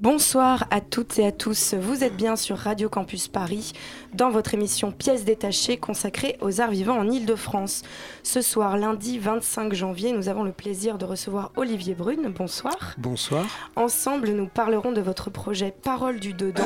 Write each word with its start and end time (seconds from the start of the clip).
Bonsoir 0.00 0.68
à 0.70 0.80
toutes 0.80 1.18
et 1.18 1.26
à 1.26 1.32
tous. 1.32 1.74
Vous 1.74 2.04
êtes 2.04 2.16
bien 2.16 2.36
sur 2.36 2.56
Radio 2.56 2.88
Campus 2.88 3.26
Paris 3.26 3.72
dans 4.14 4.30
votre 4.30 4.54
émission 4.54 4.92
Pièces 4.92 5.24
détachées 5.24 5.76
consacrée 5.76 6.38
aux 6.40 6.60
arts 6.60 6.70
vivants 6.70 7.00
en 7.00 7.10
Ile-de-France. 7.10 7.82
Ce 8.22 8.40
soir, 8.40 8.76
lundi 8.76 9.18
25 9.18 9.74
janvier, 9.74 10.12
nous 10.12 10.28
avons 10.28 10.44
le 10.44 10.52
plaisir 10.52 10.98
de 10.98 11.04
recevoir 11.04 11.50
Olivier 11.56 11.96
Brune. 11.96 12.32
Bonsoir. 12.32 12.94
Bonsoir. 12.96 13.44
Ensemble, 13.74 14.28
nous 14.28 14.46
parlerons 14.46 14.92
de 14.92 15.00
votre 15.00 15.30
projet 15.30 15.74
Parole 15.82 16.20
du 16.20 16.32
Dedans, 16.32 16.62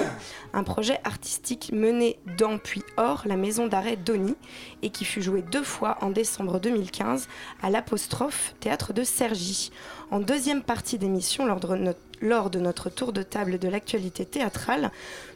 un 0.53 0.63
projet 0.63 1.01
artistique 1.03 1.71
mené 1.73 2.19
dans 2.37 2.59
puis 2.59 2.83
hors 2.99 3.23
la 3.25 3.37
maison 3.37 3.67
d'arrêt 3.67 3.97
d'Oni 3.97 4.35
et 4.83 4.91
qui 4.91 5.07
fut 5.07 5.23
joué 5.23 5.41
deux 5.41 5.65
fois 5.65 5.97
en 6.03 6.11
décembre 6.11 6.61
2015 6.61 7.29
à 7.63 7.71
l'Apostrophe, 7.71 8.55
théâtre 8.61 8.93
de 8.93 9.05
Cergy. 9.05 9.71
En 10.13 10.21
deuxième 10.21 10.61
partie 10.61 10.99
d'émission, 10.99 11.47
lors 11.47 12.51
de 12.51 12.59
notre 12.59 12.91
tour 12.91 13.15
de 13.15 13.23
table 13.23 13.59
de 13.59 13.67
l'actualité 13.67 14.27
théâtrale, 14.27 14.91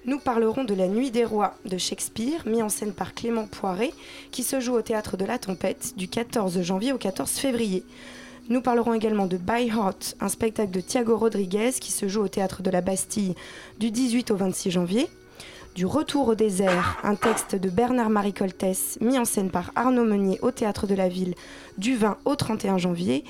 nous 0.05 0.19
parlerons 0.19 0.65
de 0.65 0.75
La 0.75 0.87
Nuit 0.87 1.11
des 1.11 1.25
Rois 1.25 1.55
de 1.65 1.79
Shakespeare, 1.79 2.47
mis 2.47 2.63
en 2.63 2.69
scène 2.69 2.93
par 2.93 3.15
Clément 3.15 3.47
Poiret, 3.47 3.95
qui 4.33 4.43
se 4.43 4.61
joue 4.61 4.75
au 4.75 4.83
théâtre 4.83 5.17
de 5.17 5.25
la 5.25 5.39
Tempête 5.39 5.95
du 5.97 6.09
14 6.09 6.61
janvier 6.61 6.93
au 6.93 6.99
14 6.99 7.31
février. 7.31 7.85
Nous 8.51 8.61
parlerons 8.61 8.93
également 8.93 9.27
de 9.27 9.39
By 9.39 9.69
Heart, 9.69 10.17
un 10.21 10.29
spectacle 10.29 10.73
de 10.73 10.83
Thiago 10.83 11.17
Rodriguez 11.17 11.73
qui 11.81 11.91
se 11.91 12.07
joue 12.07 12.21
au 12.21 12.29
théâtre 12.29 12.63
de 12.63 12.69
la 12.71 12.83
Bastille 12.83 13.35
du 13.81 13.91
18 13.91 14.31
au 14.31 14.37
26 14.37 14.73
janvier. 14.73 15.09
Du 15.77 15.85
Retour 15.85 16.29
au 16.29 16.35
désert, 16.35 16.97
un 17.03 17.17
texte 17.17 17.55
de 17.55 17.69
Bernard-Marie 17.69 18.33
Coltès 18.33 18.97
mis 19.03 19.19
en 19.19 19.27
scène 19.27 19.51
par 19.51 19.73
Arnaud 19.75 20.07
Meunier 20.07 20.39
au 20.41 20.51
théâtre 20.51 20.87
de 20.87 20.95
la 20.95 21.11
ville 21.11 21.35
du 21.77 21.97
20 21.97 22.17
au 22.25 22.35
31 22.35 22.79
janvier. 22.79 23.25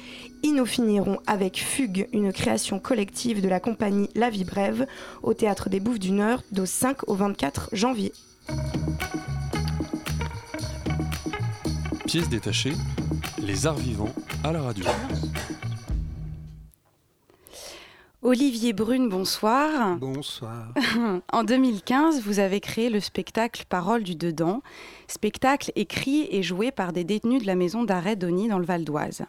Et 0.45 0.53
nous 0.53 0.65
finirons 0.65 1.19
avec 1.27 1.59
Fugue, 1.59 2.09
une 2.13 2.33
création 2.33 2.79
collective 2.79 3.43
de 3.43 3.49
la 3.49 3.59
compagnie 3.59 4.09
La 4.15 4.31
Vie 4.31 4.45
Brève 4.45 4.87
au 5.25 5.35
théâtre 5.35 5.69
des 5.69 5.81
Bouffes 5.81 5.99
du 5.99 6.13
Nord 6.13 6.45
du 6.53 6.65
5 6.65 7.09
au 7.09 7.17
24 7.17 7.71
janvier. 7.73 8.13
Pièce 12.07 12.29
détachée, 12.29 12.75
les 13.43 13.67
arts 13.67 13.75
vivants 13.75 14.15
à 14.45 14.53
la 14.53 14.63
radio. 14.63 14.85
Olivier 18.27 18.73
Brune, 18.73 19.09
bonsoir. 19.09 19.99
Bonsoir. 19.99 20.75
En 21.33 21.45
2015, 21.45 22.23
vous 22.23 22.41
avez 22.41 22.59
créé 22.59 22.91
le 22.91 22.99
spectacle 22.99 23.63
Parole 23.69 24.03
du 24.03 24.17
Dedans, 24.17 24.63
spectacle 25.07 25.71
écrit 25.77 26.27
et 26.33 26.43
joué 26.43 26.73
par 26.73 26.93
des 26.93 27.05
détenus 27.05 27.43
de 27.43 27.47
la 27.47 27.55
maison 27.55 27.85
d'arrêt 27.85 28.17
d'Oni 28.17 28.49
dans 28.49 28.59
le 28.59 28.65
Val 28.65 28.85
d'Oise. 28.85 29.23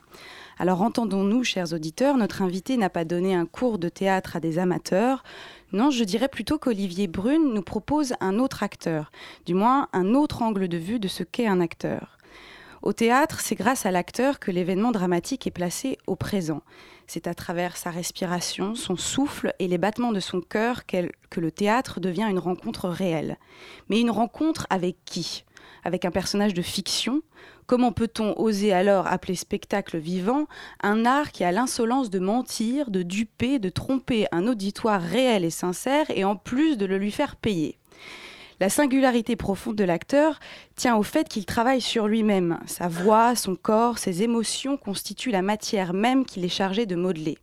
Alors 0.58 0.82
entendons-nous, 0.82 1.44
chers 1.44 1.74
auditeurs, 1.74 2.18
notre 2.18 2.42
invité 2.42 2.76
n'a 2.76 2.90
pas 2.90 3.06
donné 3.06 3.36
un 3.36 3.46
cours 3.46 3.78
de 3.78 3.88
théâtre 3.88 4.36
à 4.36 4.40
des 4.40 4.58
amateurs. 4.58 5.24
Non, 5.74 5.92
je 5.92 6.04
dirais 6.04 6.28
plutôt 6.28 6.58
qu'Olivier 6.58 7.06
Brune 7.06 7.54
nous 7.54 7.62
propose 7.62 8.16
un 8.20 8.40
autre 8.40 8.64
acteur, 8.64 9.12
du 9.46 9.54
moins 9.54 9.90
un 9.94 10.16
autre 10.16 10.42
angle 10.42 10.68
de 10.68 10.78
vue 10.78 11.00
de 11.00 11.08
ce 11.08 11.22
qu'est 11.22 11.46
un 11.46 11.62
acteur. 11.62 12.17
Au 12.82 12.94
théâtre, 12.94 13.40
c'est 13.40 13.56
grâce 13.56 13.86
à 13.86 13.92
l'acteur 13.92 14.40
que 14.40 14.52
l'événement 14.52 14.92
dramatique 14.92 15.48
est 15.48 15.52
placé 15.52 15.98
au 16.06 16.16
présent. 16.16 16.62
C'est 17.08 17.28
à 17.28 17.34
travers 17.34 17.76
sa 17.76 17.90
respiration, 17.90 18.76
son 18.76 18.96
souffle 18.96 19.54
et 19.60 19.68
les 19.68 19.78
battements 19.78 20.12
de 20.12 20.20
son 20.20 20.42
cœur 20.42 20.86
que 20.86 21.40
le 21.40 21.52
théâtre 21.52 22.00
devient 22.00 22.28
une 22.30 22.40
rencontre 22.40 22.88
réelle. 22.90 23.38
Mais 23.90 24.00
une 24.00 24.12
rencontre 24.12 24.68
avec 24.70 24.98
qui? 25.06 25.44
Avec 25.84 26.06
un 26.06 26.12
personnage 26.12 26.54
de 26.54 26.62
fiction? 26.62 27.22
Comment 27.66 27.92
peut-on 27.92 28.40
oser 28.40 28.74
alors 28.74 29.08
appeler 29.08 29.36
spectacle 29.36 29.98
vivant? 29.98 30.46
Un 30.82 31.06
art 31.06 31.32
qui 31.32 31.44
a 31.44 31.52
l'insolence 31.52 32.10
de 32.10 32.20
mentir, 32.20 32.92
de 32.92 33.04
duper, 33.04 33.60
de 33.60 33.70
tromper 33.70 34.28
un 34.32 34.48
auditoire 34.48 35.02
réel 35.02 35.44
et 35.44 35.50
sincère 35.50 36.06
et 36.10 36.24
en 36.24 36.36
plus 36.36 36.78
de 36.78 36.86
le 36.86 36.98
lui 36.98 37.12
faire 37.12 37.36
payer 37.36 37.77
la 38.60 38.70
singularité 38.70 39.36
profonde 39.36 39.76
de 39.76 39.84
l'acteur 39.84 40.40
tient 40.76 40.96
au 40.96 41.04
fait 41.04 41.30
qu'il 41.30 41.46
travaille 41.46 41.82
sur 41.82 42.08
lui-même. 42.08 42.60
Sa 42.66 42.88
voix, 42.88 43.36
son 43.36 43.56
corps, 43.56 43.98
ses 43.98 44.24
émotions 44.24 44.78
constituent 44.78 45.32
la 45.32 45.42
matière 45.42 45.94
même 45.94 46.26
qu'il 46.26 46.44
est 46.44 46.50
chargé 46.50 46.86
de 46.86 46.96
modeler. 46.96 47.38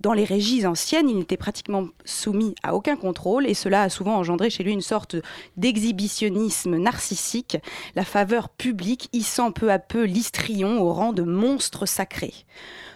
Dans 0.00 0.12
les 0.12 0.24
régies 0.24 0.64
anciennes, 0.64 1.08
il 1.08 1.16
n'était 1.16 1.36
pratiquement 1.36 1.88
soumis 2.04 2.54
à 2.62 2.76
aucun 2.76 2.94
contrôle 2.94 3.48
et 3.48 3.54
cela 3.54 3.82
a 3.82 3.88
souvent 3.88 4.16
engendré 4.16 4.48
chez 4.48 4.62
lui 4.62 4.72
une 4.72 4.80
sorte 4.80 5.16
d'exhibitionnisme 5.56 6.76
narcissique, 6.76 7.56
la 7.96 8.04
faveur 8.04 8.48
publique 8.48 9.08
hissant 9.12 9.50
peu 9.50 9.72
à 9.72 9.80
peu 9.80 10.04
l'histrion 10.04 10.80
au 10.80 10.92
rang 10.92 11.12
de 11.12 11.22
monstre 11.22 11.84
sacré. 11.84 12.32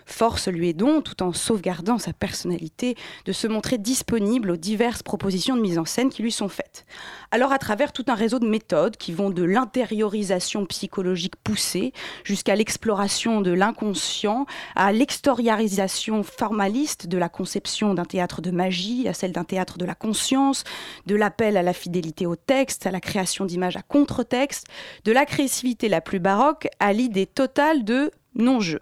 Force 0.06 0.48
lui 0.48 0.68
est 0.68 0.74
donc, 0.74 1.04
tout 1.04 1.22
en 1.22 1.32
sauvegardant 1.32 1.98
sa 1.98 2.12
personnalité, 2.12 2.96
de 3.24 3.32
se 3.32 3.46
montrer 3.46 3.78
disponible 3.78 4.50
aux 4.50 4.56
diverses 4.56 5.02
propositions 5.02 5.56
de 5.56 5.60
mise 5.60 5.78
en 5.78 5.84
scène 5.84 6.10
qui 6.10 6.22
lui 6.22 6.32
sont 6.32 6.48
faites. 6.48 6.84
Alors 7.30 7.52
à 7.52 7.58
travers 7.58 7.92
tout 7.92 8.04
un 8.08 8.14
réseau 8.14 8.38
de 8.38 8.46
méthodes 8.46 8.96
qui 8.96 9.12
vont 9.12 9.30
de 9.30 9.42
l'intériorisation 9.42 10.66
psychologique 10.66 11.36
poussée 11.36 11.92
jusqu'à 12.24 12.56
l'exploration 12.56 13.40
de 13.40 13.52
l'inconscient, 13.52 14.46
à 14.74 14.92
l'extériorisation 14.92 16.22
formaliste 16.22 17.06
de 17.06 17.18
la 17.18 17.28
conception 17.28 17.94
d'un 17.94 18.04
théâtre 18.04 18.42
de 18.42 18.50
magie, 18.50 19.08
à 19.08 19.14
celle 19.14 19.32
d'un 19.32 19.44
théâtre 19.44 19.78
de 19.78 19.84
la 19.84 19.94
conscience, 19.94 20.64
de 21.06 21.14
l'appel 21.14 21.56
à 21.56 21.62
la 21.62 21.72
fidélité 21.72 22.26
au 22.26 22.36
texte, 22.36 22.86
à 22.86 22.90
la 22.90 23.00
création 23.00 23.44
d'images 23.44 23.76
à 23.76 23.82
contre-texte, 23.82 24.66
de 25.04 25.12
l'agressivité 25.12 25.88
la 25.88 26.00
plus 26.00 26.20
baroque 26.20 26.68
à 26.80 26.92
l'idée 26.92 27.26
totale 27.26 27.84
de 27.84 28.10
non-jeu. 28.34 28.80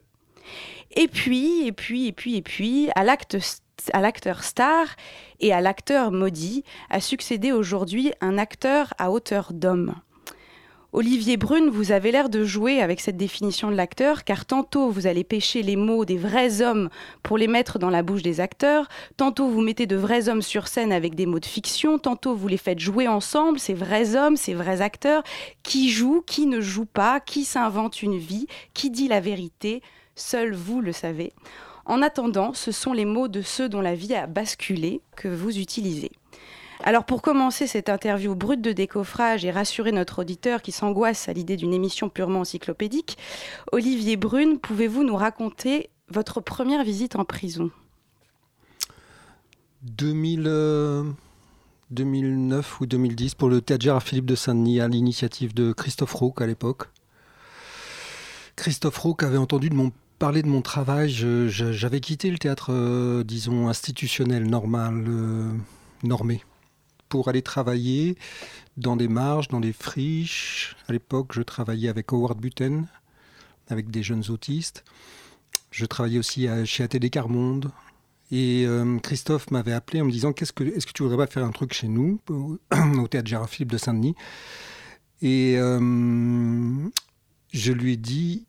Et 0.93 1.09
puis, 1.09 1.67
et 1.67 1.73
puis, 1.73 2.07
et 2.07 2.13
puis, 2.13 2.37
et 2.37 2.43
puis, 2.43 2.89
à 2.95 3.05
l'acte 3.05 3.37
à 3.95 4.01
l'acteur 4.01 4.45
star 4.45 4.87
et 5.41 5.55
à 5.55 5.63
l'acteur 5.63 6.13
maudit 6.13 6.65
a 6.91 7.01
succédé 7.01 7.51
aujourd'hui 7.51 8.13
un 8.21 8.37
acteur 8.37 8.93
à 8.99 9.11
hauteur 9.11 9.53
d'homme. 9.55 9.95
Olivier 10.93 11.37
Brune, 11.37 11.71
vous 11.71 11.93
avez 11.93 12.11
l'air 12.11 12.29
de 12.29 12.43
jouer 12.43 12.83
avec 12.83 13.01
cette 13.01 13.17
définition 13.17 13.71
de 13.71 13.77
l'acteur, 13.77 14.25
car 14.25 14.45
tantôt 14.45 14.91
vous 14.91 15.07
allez 15.07 15.23
pêcher 15.23 15.63
les 15.63 15.77
mots 15.77 16.05
des 16.05 16.17
vrais 16.17 16.63
hommes 16.63 16.91
pour 17.23 17.39
les 17.39 17.47
mettre 17.47 17.79
dans 17.79 17.91
la 17.91 18.03
bouche 18.03 18.23
des 18.23 18.41
acteurs, 18.41 18.89
tantôt 19.17 19.49
vous 19.49 19.61
mettez 19.61 19.87
de 19.87 19.95
vrais 19.95 20.29
hommes 20.29 20.43
sur 20.43 20.67
scène 20.67 20.93
avec 20.93 21.15
des 21.15 21.27
mots 21.27 21.39
de 21.39 21.47
fiction, 21.47 22.01
tantôt 22.01 22.35
vous 22.35 22.49
les 22.49 22.57
faites 22.57 22.81
jouer 22.81 23.07
ensemble, 23.07 23.61
ces 23.61 23.73
vrais 23.73 24.17
hommes, 24.17 24.37
ces 24.37 24.53
vrais 24.53 24.81
acteurs, 24.81 25.23
qui 25.63 25.91
jouent, 25.91 26.25
qui 26.27 26.47
ne 26.47 26.61
jouent 26.61 26.87
pas, 26.87 27.21
qui 27.21 27.45
s'inventent 27.45 28.03
une 28.03 28.19
vie, 28.19 28.49
qui 28.75 28.91
dit 28.91 29.07
la 29.07 29.21
vérité, 29.21 29.83
seul 30.21 30.55
vous 30.55 30.81
le 30.81 30.93
savez. 30.93 31.33
En 31.87 32.03
attendant, 32.03 32.55
ce 32.55 32.73
sont 32.73 32.93
les 32.93 33.05
mots 33.05 33.29
de 33.29 33.43
ceux 33.43 33.69
dont 33.69 33.81
la 33.81 33.95
vie 33.95 34.15
a 34.15 34.27
basculé 34.27 35.01
que 35.17 35.29
vous 35.29 35.59
utilisez. 35.59 36.13
Alors 36.83 37.05
pour 37.05 37.21
commencer 37.21 37.67
cette 37.67 37.91
interview 37.91 38.35
brute 38.35 38.63
de 38.63 38.73
décoffrage 38.73 39.45
et 39.45 39.51
rassurer 39.51 39.93
notre 39.93 40.21
auditeur 40.21 40.63
qui 40.63 40.73
s'angoisse 40.73 41.29
à 41.29 41.33
l'idée 41.33 41.57
d'une 41.57 41.75
émission 41.75 42.09
purement 42.09 42.41
encyclopédique, 42.41 43.19
Olivier 43.73 44.17
Brune, 44.17 44.59
pouvez-vous 44.59 45.05
nous 45.05 45.17
raconter 45.17 45.91
votre 46.09 46.41
première 46.41 46.85
visite 46.85 47.17
en 47.17 47.25
prison? 47.25 47.71
2000, 49.83 50.45
euh, 50.47 51.05
2009 51.91 52.81
ou 52.81 52.87
2010 52.87 53.35
pour 53.35 53.49
le 53.49 53.61
théâtre 53.61 53.85
Gérard 53.85 54.03
Philippe 54.03 54.27
de 54.27 54.35
Saint-Denis 54.35 54.81
à 54.81 54.89
l'initiative 54.89 55.53
de 55.55 55.73
Christophe 55.73 56.15
Rauque 56.15 56.41
à 56.41 56.47
l'époque. 56.47 56.85
Christophe 58.57 58.99
Rauque 58.99 59.23
avait 59.23 59.39
entendu 59.39 59.71
de 59.71 59.75
mon, 59.75 59.93
parler 60.21 60.43
de 60.43 60.49
mon 60.49 60.61
travail. 60.61 61.09
J'avais 61.09 62.01
quitté 62.01 62.31
le 62.31 62.39
théâtre, 62.39 62.73
euh, 62.73 63.25
disons, 63.25 63.69
institutionnel, 63.69 64.49
normal, 64.49 65.07
euh, 65.09 65.51
normé, 66.05 66.45
pour 67.09 67.29
aller 67.29 67.41
travailler 67.41 68.19
dans 68.77 68.97
des 68.97 69.09
marges, 69.09 69.49
dans 69.49 69.61
des 69.61 69.73
friches. 69.73 70.77
À 70.89 70.93
l'époque, 70.93 71.33
je 71.33 71.41
travaillais 71.41 71.89
avec 71.89 72.13
Howard 72.13 72.39
Buten, 72.39 72.87
avec 73.69 73.91
des 73.91 74.03
jeunes 74.03 74.25
autistes. 74.29 74.85
Je 75.71 75.87
travaillais 75.87 76.19
aussi 76.19 76.47
chez 76.67 76.85
ATD 76.85 77.09
Carmonde. 77.11 77.71
Et 78.31 78.65
euh, 78.67 78.99
Christophe 78.99 79.51
m'avait 79.51 79.73
appelé 79.73 80.03
en 80.03 80.05
me 80.05 80.13
disant 80.13 80.35
qu'est-ce 80.35 80.53
que, 80.53 80.65
est-ce 80.65 80.87
que 80.87 80.93
tu 80.93 81.03
voudrais 81.03 81.27
pas 81.27 81.33
faire 81.33 81.47
un 81.47 81.51
truc 81.51 81.73
chez 81.73 81.89
nous, 81.89 82.21
au, 82.29 82.59
théâtre 83.09 83.27
Gérard 83.27 83.49
Philippe 83.49 83.73
de 83.73 83.79
Saint-Denis? 83.79 84.17
Et 85.23 85.55
je 85.57 86.91
lui 87.73 87.95
ai 87.95 87.97
dit 87.97 88.45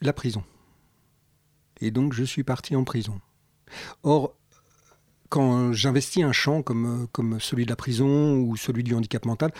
la 0.00 0.12
prison. 0.12 0.44
Et 1.82 1.90
donc 1.90 2.14
je 2.14 2.24
suis 2.24 2.44
parti 2.44 2.74
en 2.76 2.84
prison. 2.84 3.20
Or, 4.02 4.34
quand 5.28 5.72
j'investis 5.72 6.22
un 6.22 6.32
champ 6.32 6.62
comme, 6.62 7.06
comme 7.12 7.40
celui 7.40 7.64
de 7.64 7.70
la 7.70 7.76
prison 7.76 8.36
ou 8.36 8.56
celui 8.56 8.82
du 8.82 8.94
handicap 8.94 9.24
mental, 9.24 9.52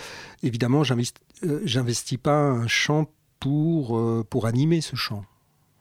évidemment, 0.43 0.83
j'investis 0.85 2.19
pas 2.19 2.39
un 2.39 2.67
champ 2.69 3.11
pour, 3.41 4.27
pour 4.27 4.47
animer 4.47 4.81
ce 4.81 4.97
champ. 4.97 5.25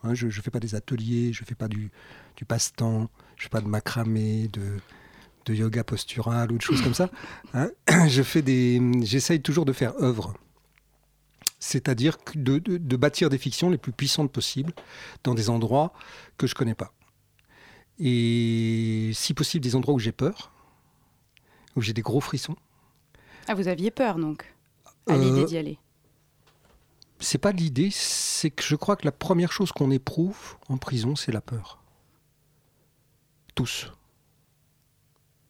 Hein, 0.03 0.13
je 0.13 0.27
ne 0.27 0.31
fais 0.31 0.49
pas 0.49 0.59
des 0.59 0.75
ateliers, 0.75 1.33
je 1.33 1.43
ne 1.43 1.45
fais 1.45 1.55
pas 1.55 1.67
du, 1.67 1.91
du 2.35 2.45
passe-temps, 2.45 3.09
je 3.35 3.41
ne 3.41 3.43
fais 3.43 3.49
pas 3.49 3.61
de 3.61 3.67
macramé, 3.67 4.47
de, 4.47 4.79
de 5.45 5.53
yoga 5.53 5.83
postural 5.83 6.51
ou 6.51 6.57
de 6.57 6.61
choses 6.61 6.81
comme 6.81 6.93
ça. 6.93 7.09
Hein. 7.53 7.69
je 8.07 8.23
j'essaye 9.03 9.41
toujours 9.41 9.65
de 9.65 9.73
faire 9.73 9.93
œuvre. 10.01 10.33
C'est-à-dire 11.63 12.17
de, 12.35 12.57
de, 12.57 12.95
bâtir 12.97 13.29
des 13.29 13.37
fictions 13.37 13.69
les 13.69 13.77
plus 13.77 13.93
puissantes 13.93 14.31
possibles 14.31 14.73
dans 15.23 15.33
des 15.33 15.49
endroits 15.49 15.93
que 16.37 16.47
je 16.47 16.53
ne 16.55 16.57
connais 16.57 16.75
pas. 16.75 16.91
Et 17.99 19.11
si 19.13 19.33
possible, 19.33 19.63
des 19.63 19.75
endroits 19.75 19.93
où 19.93 19.99
j'ai 19.99 20.11
peur, 20.11 20.51
où 21.75 21.81
j'ai 21.81 21.93
des 21.93 22.01
gros 22.01 22.19
frissons. 22.19 22.55
Ah, 23.47 23.53
vous 23.53 23.67
aviez 23.67 23.91
peur 23.91 24.17
donc 24.17 24.53
à 25.07 25.15
l'idée 25.15 25.41
euh, 25.41 25.45
d'y 25.45 25.57
aller 25.57 25.79
c'est 27.21 27.37
pas 27.37 27.51
l'idée, 27.51 27.89
c'est 27.91 28.49
que 28.49 28.63
je 28.63 28.75
crois 28.75 28.95
que 28.95 29.05
la 29.05 29.11
première 29.11 29.51
chose 29.51 29.71
qu'on 29.71 29.91
éprouve 29.91 30.57
en 30.67 30.77
prison, 30.77 31.15
c'est 31.15 31.31
la 31.31 31.41
peur. 31.41 31.81
Tous. 33.55 33.91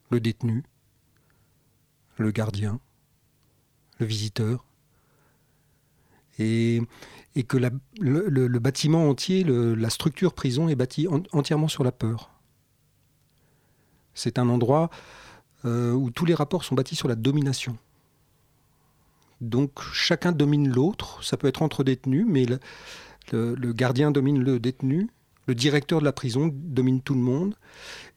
Le 0.09 0.19
détenu, 0.19 0.63
le 2.17 2.31
gardien, 2.31 2.79
le 3.99 4.05
visiteur. 4.05 4.65
Et, 6.39 6.81
que 7.47 7.57
le, 7.57 8.59
bâtiment 8.59 9.09
entier, 9.09 9.43
la 9.43 9.89
structure 9.89 10.33
prison 10.33 10.69
est 10.69 10.75
bâtie 10.75 11.07
entièrement 11.31 11.67
sur 11.67 11.83
la 11.83 11.91
peur. 11.91 12.31
C'est 14.13 14.39
un 14.39 14.49
endroit 14.49 14.89
euh, 15.65 15.91
où 15.91 16.11
tous 16.11 16.25
les 16.25 16.33
rapports 16.33 16.63
sont 16.63 16.75
bâtis 16.75 16.95
sur 16.95 17.07
la 17.07 17.15
domination. 17.15 17.77
Donc 19.41 19.81
chacun 19.93 20.31
domine 20.31 20.69
l'autre. 20.69 21.23
Ça 21.23 21.37
peut 21.37 21.47
être 21.47 21.61
entre 21.61 21.83
détenus, 21.83 22.25
mais 22.27 22.45
le, 23.31 23.55
gardien 23.73 24.11
domine 24.11 24.39
le 24.39 24.59
détenu. 24.59 25.09
Le 25.47 25.55
directeur 25.55 25.99
de 25.99 26.05
la 26.05 26.13
prison 26.13 26.51
domine 26.53 27.01
tout 27.01 27.15
le 27.15 27.21
monde. 27.21 27.55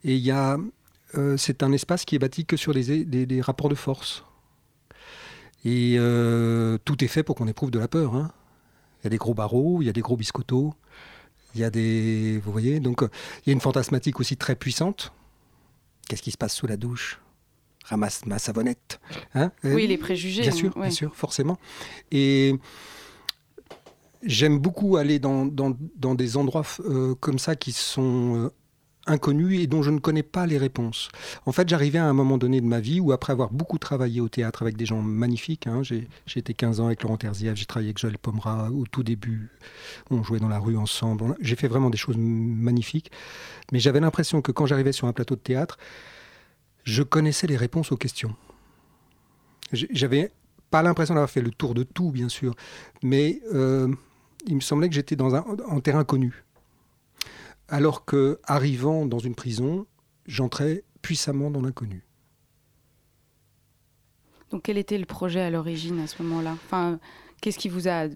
Et 0.04 0.22
euh, 0.30 1.36
c'est 1.36 1.62
un 1.62 1.72
espace 1.72 2.04
qui 2.04 2.16
est 2.16 2.18
bâti 2.18 2.44
que 2.44 2.56
sur 2.56 2.74
des, 2.74 3.40
rapports 3.40 3.68
de 3.68 3.74
force. 3.74 4.24
Et 5.64 5.96
euh, 5.98 6.78
tout 6.84 7.02
est 7.02 7.08
fait 7.08 7.22
pour 7.22 7.36
qu'on 7.36 7.48
éprouve 7.48 7.70
de 7.70 7.78
la 7.78 7.88
peur. 7.88 8.14
Hein. 8.14 8.30
Il 9.00 9.04
y 9.04 9.08
a 9.08 9.10
des 9.10 9.16
gros 9.16 9.34
barreaux, 9.34 9.80
il 9.80 9.86
y 9.86 9.88
a 9.88 9.92
des 9.92 10.00
gros 10.00 10.16
biscottos, 10.16 10.74
il 11.54 11.60
y 11.60 11.64
a 11.64 11.70
des. 11.70 12.40
Vous 12.44 12.52
voyez 12.52 12.80
Donc 12.80 13.02
il 13.02 13.48
y 13.48 13.50
a 13.50 13.52
une 13.52 13.60
fantasmatique 13.60 14.20
aussi 14.20 14.36
très 14.36 14.56
puissante. 14.56 15.12
Qu'est-ce 16.08 16.22
qui 16.22 16.30
se 16.30 16.38
passe 16.38 16.54
sous 16.54 16.66
la 16.66 16.76
douche? 16.76 17.20
Ramasse 17.84 18.24
ma 18.26 18.38
savonnette. 18.38 19.00
Hein 19.34 19.52
oui, 19.62 19.86
les 19.86 19.98
préjugés. 19.98 20.42
Bien 20.42 20.50
sûr, 20.50 20.78
bien 20.78 20.90
sûr, 20.90 21.14
forcément. 21.14 21.58
Et 22.10 22.58
j'aime 24.22 24.58
beaucoup 24.58 24.96
aller 24.96 25.18
dans, 25.18 25.44
dans, 25.44 26.14
des 26.14 26.36
endroits 26.36 26.64
euh, 26.80 27.14
comme 27.16 27.38
ça 27.38 27.56
qui 27.56 27.72
sont 27.72 28.50
inconnus 29.06 29.60
et 29.60 29.66
dont 29.66 29.82
je 29.82 29.90
ne 29.90 29.98
connais 29.98 30.22
pas 30.22 30.46
les 30.46 30.58
réponses. 30.58 31.10
En 31.46 31.52
fait, 31.52 31.68
j'arrivais 31.68 31.98
à 31.98 32.06
un 32.06 32.12
moment 32.12 32.38
donné 32.38 32.60
de 32.60 32.66
ma 32.66 32.80
vie 32.80 33.00
où, 33.00 33.12
après 33.12 33.32
avoir 33.32 33.50
beaucoup 33.50 33.78
travaillé 33.78 34.20
au 34.20 34.28
théâtre 34.28 34.62
avec 34.62 34.76
des 34.76 34.86
gens 34.86 35.02
magnifiques, 35.02 35.66
hein, 35.66 35.82
j'ai 35.82 36.08
été 36.36 36.54
15 36.54 36.80
ans 36.80 36.86
avec 36.86 37.02
Laurent 37.02 37.16
Terzieff, 37.16 37.54
j'ai 37.56 37.66
travaillé 37.66 37.88
avec 37.88 37.98
Joël 37.98 38.18
Pomera 38.18 38.70
au 38.70 38.86
tout 38.86 39.02
début, 39.02 39.50
on 40.10 40.22
jouait 40.22 40.40
dans 40.40 40.48
la 40.48 40.58
rue 40.58 40.76
ensemble, 40.76 41.36
j'ai 41.40 41.56
fait 41.56 41.68
vraiment 41.68 41.90
des 41.90 41.98
choses 41.98 42.16
magnifiques, 42.16 43.10
mais 43.72 43.78
j'avais 43.78 44.00
l'impression 44.00 44.42
que 44.42 44.52
quand 44.52 44.66
j'arrivais 44.66 44.92
sur 44.92 45.06
un 45.06 45.12
plateau 45.12 45.34
de 45.34 45.40
théâtre, 45.40 45.78
je 46.84 47.02
connaissais 47.02 47.46
les 47.46 47.56
réponses 47.56 47.92
aux 47.92 47.96
questions. 47.96 48.34
J'avais 49.72 50.30
pas 50.70 50.82
l'impression 50.82 51.14
d'avoir 51.14 51.30
fait 51.30 51.40
le 51.40 51.50
tour 51.50 51.74
de 51.74 51.82
tout, 51.82 52.10
bien 52.10 52.28
sûr, 52.28 52.54
mais 53.02 53.40
euh, 53.54 53.88
il 54.46 54.56
me 54.56 54.60
semblait 54.60 54.88
que 54.88 54.94
j'étais 54.94 55.16
dans 55.16 55.34
un 55.34 55.80
terrain 55.80 56.04
connu. 56.04 56.43
Alors 57.68 58.04
que, 58.04 58.38
arrivant 58.44 59.06
dans 59.06 59.18
une 59.18 59.34
prison, 59.34 59.86
j'entrais 60.26 60.84
puissamment 61.02 61.50
dans 61.50 61.62
l'inconnu. 61.62 62.04
Donc, 64.50 64.62
quel 64.64 64.78
était 64.78 64.98
le 64.98 65.06
projet 65.06 65.40
à 65.40 65.50
l'origine 65.50 66.00
à 66.00 66.06
ce 66.06 66.22
moment-là? 66.22 66.52
Enfin, 66.52 66.98
qu'est-ce 67.40 67.58
qui 67.58 67.68
vous 67.68 67.88
a 67.88 68.06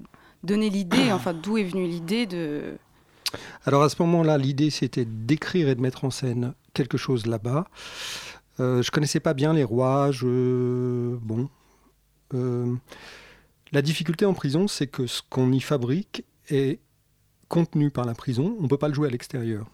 donné 0.43 0.71
l'idée 0.71 1.12
Enfin, 1.12 1.35
d'où 1.35 1.59
est 1.59 1.65
venue 1.65 1.87
l'idée 1.87 2.27
de 2.27 2.77
Alors, 3.65 3.83
à 3.83 3.89
ce 3.89 4.00
moment-là, 4.03 4.39
l'idée 4.39 4.71
c'était 4.71 5.05
d'écrire 5.05 5.69
et 5.69 5.75
de 5.75 5.81
mettre 5.81 6.05
en 6.05 6.11
scène 6.11 6.55
quelque 6.75 6.99
chose 6.99 7.27
là-bas. 7.27 7.67
Euh, 8.61 8.83
je 8.83 8.91
connaissais 8.91 9.21
pas 9.21 9.35
bien 9.35 9.53
les 9.53 9.65
rois. 9.65 10.11
Bon. 10.23 11.49
Euh, 12.35 12.75
la 13.73 13.83
difficulté 13.83 14.25
en 14.25 14.35
prison, 14.35 14.69
c'est 14.69 14.87
que 14.87 15.06
ce 15.06 15.23
qu'on 15.29 15.53
y 15.53 15.61
fabrique 15.61 16.25
est 16.49 16.81
contenu 17.49 17.91
par 17.91 18.05
la 18.05 18.15
prison. 18.15 18.56
On 18.59 18.65
ne 18.65 18.69
peut 18.69 18.79
pas 18.79 18.89
le 18.89 18.95
jouer 18.95 19.09
à 19.09 19.11
l'extérieur. 19.11 19.67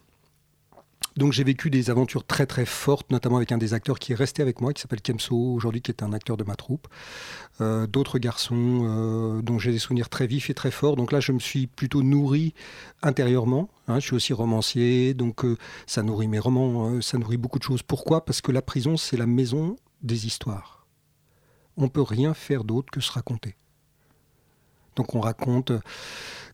Donc 1.16 1.32
j'ai 1.32 1.44
vécu 1.44 1.70
des 1.70 1.90
aventures 1.90 2.26
très 2.26 2.44
très 2.44 2.66
fortes, 2.66 3.10
notamment 3.12 3.36
avec 3.36 3.52
un 3.52 3.58
des 3.58 3.72
acteurs 3.72 4.00
qui 4.00 4.12
est 4.12 4.16
resté 4.16 4.42
avec 4.42 4.60
moi, 4.60 4.72
qui 4.72 4.82
s'appelle 4.82 5.00
Kemso, 5.00 5.36
aujourd'hui 5.36 5.80
qui 5.80 5.92
est 5.92 6.02
un 6.02 6.12
acteur 6.12 6.36
de 6.36 6.42
ma 6.42 6.56
troupe. 6.56 6.88
Euh, 7.60 7.86
d'autres 7.86 8.18
garçons 8.18 8.80
euh, 8.82 9.42
dont 9.42 9.60
j'ai 9.60 9.70
des 9.70 9.78
souvenirs 9.78 10.08
très 10.08 10.26
vifs 10.26 10.50
et 10.50 10.54
très 10.54 10.72
forts. 10.72 10.96
Donc 10.96 11.12
là, 11.12 11.20
je 11.20 11.30
me 11.30 11.38
suis 11.38 11.68
plutôt 11.68 12.02
nourri 12.02 12.52
intérieurement. 13.02 13.68
Hein. 13.86 14.00
je 14.00 14.06
suis 14.06 14.16
aussi 14.16 14.32
romancier, 14.32 15.14
donc 15.14 15.44
euh, 15.44 15.56
ça 15.86 16.02
nourrit 16.02 16.26
mes 16.26 16.40
romans, 16.40 17.00
ça 17.00 17.16
nourrit 17.16 17.36
beaucoup 17.36 17.60
de 17.60 17.64
choses. 17.64 17.82
Pourquoi? 17.82 18.24
Parce 18.24 18.40
que 18.40 18.50
la 18.50 18.62
prison, 18.62 18.96
c'est 18.96 19.16
la 19.16 19.26
maison 19.26 19.76
des 20.02 20.26
histoires. 20.26 20.84
On 21.76 21.88
peut 21.88 22.02
rien 22.02 22.34
faire 22.34 22.64
d'autre 22.64 22.90
que 22.90 23.00
se 23.00 23.12
raconter. 23.12 23.54
Donc 24.96 25.14
on 25.14 25.20
raconte 25.20 25.72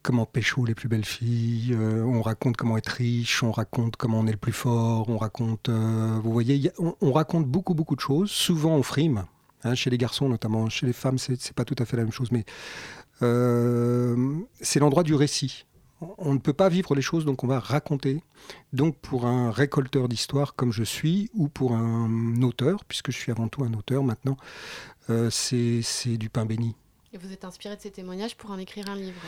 comment 0.02 0.26
pécho 0.26 0.64
les 0.64 0.74
plus 0.74 0.88
belles 0.88 1.04
filles, 1.04 1.72
euh, 1.72 2.02
on 2.02 2.22
raconte 2.22 2.56
comment 2.56 2.76
être 2.76 2.88
riche, 2.88 3.42
on 3.42 3.52
raconte 3.52 3.96
comment 3.96 4.20
on 4.20 4.26
est 4.26 4.32
le 4.32 4.36
plus 4.36 4.52
fort, 4.52 5.08
on 5.08 5.18
raconte, 5.18 5.68
euh, 5.68 6.18
vous 6.22 6.32
voyez, 6.32 6.70
on, 6.78 7.12
raconte 7.12 7.46
beaucoup 7.46 7.74
beaucoup 7.74 7.96
de 7.96 8.00
choses, 8.00 8.30
souvent 8.30 8.76
on 8.76 8.82
frime, 8.82 9.24
hein, 9.64 9.74
chez 9.74 9.90
les 9.90 9.98
garçons 9.98 10.28
notamment, 10.28 10.68
chez 10.68 10.86
les 10.86 10.92
femmes 10.92 11.18
c'est 11.18 11.52
pas 11.52 11.64
tout 11.64 11.76
à 11.78 11.84
fait 11.84 11.96
la 11.96 12.04
même 12.04 12.12
chose, 12.12 12.32
mais 12.32 12.44
euh, 13.22 14.38
c'est 14.60 14.80
l'endroit 14.80 15.02
du 15.02 15.14
récit. 15.14 15.66
On 16.16 16.32
ne 16.32 16.38
peut 16.38 16.54
pas 16.54 16.70
vivre 16.70 16.94
les 16.94 17.02
choses, 17.02 17.26
donc 17.26 17.44
on 17.44 17.46
va 17.46 17.58
raconter. 17.58 18.22
Donc 18.72 18.96
pour 18.96 19.26
un 19.26 19.50
récolteur 19.50 20.08
d'histoire 20.08 20.54
comme 20.54 20.72
je 20.72 20.82
suis, 20.82 21.30
ou 21.34 21.48
pour 21.48 21.74
un 21.74 22.40
auteur, 22.40 22.86
puisque 22.86 23.10
je 23.10 23.18
suis 23.18 23.30
avant 23.30 23.48
tout 23.48 23.64
un 23.64 23.74
auteur 23.74 24.02
maintenant, 24.02 24.38
c'est 25.28 25.82
du 26.16 26.30
pain 26.30 26.46
béni. 26.46 26.74
Et 27.12 27.18
vous 27.18 27.32
êtes 27.32 27.44
inspiré 27.44 27.76
de 27.76 27.82
ces 27.82 27.90
témoignages 27.90 28.36
pour 28.36 28.50
en 28.50 28.58
écrire 28.58 28.88
un 28.88 28.94
livre? 28.96 29.20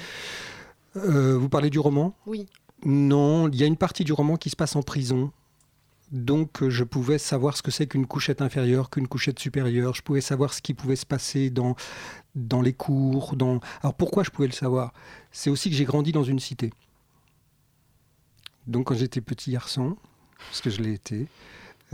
Euh, 0.96 1.36
vous 1.38 1.48
parlez 1.48 1.70
du 1.70 1.78
roman 1.78 2.14
Oui. 2.26 2.46
Non, 2.84 3.48
il 3.48 3.56
y 3.56 3.62
a 3.62 3.66
une 3.66 3.76
partie 3.76 4.04
du 4.04 4.12
roman 4.12 4.36
qui 4.36 4.50
se 4.50 4.56
passe 4.56 4.76
en 4.76 4.82
prison. 4.82 5.32
Donc 6.10 6.62
euh, 6.62 6.68
je 6.68 6.84
pouvais 6.84 7.18
savoir 7.18 7.56
ce 7.56 7.62
que 7.62 7.70
c'est 7.70 7.86
qu'une 7.86 8.06
couchette 8.06 8.42
inférieure, 8.42 8.90
qu'une 8.90 9.08
couchette 9.08 9.38
supérieure. 9.38 9.94
Je 9.94 10.02
pouvais 10.02 10.20
savoir 10.20 10.52
ce 10.52 10.60
qui 10.60 10.74
pouvait 10.74 10.96
se 10.96 11.06
passer 11.06 11.48
dans, 11.48 11.74
dans 12.34 12.60
les 12.60 12.74
cours. 12.74 13.34
Dans... 13.36 13.60
Alors 13.82 13.94
pourquoi 13.94 14.22
je 14.22 14.30
pouvais 14.30 14.48
le 14.48 14.52
savoir? 14.52 14.92
C'est 15.30 15.48
aussi 15.48 15.70
que 15.70 15.76
j'ai 15.76 15.84
grandi 15.84 16.12
dans 16.12 16.24
une 16.24 16.38
cité. 16.38 16.72
Donc 18.66 18.88
quand 18.88 18.94
j'étais 18.94 19.20
petit 19.20 19.52
garçon, 19.52 19.96
parce 20.48 20.60
que 20.60 20.70
je 20.70 20.82
l'ai 20.82 20.92
été, 20.92 21.28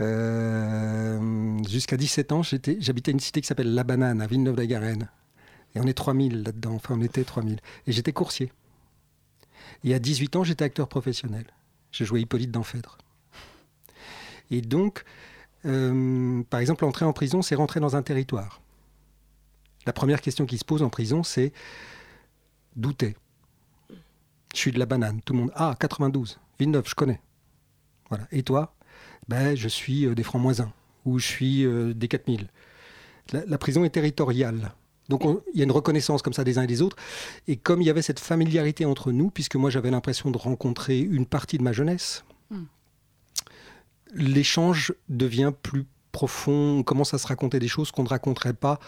euh, 0.01 1.57
jusqu'à 1.67 1.97
17 1.97 2.31
ans, 2.31 2.41
j'habitais 2.43 3.11
une 3.11 3.19
cité 3.19 3.41
qui 3.41 3.47
s'appelle 3.47 3.73
La 3.73 3.83
Banane, 3.83 4.21
à 4.21 4.27
Villeneuve-la-Garenne. 4.27 5.09
Et 5.75 5.79
on 5.79 5.87
est 5.87 5.93
3000 5.93 6.43
là-dedans, 6.43 6.73
enfin 6.73 6.95
on 6.97 7.01
était 7.01 7.23
3000. 7.23 7.59
Et 7.87 7.91
j'étais 7.91 8.11
coursier. 8.13 8.51
Et 9.83 9.93
à 9.93 9.99
18 9.99 10.35
ans, 10.35 10.43
j'étais 10.43 10.65
acteur 10.65 10.87
professionnel. 10.87 11.45
J'ai 11.91 12.05
joué 12.05 12.21
Hippolyte 12.21 12.51
d'Amphèdre. 12.51 12.97
Et 14.51 14.61
donc, 14.61 15.03
euh, 15.65 16.43
par 16.49 16.59
exemple, 16.59 16.85
entrer 16.85 17.05
en 17.05 17.13
prison, 17.13 17.41
c'est 17.41 17.55
rentrer 17.55 17.79
dans 17.79 17.95
un 17.95 18.01
territoire. 18.01 18.61
La 19.85 19.93
première 19.93 20.21
question 20.21 20.45
qui 20.45 20.57
se 20.57 20.65
pose 20.65 20.83
en 20.83 20.89
prison, 20.89 21.23
c'est 21.23 21.53
d'où 22.75 22.93
t'es? 22.93 23.15
Je 24.53 24.57
suis 24.57 24.71
de 24.71 24.79
la 24.79 24.85
banane. 24.85 25.21
Tout 25.21 25.33
le 25.33 25.39
monde, 25.39 25.51
ah, 25.55 25.75
92, 25.79 26.39
Villeneuve, 26.59 26.87
je 26.87 26.95
connais. 26.95 27.21
Voilà. 28.09 28.27
Et 28.31 28.43
toi? 28.43 28.75
Ben, 29.27 29.55
Je 29.55 29.67
suis 29.67 30.05
euh, 30.05 30.15
des 30.15 30.23
francs 30.23 30.41
moins 30.41 30.59
1, 30.59 30.71
ou 31.05 31.19
je 31.19 31.25
suis 31.25 31.65
euh, 31.65 31.93
des 31.93 32.07
4000. 32.07 32.49
la 33.31 33.57
prison 33.57 33.83
est 33.83 33.91
territoriale. 33.91 34.73
Donc 35.09 35.23
il 35.53 35.57
y 35.57 35.61
a 35.61 35.65
une 35.65 35.71
reconnaissance 35.71 36.21
comme 36.21 36.33
ça 36.33 36.43
des 36.43 36.57
uns 36.57 36.63
et 36.63 36.67
des 36.67 36.81
autres. 36.81 36.95
Et 37.47 37.57
comme 37.57 37.81
il 37.81 37.85
y 37.85 37.89
avait 37.89 38.01
cette 38.01 38.19
familiarité 38.19 38.85
entre 38.85 39.11
nous, 39.11 39.29
puisque 39.29 39.55
moi 39.55 39.69
j'avais 39.69 39.91
l'impression 39.91 40.31
de 40.31 40.37
rencontrer 40.37 40.99
une 40.99 41.25
partie 41.25 41.57
de 41.57 41.63
ma 41.63 41.73
jeunesse, 41.73 42.23
hmm. 42.51 42.63
l'échange 44.13 44.93
devient 45.09 45.51
plus 45.61 45.85
profond. 46.11 46.77
On 46.79 46.83
commence 46.83 47.13
à 47.13 47.17
se 47.17 47.27
raconter 47.27 47.59
des 47.59 47.67
choses 47.67 47.91
qu'on 47.91 48.03
ne 48.03 48.09
raconterait 48.09 48.53
pas 48.53 48.79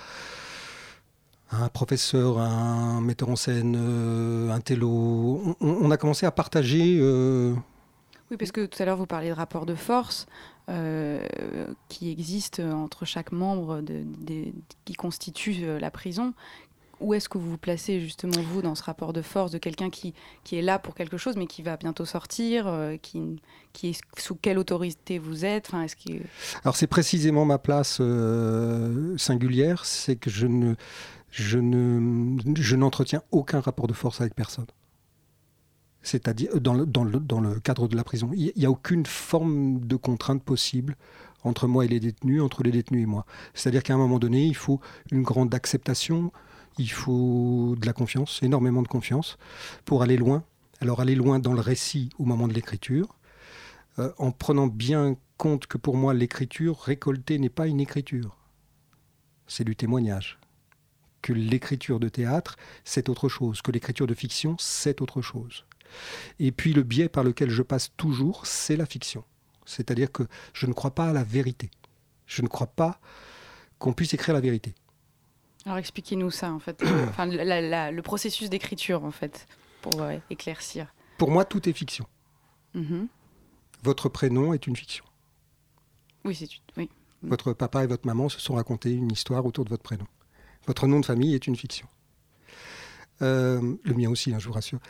un 1.52 1.68
professeur, 1.68 2.40
un 2.40 3.02
metteur 3.02 3.30
en 3.30 3.36
scène, 3.36 3.76
euh, 3.78 4.52
un 4.52 4.62
télo. 4.62 5.56
On, 5.60 5.92
a 5.92 5.98
commencé 5.98 6.26
à 6.26 6.32
partager. 6.32 6.98
Euh, 7.02 7.54
oui, 8.30 8.38
parce 8.38 8.52
que 8.52 8.66
tout 8.66 8.82
à 8.82 8.86
l'heure 8.86 8.98
vous 8.98 9.06
parliez 9.06 9.30
de 9.30 9.34
rapport 9.34 9.66
de 9.66 9.76
force. 9.76 10.28
Euh, 10.70 11.26
qui 11.90 12.12
existe 12.12 12.60
entre 12.60 13.04
chaque 13.06 13.32
membre 13.32 13.82
qui 14.86 14.94
constitue 14.94 15.64
euh, 15.64 15.80
la 15.80 15.92
prison. 15.92 16.34
Où 17.00 17.16
est-ce 17.16 17.28
que 17.28 17.40
vous 17.40 17.50
vous 17.50 17.58
placez 17.58 18.00
justement, 18.00 18.40
vous, 18.44 18.62
dans 18.62 18.76
ce 18.76 18.84
rapport 18.84 19.12
de 19.12 19.24
force 19.24 19.52
de 19.52 19.58
quelqu'un 19.58 19.90
qui, 19.90 20.14
qui 20.44 20.58
est 20.58 20.62
là 20.62 20.78
pour 20.78 20.94
quelque 20.94 21.18
chose, 21.18 21.36
mais 21.36 21.48
qui 21.48 21.64
va 21.64 21.78
bientôt 21.78 22.06
sortir 22.06 22.68
euh, 22.68 22.96
qui, 23.02 23.42
qui 23.74 23.90
est, 23.90 24.02
Sous 24.20 24.36
quelle 24.36 24.60
autorité 24.60 25.18
vous 25.18 25.46
êtes? 25.46 25.72
Est-ce 25.74 25.96
que... 25.96 26.24
Alors 26.64 26.76
c'est 26.76 26.88
précisément 26.88 27.44
ma 27.44 27.58
place 27.58 28.00
singulière, 29.18 29.86
c'est 29.86 30.16
que 30.16 30.30
je 30.30 30.46
ne, 30.46 30.76
je 31.32 31.58
ne, 31.58 32.38
je 32.56 32.76
n'entretiens 32.76 33.24
aucun 33.32 33.62
rapport 33.62 33.88
de 33.88 33.94
force 33.94 34.22
avec 34.22 34.36
personne. 34.36 34.68
C'est-à-dire 36.04 36.60
dans 36.60 36.74
le, 36.74 36.86
dans, 36.86 37.04
le, 37.04 37.20
dans 37.20 37.40
le 37.40 37.60
cadre 37.60 37.88
de 37.88 37.96
la 37.96 38.04
prison, 38.04 38.32
il 38.34 38.52
n'y 38.56 38.66
a 38.66 38.72
aucune 38.72 39.06
forme 39.06 39.82
de 39.82 39.96
contrainte 39.96 40.44
possible 40.44 40.96
entre 41.44 41.68
moi 41.68 41.86
et 41.86 41.88
les 41.88 42.00
détenus, 42.00 42.42
entre 42.42 42.64
les 42.64 42.72
détenus 42.72 43.04
et 43.04 43.06
moi. 43.06 43.26
C'est-à-dire 43.54 43.84
qu'à 43.84 43.94
un 43.94 43.98
moment 43.98 44.20
donné, 44.20 44.46
il 44.46 44.56
faut 44.56 44.80
une 45.12 45.24
grande 45.24 45.54
acceptation, 45.54 46.32
il 46.78 46.92
faut 46.92 47.76
de 47.80 47.86
la 47.86 47.94
confiance, 47.94 48.40
énormément 48.44 48.82
de 48.82 48.88
confiance, 48.88 49.38
pour 49.86 50.04
aller 50.04 50.18
loin. 50.18 50.44
Alors 50.80 51.00
aller 51.00 51.16
loin 51.16 51.40
dans 51.40 51.54
le 51.54 51.62
récit 51.62 52.10
au 52.18 52.26
moment 52.26 52.48
de 52.48 52.54
l'écriture, 52.54 53.16
euh, 54.00 54.12
en 54.18 54.32
prenant 54.32 54.68
bien 54.68 55.16
compte 55.38 55.68
que 55.68 55.78
pour 55.78 55.96
moi, 55.96 56.14
l'écriture 56.14 56.80
récoltée 56.80 57.38
n'est 57.38 57.50
pas 57.50 57.68
une 57.68 57.80
écriture. 57.80 58.38
C'est 59.48 59.64
du 59.64 59.76
témoignage. 59.76 60.40
Que 61.22 61.34
l'écriture 61.34 62.00
de 62.00 62.10
théâtre, 62.10 62.58
c'est 62.84 63.10
autre 63.10 63.30
chose. 63.30 63.62
Que 63.62 63.72
l'écriture 63.72 64.08
de 64.08 64.16
fiction, 64.16 64.56
c'est 64.60 65.02
autre 65.02 65.22
chose. 65.22 65.66
Et 66.40 66.52
puis 66.52 66.74
le 66.74 66.84
biais 66.84 67.10
par 67.10 67.24
lequel 67.24 67.50
je 67.50 67.62
passe 67.62 67.92
toujours, 67.98 68.46
c'est 68.46 68.76
la 68.76 68.86
fiction. 68.86 69.24
C'est-à-dire 69.66 70.12
que 70.12 70.24
je 70.54 70.66
ne 70.66 70.74
crois 70.74 70.92
pas 70.92 71.10
à 71.10 71.14
la 71.14 71.24
vérité. 71.24 71.70
Je 72.26 72.42
ne 72.42 72.48
crois 72.48 72.68
pas 72.68 73.00
qu'on 73.80 73.94
puisse 73.94 74.14
écrire 74.14 74.34
la 74.34 74.42
vérité. 74.42 74.74
Alors 75.66 75.78
expliquez-nous 75.78 76.32
ça, 76.32 76.52
en 76.52 76.60
fait. 76.60 76.84
Enfin, 77.10 77.26
la- 77.28 77.62
la- 77.62 77.92
le 77.92 78.02
processus 78.02 78.50
d'écriture, 78.50 79.04
en 79.06 79.12
fait, 79.12 79.48
pour 79.82 80.02
euh, 80.02 80.18
éclaircir. 80.30 80.94
Pour 81.18 81.30
moi, 81.32 81.46
tout 81.46 81.68
est 81.70 81.74
fiction. 81.74 82.06
Mhm. 82.74 83.08
Votre 83.84 84.10
prénom 84.10 84.54
est 84.54 84.66
une 84.68 84.76
fiction. 84.76 85.06
Oui, 86.26 86.36
c'est 86.36 86.48
oui. 86.78 86.90
Votre 87.24 87.54
papa 87.54 87.84
et 87.84 87.88
votre 87.88 88.08
maman 88.08 88.30
se 88.30 88.40
sont 88.40 88.56
racontés 88.56 88.92
une 88.92 89.12
histoire 89.12 89.46
autour 89.46 89.64
de 89.66 89.70
votre 89.70 89.84
prénom. 89.84 90.08
Votre 90.68 90.88
nom 90.88 91.00
de 91.00 91.06
famille 91.06 91.36
est 91.36 91.46
une 91.48 91.56
fiction. 91.56 91.88
Euh, 93.22 93.76
le 93.84 93.94
mien 93.94 94.10
aussi, 94.10 94.34
hein, 94.34 94.40
je 94.40 94.48
vous 94.48 94.54
rassure. 94.54 94.80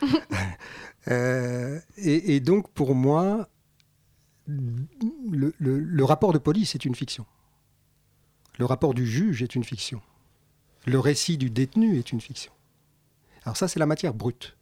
Euh, 1.08 1.80
et, 1.96 2.38
donc, 2.38 2.70
pour 2.70 2.94
moi, 2.94 3.48
le, 4.46 5.52
le- 5.58 6.04
rapport 6.04 6.32
de 6.32 6.38
police 6.38 6.76
est 6.76 6.84
une 6.84 6.94
fiction. 6.94 7.26
Le 8.56 8.66
rapport 8.66 8.94
du 8.94 9.04
juge 9.04 9.42
est 9.42 9.56
une 9.56 9.64
fiction. 9.64 10.00
Le 10.86 11.00
récit 11.00 11.38
du 11.38 11.50
détenu 11.50 11.98
est 11.98 12.12
une 12.12 12.20
fiction. 12.20 12.52
Alors 13.44 13.56
ça, 13.56 13.66
c'est 13.66 13.80
la 13.80 13.86
matière 13.86 14.14
brute. 14.14 14.56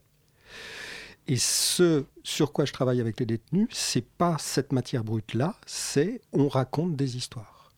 Et 1.27 1.37
ce 1.37 2.05
sur 2.23 2.53
quoi 2.53 2.65
je 2.65 2.73
travaille 2.73 3.01
avec 3.01 3.19
les 3.19 3.27
détenus, 3.27 3.67
c'est 3.71 4.05
pas 4.05 4.37
cette 4.39 4.71
matière 4.73 5.03
brute-là, 5.03 5.55
c'est 5.67 6.21
on 6.33 6.47
raconte 6.47 6.95
des 6.95 7.17
histoires. 7.17 7.71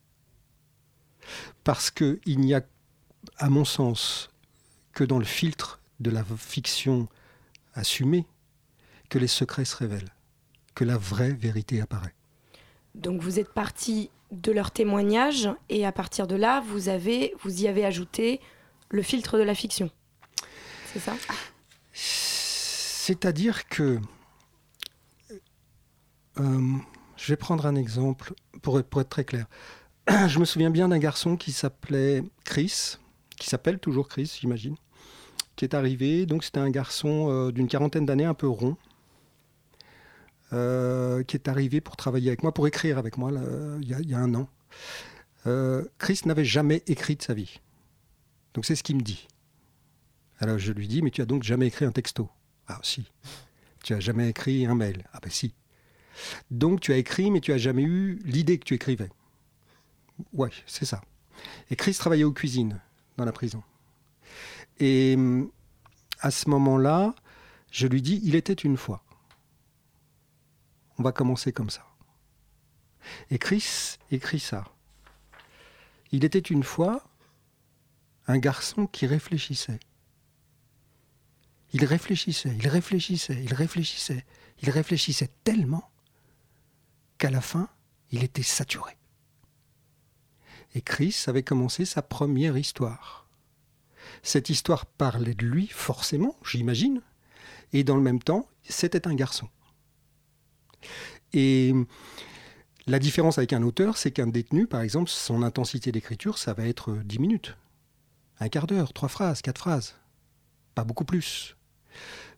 Parce 1.66 1.92
qu'il 1.92 2.40
n'y 2.40 2.54
a, 2.54 2.62
à 3.38 3.50
mon 3.50 3.66
sens, 3.66 4.30
que 4.94 5.04
dans 5.04 5.20
le 5.20 5.26
filtre 5.26 5.82
de 6.04 6.12
la 6.12 6.24
fiction 6.38 7.08
assumée 7.74 8.26
que 9.10 9.18
les 9.18 9.28
secrets 9.28 9.66
se 9.66 9.76
révèlent, 9.76 10.14
que 10.76 10.84
la 10.84 10.98
vraie 10.98 11.34
vérité 11.34 11.82
apparaît. 11.82 12.14
Donc 12.96 13.22
vous 13.22 13.40
êtes 13.40 13.52
parti 13.54 14.12
de 14.32 14.52
leur 14.52 14.72
témoignage 14.72 15.50
et 15.70 15.86
à 15.86 15.92
partir 15.92 16.28
de 16.28 16.36
là, 16.36 16.62
vous, 16.62 16.90
avez, 16.90 17.34
vous 17.42 17.64
y 17.64 17.68
avez 17.68 17.86
ajouté 17.86 18.40
le 18.90 19.02
filtre 19.02 19.38
de 19.38 19.44
la 19.44 19.56
fiction. 19.56 19.90
C'est 20.92 21.00
ça? 21.00 21.14
C'est-à-dire 21.94 23.68
que. 23.68 24.00
euh, 26.40 26.78
je 27.18 27.32
vais 27.32 27.38
prendre 27.38 27.66
un 27.66 27.76
exemple 27.76 28.34
pour, 28.62 28.84
pour 28.84 29.02
être 29.02 29.10
très 29.10 29.26
clair. 29.26 29.46
Je 30.28 30.40
me 30.40 30.46
souviens 30.46 30.70
bien 30.70 30.90
d'un 30.90 31.00
garçon 31.00 31.38
qui 31.38 31.52
s'appelait 31.52 32.24
Chris, 32.44 32.98
qui 33.38 33.50
s'appelle 33.50 33.80
toujours 33.80 34.08
Chris, 34.10 34.38
j'imagine, 34.42 34.76
qui 35.56 35.66
est 35.66 35.74
arrivé. 35.76 36.26
Donc, 36.26 36.44
c'était 36.44 36.60
un 36.60 36.70
garçon 36.70 37.30
euh, 37.30 37.52
d'une 37.52 37.68
quarantaine 37.68 38.06
d'années, 38.06 38.26
un 38.26 38.34
peu 38.34 38.48
rond, 38.48 38.78
euh, 40.54 41.24
qui 41.24 41.36
est 41.36 41.48
arrivé 41.48 41.82
pour 41.82 41.96
travailler 41.96 42.30
avec 42.30 42.44
moi, 42.44 42.54
pour 42.54 42.68
écrire 42.68 42.98
avec 42.98 43.18
moi, 43.18 43.32
là, 43.32 43.42
il 43.82 43.88
y, 43.88 43.94
a- 43.94 44.00
il 44.00 44.10
y 44.10 44.14
a 44.14 44.20
un 44.20 44.34
an. 44.36 44.48
Euh, 45.48 45.84
Chris 45.98 46.22
n'avait 46.26 46.46
jamais 46.46 46.84
écrit 46.88 47.16
de 47.16 47.22
sa 47.22 47.34
vie. 47.34 47.60
Donc, 48.54 48.66
c'est 48.66 48.76
ce 48.76 48.84
qu'il 48.84 48.96
me 48.96 49.02
dit. 49.02 49.28
Alors, 50.40 50.60
je 50.60 50.72
lui 50.72 50.88
dis, 50.88 51.02
mais 51.02 51.10
tu 51.12 51.22
as 51.22 51.26
donc 51.26 51.44
jamais 51.44 51.68
écrit 51.68 51.86
un 51.86 51.92
texto? 51.92 52.30
Ah, 52.68 52.80
si. 52.84 53.12
Tu 53.84 53.94
as 53.94 54.00
jamais 54.00 54.30
écrit 54.30 54.66
un 54.66 54.76
mail? 54.76 55.04
Ah, 55.14 55.20
ben 55.22 55.30
si. 55.32 55.54
Donc, 56.52 56.80
tu 56.80 56.94
as 56.94 56.98
écrit, 56.98 57.32
mais 57.32 57.42
tu 57.42 57.52
as 57.52 57.58
jamais 57.58 57.84
eu 57.84 58.20
l'idée 58.24 58.60
que 58.60 58.66
tu 58.66 58.76
écrivais. 58.76 59.10
Ouais, 60.34 60.52
c'est 60.68 60.86
ça. 60.86 61.02
Et 61.72 61.76
Chris 61.76 61.94
travaillait 61.96 62.24
aux 62.24 62.32
cuisines 62.32 62.80
dans 63.18 63.26
la 63.26 63.32
prison. 63.32 63.64
Et 64.80 65.16
hum, 65.16 65.52
à 66.20 66.32
ce 66.32 66.50
moment-là, 66.50 67.14
je 67.72 67.88
lui 67.88 68.02
dis, 68.02 68.22
il 68.24 68.36
était 68.36 68.54
une 68.54 68.78
fois. 68.78 69.04
On 70.98 71.04
va 71.04 71.12
commencer 71.12 71.52
comme 71.52 71.70
ça. 71.70 71.86
Et 73.30 73.38
Chris 73.38 73.98
écrit 74.12 74.40
ça. 74.40 74.66
Il 76.12 76.24
était 76.24 76.40
une 76.40 76.64
fois 76.64 77.04
un 78.28 78.38
garçon 78.38 78.88
qui 78.88 79.06
réfléchissait. 79.08 79.80
Il 81.74 81.84
réfléchissait, 81.86 82.56
il 82.56 82.68
réfléchissait, 82.68 83.44
il 83.44 83.54
réfléchissait, 83.54 84.26
il 84.62 84.70
réfléchissait 84.70 85.32
tellement 85.44 85.92
qu'à 87.18 87.32
la 87.32 87.42
fin, 87.42 87.68
il 88.12 88.24
était 88.24 88.44
saturé. 88.44 88.96
Et 90.76 90.82
Chris 90.82 91.24
avait 91.28 91.44
commencé 91.44 91.86
sa 91.86 92.02
première 92.02 92.58
histoire. 92.58 93.23
Cette 94.24 94.50
histoire 94.50 94.86
parlait 94.86 95.36
de 95.36 95.46
lui, 95.46 95.68
forcément, 95.68 96.38
j'imagine, 96.46 97.02
et 97.74 97.84
dans 97.84 97.98
le 97.98 98.02
même 98.02 98.24
temps, 98.24 98.48
c'était 98.64 99.08
un 99.08 99.16
garçon. 99.16 99.50
Et 101.34 101.74
la 102.88 103.00
différence 103.00 103.38
avec 103.38 103.52
un 103.54 103.64
auteur, 103.64 103.98
c'est 103.98 104.12
qu'un 104.12 104.28
détenu, 104.28 104.66
par 104.66 104.82
exemple, 104.82 105.10
son 105.10 105.44
intensité 105.44 105.92
d'écriture, 105.92 106.38
ça 106.38 106.54
va 106.54 106.66
être 106.66 106.94
10 107.04 107.20
minutes, 107.20 107.58
un 108.40 108.48
quart 108.48 108.66
d'heure, 108.66 108.94
trois 108.94 109.10
phrases, 109.10 109.42
quatre 109.42 109.60
phrases, 109.60 109.96
pas 110.74 110.86
beaucoup 110.86 111.06
plus. 111.06 111.58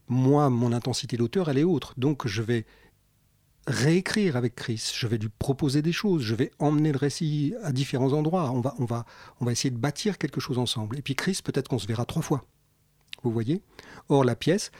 Moi, 0.07 0.49
mon 0.49 0.71
intensité 0.71 1.17
d'auteur, 1.17 1.49
elle 1.49 1.59
est 1.59 1.63
autre, 1.63 1.93
donc 1.97 2.27
je 2.27 2.41
vais 2.41 2.65
réécrire 3.67 4.35
avec 4.35 4.55
Chris, 4.55 4.91
je 4.95 5.07
vais 5.07 5.17
lui 5.17 5.29
proposer 5.29 5.81
des 5.81 5.91
choses, 5.91 6.21
je 6.21 6.35
vais 6.35 6.51
emmener 6.59 6.91
le 6.91 6.97
récit 6.97 7.53
à 7.63 7.71
différents 7.71 8.13
endroits, 8.13 8.51
on 8.51 8.61
va, 8.61 8.75
on 8.79 8.85
va, 8.85 9.05
on 9.39 9.45
va 9.45 9.51
essayer 9.51 9.71
de 9.71 9.77
bâtir 9.77 10.17
quelque 10.17 10.39
chose 10.39 10.59
ensemble. 10.59 10.97
Et 10.99 11.01
puis 11.01 11.15
Chris, 11.15 11.39
peut-être 11.43 11.67
qu'on 11.67 11.79
se 11.79 11.87
verra 11.87 12.05
trois 12.05 12.21
fois. 12.21 12.45
Vous 13.23 13.31
voyez? 13.31 13.61
Or, 14.07 14.23
la 14.23 14.35
pièce, 14.35 14.71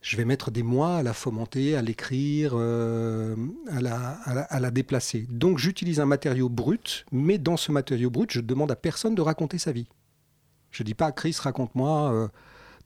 je 0.00 0.16
vais 0.16 0.24
mettre 0.24 0.50
des 0.50 0.64
mois 0.64 0.96
à 0.96 1.02
la 1.04 1.12
fomenter, 1.12 1.76
à 1.76 1.82
l'écrire, 1.82 2.52
euh, 2.54 3.36
à, 3.70 3.80
la, 3.80 4.10
à, 4.24 4.34
la, 4.34 4.42
à 4.42 4.60
la 4.60 4.70
déplacer. 4.70 5.26
Donc 5.30 5.58
j'utilise 5.58 6.00
un 6.00 6.06
matériau 6.06 6.48
brut, 6.48 7.06
mais 7.12 7.38
dans 7.38 7.56
ce 7.56 7.70
matériau 7.70 8.10
brut, 8.10 8.32
je 8.32 8.40
demande 8.40 8.72
à 8.72 8.76
personne 8.76 9.14
de 9.14 9.22
raconter 9.22 9.58
sa 9.58 9.70
vie. 9.70 9.86
Je 10.72 10.82
ne 10.82 10.86
dis 10.86 10.94
pas, 10.94 11.12
Chris, 11.12 11.36
raconte-moi 11.40 12.12
euh, 12.12 12.28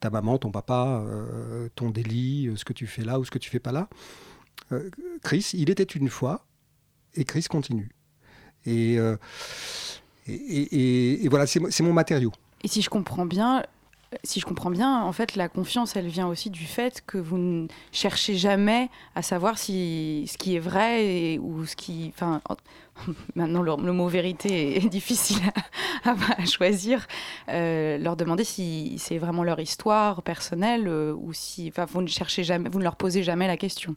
ta 0.00 0.10
maman, 0.10 0.36
ton 0.36 0.50
papa, 0.50 1.02
euh, 1.06 1.68
ton 1.74 1.88
délit, 1.88 2.52
ce 2.56 2.64
que 2.64 2.74
tu 2.74 2.86
fais 2.86 3.04
là 3.04 3.18
ou 3.18 3.24
ce 3.24 3.30
que 3.30 3.38
tu 3.38 3.48
fais 3.48 3.58
pas 3.58 3.72
là. 3.72 3.88
Euh, 4.72 4.90
Chris, 5.22 5.50
il 5.54 5.70
était 5.70 5.82
une 5.84 6.08
fois, 6.08 6.44
et 7.14 7.24
Chris 7.24 7.44
continue. 7.48 7.88
Et, 8.66 8.98
euh, 8.98 9.16
et, 10.26 10.32
et- 10.34 11.24
et 11.24 11.28
voilà, 11.28 11.46
c'est 11.46 11.60
mo- 11.60 11.70
c'est 11.70 11.82
mon 11.82 11.92
matériau. 11.92 12.32
Et 12.62 12.68
si 12.68 12.82
je 12.82 12.90
comprends 12.90 13.24
bien, 13.26 13.62
si 14.24 14.40
je 14.40 14.46
comprends 14.46 14.70
bien, 14.70 15.02
en 15.02 15.12
fait, 15.12 15.36
la 15.36 15.48
confiance, 15.48 15.94
elle 15.96 16.06
vient 16.08 16.26
aussi 16.28 16.48
du 16.50 16.64
fait 16.64 17.02
que 17.06 17.18
vous 17.18 17.36
ne 17.36 17.66
cherchez 17.92 18.36
jamais 18.36 18.88
à 19.14 19.20
savoir 19.22 19.58
si 19.58 20.26
ce 20.32 20.38
qui 20.38 20.56
est 20.56 20.60
vrai 20.60 21.38
ou 21.38 21.66
ce 21.66 21.76
qui, 21.76 22.10
enfin, 22.14 22.40
en- 22.48 22.56
maintenant 23.36 23.62
le, 23.62 23.92
mot 23.92 24.08
vérité 24.08 24.76
est 24.82 24.88
difficile 24.88 25.38
à 26.04 26.44
choisir. 26.46 27.06
Euh, 27.48 27.98
leur 27.98 28.16
demander 28.16 28.44
si 28.44 28.96
c'est 28.98 29.18
vraiment 29.18 29.44
leur 29.44 29.60
histoire 29.60 30.22
personnelle 30.22 30.88
euh, 30.88 31.12
ou 31.14 31.32
si, 31.32 31.68
enfin, 31.68 31.84
vous 31.84 32.02
ne 32.02 32.08
cherchez 32.08 32.44
jamais, 32.44 32.68
vous 32.70 32.78
ne 32.78 32.84
leur 32.84 32.96
posez 32.96 33.22
jamais 33.22 33.46
la 33.46 33.56
question. 33.56 33.94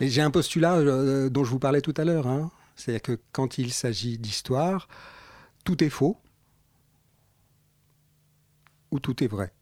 Mais 0.00 0.08
j'ai 0.08 0.20
un 0.22 0.30
postulat 0.30 0.74
euh, 0.74 1.30
dont 1.30 1.44
je 1.44 1.50
vous 1.50 1.58
parlais 1.60 1.80
tout 1.80 1.94
à 1.96 2.04
l'heure. 2.04 2.26
hein. 2.26 2.50
C'est-à-dire 2.76 3.02
que 3.02 3.18
quand 3.32 3.56
il 3.58 3.72
s'agit 3.72 4.18
d'histoire, 4.18 4.88
tout 5.64 5.82
est 5.84 5.88
faux 5.90 6.16
ou 8.94 9.00
tout 9.00 9.22
est 9.22 9.26
vrai. 9.26 9.52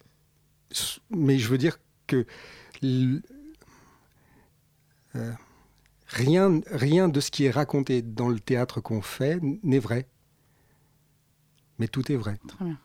Mais 1.09 1.39
je 1.39 1.49
veux 1.49 1.57
dire 1.57 1.79
que 2.07 2.25
euh, 5.15 5.33
Rien, 6.07 6.61
rien 6.67 7.09
de 7.09 7.19
ce 7.19 7.31
qui 7.31 7.45
est 7.45 7.51
raconté 7.51 8.03
dans 8.03 8.29
le 8.29 8.39
théâtre 8.39 8.79
qu'on 8.79 9.01
fait 9.01 9.39
n'est 9.63 9.79
vrai. 9.79 10.07
Mais 11.79 11.87
tout 11.87 12.11
est 12.11 12.15
vrai. 12.15 12.37
Très 12.47 12.65
bien. 12.65 12.77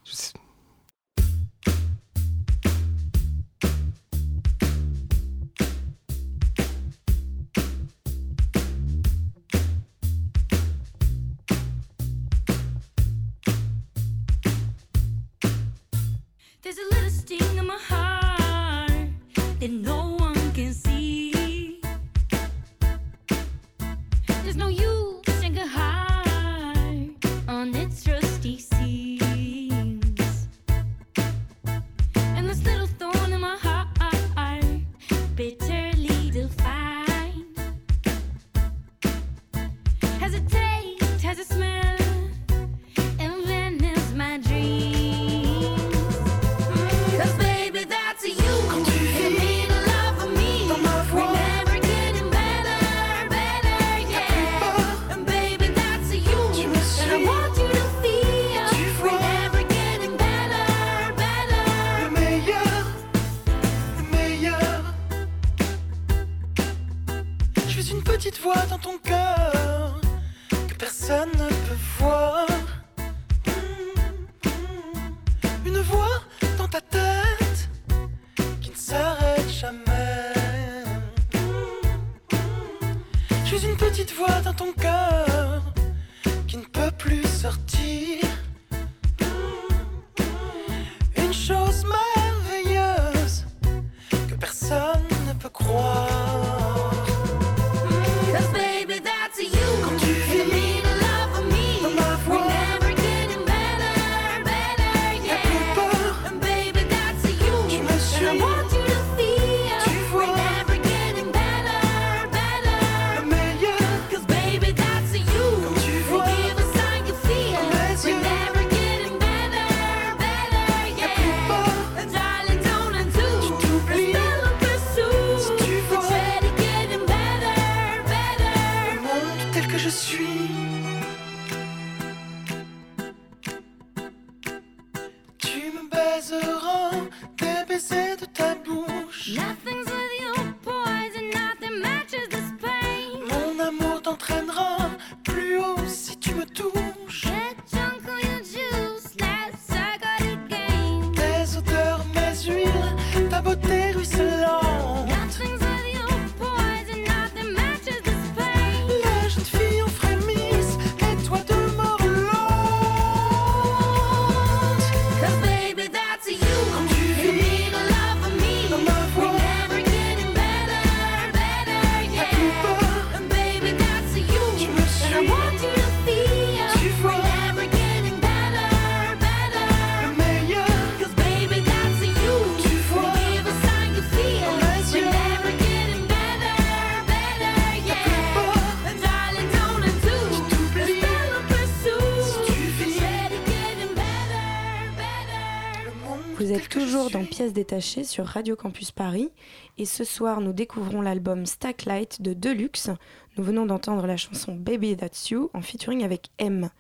Dans. 197.10 197.25
Pièces 197.25 197.52
détachées 197.52 198.04
sur 198.04 198.26
Radio 198.26 198.56
Campus 198.56 198.90
Paris 198.90 199.30
et 199.76 199.84
ce 199.84 200.04
soir 200.04 200.40
nous 200.40 200.52
découvrons 200.52 201.00
l'album 201.00 201.47
Stacklight 201.47 202.21
de 202.23 202.32
Deluxe. 202.32 202.90
Nous 203.36 203.44
venons 203.44 203.66
d'entendre 203.66 204.06
la 204.06 204.16
chanson 204.16 204.54
Baby 204.54 204.97
That's 204.97 205.30
You 205.30 205.50
en 205.54 205.62
featuring 205.62 206.04
avec 206.04 206.28
M. 206.38 206.71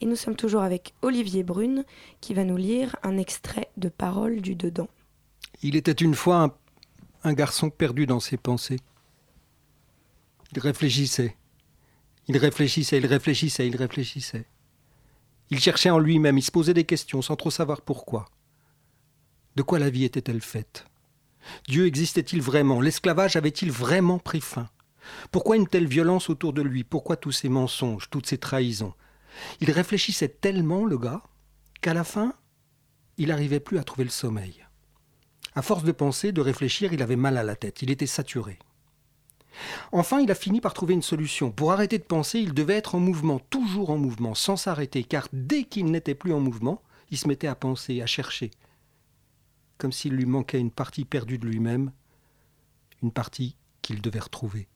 Et 0.00 0.06
nous 0.06 0.16
sommes 0.16 0.36
toujours 0.36 0.62
avec 0.62 0.94
Olivier 1.02 1.42
Brune 1.42 1.84
qui 2.20 2.34
va 2.34 2.44
nous 2.44 2.56
lire 2.56 2.96
un 3.02 3.18
extrait 3.18 3.70
de 3.76 3.88
Paroles 3.88 4.40
du 4.40 4.54
Dedans. 4.54 4.88
Il 5.62 5.76
était 5.76 5.92
une 5.92 6.14
fois 6.14 6.42
un, 6.42 6.54
un 7.24 7.32
garçon 7.32 7.70
perdu 7.70 8.06
dans 8.06 8.20
ses 8.20 8.36
pensées. 8.36 8.80
Il 10.52 10.60
réfléchissait. 10.60 11.36
Il 12.28 12.36
réfléchissait, 12.36 12.98
il 12.98 13.06
réfléchissait, 13.06 13.66
il 13.66 13.76
réfléchissait. 13.76 14.46
Il 15.50 15.60
cherchait 15.60 15.90
en 15.90 15.98
lui-même, 15.98 16.38
il 16.38 16.42
se 16.42 16.50
posait 16.50 16.74
des 16.74 16.84
questions 16.84 17.22
sans 17.22 17.36
trop 17.36 17.50
savoir 17.50 17.80
pourquoi. 17.80 18.26
De 19.56 19.62
quoi 19.62 19.78
la 19.78 19.90
vie 19.90 20.04
était-elle 20.04 20.40
faite? 20.40 20.86
Dieu 21.68 21.86
existait-il 21.86 22.40
vraiment? 22.40 22.80
L'esclavage 22.80 23.36
avait-il 23.36 23.70
vraiment 23.70 24.18
pris 24.18 24.40
fin? 24.40 24.68
Pourquoi 25.30 25.56
une 25.56 25.66
telle 25.66 25.86
violence 25.86 26.30
autour 26.30 26.52
de 26.52 26.62
lui? 26.62 26.84
Pourquoi 26.84 27.16
tous 27.16 27.32
ces 27.32 27.48
mensonges, 27.48 28.08
toutes 28.10 28.26
ces 28.26 28.38
trahisons? 28.38 28.94
Il 29.60 29.70
réfléchissait 29.70 30.28
tellement, 30.28 30.84
le 30.84 30.98
gars, 30.98 31.22
qu'à 31.80 31.94
la 31.94 32.04
fin, 32.04 32.34
il 33.18 33.28
n'arrivait 33.28 33.60
plus 33.60 33.78
à 33.78 33.84
trouver 33.84 34.04
le 34.04 34.10
sommeil. 34.10 34.64
À 35.54 35.62
force 35.62 35.84
de 35.84 35.92
penser, 35.92 36.32
de 36.32 36.40
réfléchir, 36.40 36.92
il 36.92 37.02
avait 37.02 37.16
mal 37.16 37.36
à 37.36 37.42
la 37.42 37.56
tête, 37.56 37.82
il 37.82 37.90
était 37.90 38.06
saturé. 38.06 38.58
Enfin, 39.90 40.20
il 40.20 40.30
a 40.30 40.34
fini 40.34 40.62
par 40.62 40.72
trouver 40.72 40.94
une 40.94 41.02
solution. 41.02 41.50
Pour 41.50 41.72
arrêter 41.72 41.98
de 41.98 42.04
penser, 42.04 42.38
il 42.38 42.54
devait 42.54 42.76
être 42.76 42.94
en 42.94 43.00
mouvement, 43.00 43.38
toujours 43.38 43.90
en 43.90 43.98
mouvement, 43.98 44.34
sans 44.34 44.56
s'arrêter, 44.56 45.04
car 45.04 45.28
dès 45.32 45.64
qu'il 45.64 45.86
n'était 45.86 46.14
plus 46.14 46.32
en 46.32 46.40
mouvement, 46.40 46.82
il 47.10 47.18
se 47.18 47.28
mettait 47.28 47.48
à 47.48 47.54
penser, 47.54 48.00
à 48.00 48.06
chercher, 48.06 48.50
comme 49.78 49.92
s'il 49.92 50.14
lui 50.14 50.26
manquait 50.26 50.60
une 50.60 50.70
partie 50.70 51.04
perdue 51.04 51.38
de 51.38 51.46
lui-même, 51.46 51.92
une 53.02 53.12
partie 53.12 53.56
qu'il 53.82 54.00
devait 54.00 54.20
retrouver. 54.20 54.68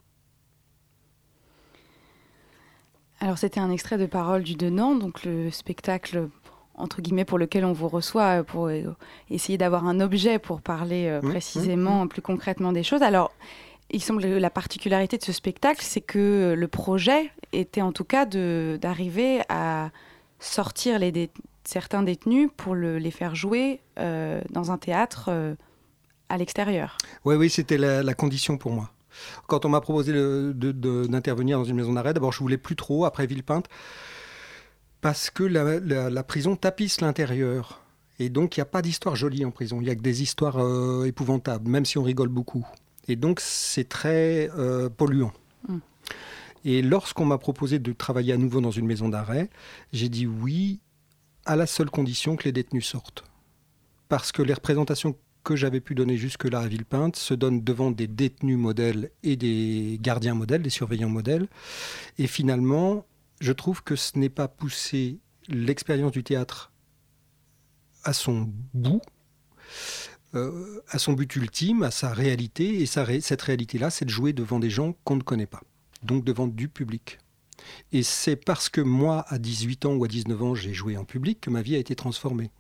Alors 3.20 3.38
c'était 3.38 3.60
un 3.60 3.70
extrait 3.70 3.98
de 3.98 4.06
Parole 4.06 4.42
du 4.42 4.56
Dedans, 4.56 4.94
donc 4.94 5.24
le 5.24 5.50
spectacle 5.50 6.28
entre 6.74 7.00
guillemets 7.00 7.24
pour 7.24 7.38
lequel 7.38 7.64
on 7.64 7.72
vous 7.72 7.88
reçoit 7.88 8.40
euh, 8.40 8.42
pour 8.42 8.66
euh, 8.66 8.94
essayer 9.30 9.56
d'avoir 9.56 9.86
un 9.86 10.00
objet 10.00 10.38
pour 10.38 10.60
parler 10.60 11.06
euh, 11.06 11.20
précisément, 11.22 12.06
plus 12.06 12.20
concrètement 12.20 12.72
des 12.72 12.82
choses. 12.82 13.02
Alors 13.02 13.32
il 13.90 14.02
semble 14.02 14.22
que 14.22 14.26
la 14.26 14.50
particularité 14.50 15.16
de 15.16 15.22
ce 15.22 15.32
spectacle, 15.32 15.80
c'est 15.82 16.00
que 16.00 16.54
le 16.58 16.68
projet 16.68 17.30
était 17.52 17.80
en 17.82 17.92
tout 17.92 18.04
cas 18.04 18.26
d'arriver 18.26 19.40
à 19.48 19.90
sortir 20.40 20.98
les 20.98 21.12
dé- 21.12 21.30
certains 21.68 22.02
détenus 22.02 22.48
pour 22.56 22.74
le- 22.74 22.98
les 22.98 23.10
faire 23.10 23.34
jouer 23.34 23.80
euh, 23.98 24.40
dans 24.50 24.70
un 24.70 24.78
théâtre 24.78 25.26
euh, 25.28 25.54
à 26.28 26.36
l'extérieur. 26.38 26.96
Oui, 27.24 27.34
oui, 27.36 27.50
c'était 27.50 27.78
la, 27.78 28.02
la 28.02 28.14
condition 28.14 28.56
pour 28.58 28.72
moi. 28.72 28.90
Quand 29.46 29.64
on 29.64 29.70
m'a 29.70 29.80
proposé 29.80 30.12
d'intervenir 30.12 31.58
dans 31.58 31.64
une 31.64 31.76
maison 31.76 31.92
d'arrêt, 31.94 32.12
d'abord 32.12 32.32
je 32.32 32.40
voulais 32.40 32.58
plus 32.58 32.76
trop, 32.76 33.04
après 33.06 33.26
Villepinte, 33.26 33.66
parce 35.00 35.30
que 35.30 35.42
la, 35.44 35.78
la- 35.80 36.10
la 36.10 36.22
prison 36.22 36.56
tapisse 36.56 37.00
l'intérieur. 37.00 37.82
Et 38.18 38.28
donc 38.28 38.56
il 38.56 38.60
n'y 38.60 38.62
a 38.62 38.66
pas 38.66 38.82
d'histoire 38.82 39.14
jolie 39.16 39.44
en 39.44 39.50
prison, 39.50 39.78
il 39.80 39.84
n'y 39.84 39.90
a 39.90 39.94
que 39.94 40.00
des 40.00 40.22
histoires 40.22 40.56
euh, 40.58 41.04
épouvantables, 41.04 41.68
même 41.70 41.84
si 41.84 41.98
on 41.98 42.02
rigole 42.02 42.28
beaucoup. 42.28 42.66
Et 43.08 43.16
donc 43.16 43.40
c'est 43.40 43.88
très 43.88 44.50
polluant. 44.96 45.32
Mm. 45.68 45.78
Et 46.64 46.82
lorsqu'on 46.82 47.24
m'a 47.24 47.38
proposé 47.38 47.78
de 47.78 47.92
travailler 47.92 48.32
à 48.32 48.36
nouveau 48.36 48.60
dans 48.60 48.70
une 48.72 48.86
maison 48.86 49.08
d'arrêt, 49.08 49.48
j'ai 49.92 50.08
dit 50.08 50.26
oui, 50.26 50.80
à 51.46 51.56
la 51.56 51.66
seule 51.66 51.90
condition 51.90 52.36
que 52.36 52.44
les 52.44 52.52
détenus 52.52 52.86
sortent. 52.86 53.24
Parce 54.08 54.32
que 54.32 54.42
les 54.42 54.54
représentations 54.54 55.16
que 55.44 55.56
j'avais 55.56 55.80
pu 55.80 55.94
donner 55.94 56.16
jusque-là 56.16 56.60
à 56.60 56.66
Villepinte 56.66 57.16
se 57.16 57.32
donnent 57.32 57.62
devant 57.62 57.92
des 57.92 58.08
détenus 58.08 58.58
modèles 58.58 59.10
et 59.22 59.36
des 59.36 59.98
gardiens 60.02 60.34
modèles, 60.34 60.62
des 60.62 60.70
surveillants 60.70 61.08
modèles. 61.08 61.46
Et 62.18 62.26
finalement, 62.26 63.06
je 63.40 63.52
trouve 63.52 63.82
que 63.82 63.94
ce 63.94 64.18
n'est 64.18 64.28
pas 64.28 64.48
pousser 64.48 65.20
l'expérience 65.48 66.12
du 66.12 66.24
théâtre 66.24 66.72
à 68.02 68.12
son 68.12 68.52
bout, 68.74 69.00
euh, 70.34 70.82
à 70.88 70.98
son 70.98 71.12
but 71.12 71.36
ultime, 71.36 71.84
à 71.84 71.92
sa 71.92 72.12
réalité. 72.12 72.82
Et 72.82 72.86
cette 72.86 73.42
réalité-là, 73.42 73.90
c'est 73.90 74.04
de 74.04 74.10
jouer 74.10 74.32
devant 74.32 74.58
des 74.58 74.70
gens 74.70 74.94
qu'on 75.04 75.16
ne 75.16 75.22
connaît 75.22 75.46
pas, 75.46 75.62
donc 76.02 76.24
devant 76.24 76.48
du 76.48 76.68
public. 76.68 77.18
Et 77.92 78.02
c'est 78.02 78.36
parce 78.36 78.68
que 78.68 78.80
moi, 78.80 79.24
à 79.28 79.38
18 79.38 79.86
ans 79.86 79.94
ou 79.94 80.04
à 80.04 80.08
19 80.08 80.42
ans, 80.42 80.54
j'ai 80.54 80.74
joué 80.74 80.96
en 80.96 81.04
public 81.04 81.40
que 81.40 81.50
ma 81.50 81.62
vie 81.62 81.74
a 81.74 81.78
été 81.78 81.94
transformée. 81.94 82.50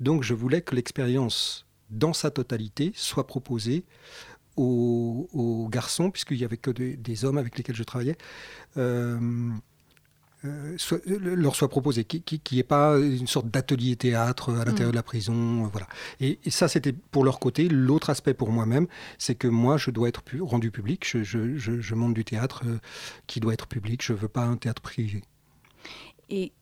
Donc 0.00 0.22
je 0.22 0.34
voulais 0.34 0.62
que 0.62 0.74
l'expérience, 0.74 1.66
dans 1.90 2.12
sa 2.12 2.30
totalité, 2.30 2.92
soit 2.94 3.26
proposée 3.26 3.84
aux, 4.56 5.68
garçons, 5.70 6.10
puisqu'il 6.10 6.36
n'y 6.36 6.44
avait 6.44 6.58
que 6.58 6.70
des, 6.70 6.96
des 6.96 7.24
hommes 7.24 7.38
avec 7.38 7.56
lesquels 7.56 7.76
je 7.76 7.82
travaillais, 7.82 8.18
euh, 8.76 9.18
euh, 10.44 10.74
soit- 10.78 11.04
le- 11.06 11.34
leur 11.34 11.54
soit 11.54 11.68
proposé, 11.68 12.04
qu'il 12.04 12.22
n'y 12.52 12.58
ait 12.58 12.62
pas 12.62 12.98
une 12.98 13.26
sorte 13.26 13.48
d'atelier 13.48 13.96
théâtre 13.96 14.50
à 14.54 14.64
l'intérieur 14.64 14.88
Mm. 14.88 14.92
de 14.92 14.96
la 14.96 15.02
prison. 15.02 15.64
euh, 15.64 15.68
voilà. 15.70 15.86
Et, 16.20 16.38
et 16.44 16.50
ça, 16.50 16.66
c'était 16.68 16.92
pour 16.92 17.24
leur 17.24 17.38
côté. 17.40 17.68
L'autre 17.68 18.10
aspect 18.10 18.32
pour 18.34 18.50
moi-même, 18.50 18.86
c'est 19.18 19.34
que 19.34 19.48
moi, 19.48 19.76
je 19.76 19.90
dois 19.90 20.08
être 20.08 20.22
pu- 20.22 20.40
rendu 20.40 20.70
public. 20.70 21.04
Je, 21.06 21.22
je- 21.22 21.56
je- 21.58 21.80
je 21.80 21.94
monte 21.94 22.14
du 22.14 22.24
théâtre 22.24 22.62
euh, 22.66 22.78
qui 23.26 23.40
doit 23.40 23.52
être 23.52 23.66
public. 23.66 24.02
Je 24.02 24.12
ne 24.14 24.18
veux 24.18 24.28
pas 24.28 24.44
un 24.44 24.56
théâtre 24.56 24.82
privé. 24.82 25.22
Et 26.30 26.52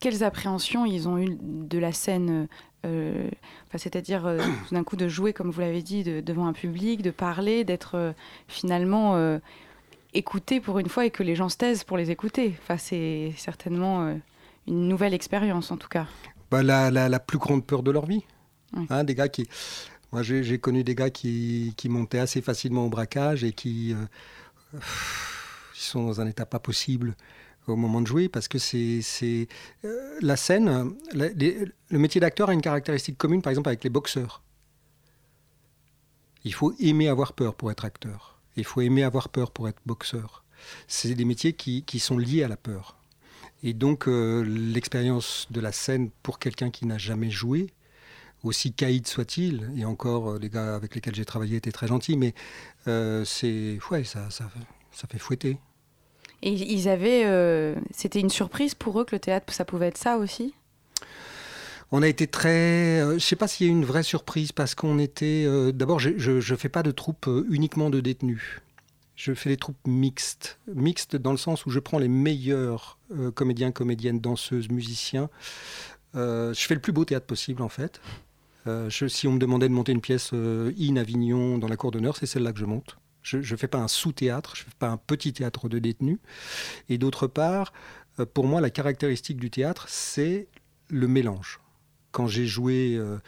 quelles 0.00 0.22
appréhensions 0.24 0.86
ils 0.86 1.08
ont 1.08 1.18
eu 1.18 1.36
de 1.40 1.78
la 1.78 1.92
scène 1.92 2.48
euh, 2.86 3.28
enfin, 3.68 3.78
C'est-à-dire, 3.78 4.26
euh, 4.26 4.38
tout 4.68 4.74
d'un 4.74 4.84
coup, 4.84 4.96
de 4.96 5.08
jouer, 5.08 5.32
comme 5.32 5.50
vous 5.50 5.60
l'avez 5.60 5.82
dit, 5.82 6.02
de- 6.04 6.20
devant 6.20 6.46
un 6.46 6.52
public, 6.52 7.02
de 7.02 7.10
parler, 7.10 7.64
d'être 7.64 7.94
euh, 7.96 8.12
finalement 8.48 9.14
écouté 10.14 10.60
pour 10.60 10.78
une 10.78 10.88
fois 10.88 11.04
et 11.06 11.10
que 11.10 11.22
les 11.22 11.34
gens 11.36 11.48
se 11.48 11.56
taisent 11.56 11.84
pour 11.84 11.96
les 11.96 12.10
écouter. 12.10 12.54
Enfin, 12.62 12.78
c'est 12.78 13.32
certainement 13.36 14.06
euh, 14.06 14.14
une 14.66 14.88
nouvelle 14.88 15.14
expérience, 15.14 15.70
en 15.70 15.76
tout 15.76 15.88
cas. 15.88 16.06
Bah, 16.50 16.62
la, 16.62 16.90
la- 16.90 17.08
la 17.08 17.20
plus 17.20 17.38
grande 17.38 17.66
peur 17.66 17.82
de 17.82 17.90
leur 17.90 18.06
vie. 18.06 18.24
Oui. 18.76 18.86
Hein, 18.90 19.04
des 19.04 19.14
gars 19.14 19.28
qui. 19.28 19.48
Moi, 20.12 20.22
j'ai 20.22 20.58
connu 20.60 20.84
des 20.84 20.94
gars 20.94 21.10
qui, 21.10 21.74
qui 21.76 21.88
montaient 21.88 22.20
assez 22.20 22.40
facilement 22.40 22.86
au 22.86 22.88
braquage 22.88 23.42
et 23.42 23.52
qui 23.52 23.92
euh, 23.92 24.78
sont 25.74 26.06
dans 26.06 26.20
un 26.20 26.26
état 26.28 26.46
pas 26.46 26.60
possible 26.60 27.16
au 27.66 27.74
moment 27.76 28.00
de 28.00 28.06
jouer 28.06 28.28
parce 28.28 28.46
que 28.46 28.58
c'est 28.58 29.00
euh, 29.84 30.18
la 30.20 30.36
scène. 30.36 30.94
la- 31.12 31.28
les- 31.30 31.58
le 31.88 31.98
métier 31.98 32.20
d'acteur 32.20 32.48
a 32.48 32.52
une 32.54 32.60
caractéristique 32.62 33.18
commune, 33.18 33.42
par 33.42 33.50
exemple, 33.50 33.68
avec 33.70 33.82
les 33.82 33.90
boxeurs. 33.90 34.42
Il 36.44 36.52
faut 36.54 36.74
aimer 36.78 37.08
avoir 37.08 37.32
peur 37.32 37.54
pour 37.54 37.70
être 37.72 37.84
acteur. 37.84 38.33
Il 38.56 38.64
faut 38.64 38.80
aimer 38.80 39.02
avoir 39.02 39.28
peur 39.28 39.50
pour 39.50 39.68
être 39.68 39.80
boxeur. 39.86 40.44
C'est 40.86 41.14
des 41.14 41.24
métiers 41.24 41.52
qui, 41.52 41.98
sont 41.98 42.18
liés 42.18 42.42
à 42.42 42.48
la 42.48 42.56
peur. 42.56 42.96
Et 43.62 43.72
donc, 43.72 44.08
euh, 44.08 44.42
l'expérience 44.42 45.46
de 45.50 45.60
la 45.60 45.72
scène 45.72 46.10
pour 46.22 46.38
quelqu'un 46.38 46.70
qui 46.70 46.86
n'a 46.86 46.98
jamais 46.98 47.30
joué, 47.30 47.70
aussi 48.42 48.72
caïd 48.72 49.06
soit-il, 49.06 49.72
et 49.76 49.84
encore, 49.84 50.32
euh, 50.32 50.38
les 50.38 50.50
gars 50.50 50.74
avec 50.74 50.94
lesquels 50.94 51.14
j'ai 51.14 51.24
travaillé 51.24 51.56
étaient 51.56 51.72
très 51.72 51.86
gentils, 51.86 52.16
mais 52.16 52.34
euh, 52.88 53.24
c'est. 53.24 53.78
Ouais, 53.90 54.04
ça, 54.04 54.28
ça, 54.30 54.50
fait 55.08 55.18
fouetter. 55.18 55.58
Et 56.42 56.52
ils 56.52 56.88
avaient. 56.88 57.74
C'était 57.90 58.20
une 58.20 58.30
surprise 58.30 58.74
pour 58.74 59.00
eux 59.00 59.04
que 59.04 59.16
le 59.16 59.20
théâtre, 59.20 59.52
ça 59.52 59.64
pouvait 59.64 59.86
être 59.86 59.98
ça 59.98 60.18
aussi? 60.18 60.54
On 61.92 62.02
a 62.02 62.08
été 62.08 62.26
très. 62.26 63.00
euh, 63.00 63.10
je 63.10 63.14
ne 63.14 63.18
sais 63.20 63.36
pas 63.36 63.46
s'il 63.48 63.66
y 63.66 63.70
a 63.70 63.72
eu 63.72 63.76
une 63.76 63.84
vraie 63.84 64.02
surprise 64.02 64.52
parce 64.52 64.74
qu'on 64.74 64.98
était. 64.98 65.44
euh, 65.46 65.72
D'abord, 65.72 66.00
je 66.00 66.30
ne 66.30 66.56
fais 66.56 66.68
pas 66.68 66.82
de 66.82 66.90
troupe 66.90 67.26
euh, 67.28 67.46
uniquement 67.50 67.90
de 67.90 68.00
détenus. 68.00 68.60
Je 69.16 69.32
fais 69.32 69.50
des 69.50 69.56
troupes 69.56 69.78
mixtes. 69.86 70.58
Mixtes 70.74 71.14
dans 71.16 71.30
le 71.30 71.36
sens 71.36 71.66
où 71.66 71.70
je 71.70 71.78
prends 71.78 72.00
les 72.00 72.08
meilleurs 72.08 72.98
comédiens, 73.36 73.70
comédiennes, 73.70 74.18
danseuses, 74.18 74.68
musiciens. 74.70 75.30
Je 76.14 76.52
fais 76.56 76.74
le 76.74 76.80
plus 76.80 76.90
beau 76.90 77.04
théâtre 77.04 77.26
possible 77.26 77.62
en 77.62 77.68
fait. 77.68 78.00
Si 78.90 79.28
on 79.28 79.32
me 79.32 79.38
demandait 79.38 79.68
de 79.68 79.72
monter 79.72 79.92
une 79.92 80.00
pièce 80.00 80.32
in 80.32 80.96
Avignon 80.96 81.58
dans 81.58 81.68
la 81.68 81.76
cour 81.76 81.92
d'honneur, 81.92 82.16
c'est 82.16 82.26
celle-là 82.26 82.52
que 82.52 82.58
je 82.58 82.64
monte. 82.64 82.98
Je 83.22 83.38
ne 83.38 83.56
fais 83.56 83.68
pas 83.68 83.78
un 83.78 83.86
sous-théâtre, 83.86 84.56
je 84.56 84.62
ne 84.62 84.64
fais 84.64 84.76
pas 84.80 84.88
un 84.88 84.96
petit 84.96 85.32
théâtre 85.32 85.68
de 85.68 85.78
détenus. 85.78 86.18
Et 86.88 86.98
d'autre 86.98 87.28
part, 87.28 87.72
pour 88.34 88.48
moi, 88.48 88.60
la 88.60 88.70
caractéristique 88.70 89.36
du 89.36 89.48
théâtre, 89.48 89.86
c'est 89.88 90.48
le 90.88 91.06
mélange 91.06 91.60
quand 92.14 92.28
j'ai 92.28 92.46
joué 92.46 92.94
euh, 92.94 93.18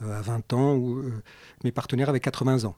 euh, 0.00 0.18
à 0.18 0.22
20 0.22 0.52
ans, 0.54 0.78
euh, 0.78 1.22
mes 1.64 1.72
partenaires 1.72 2.08
avaient 2.08 2.20
80 2.20 2.64
ans. 2.64 2.76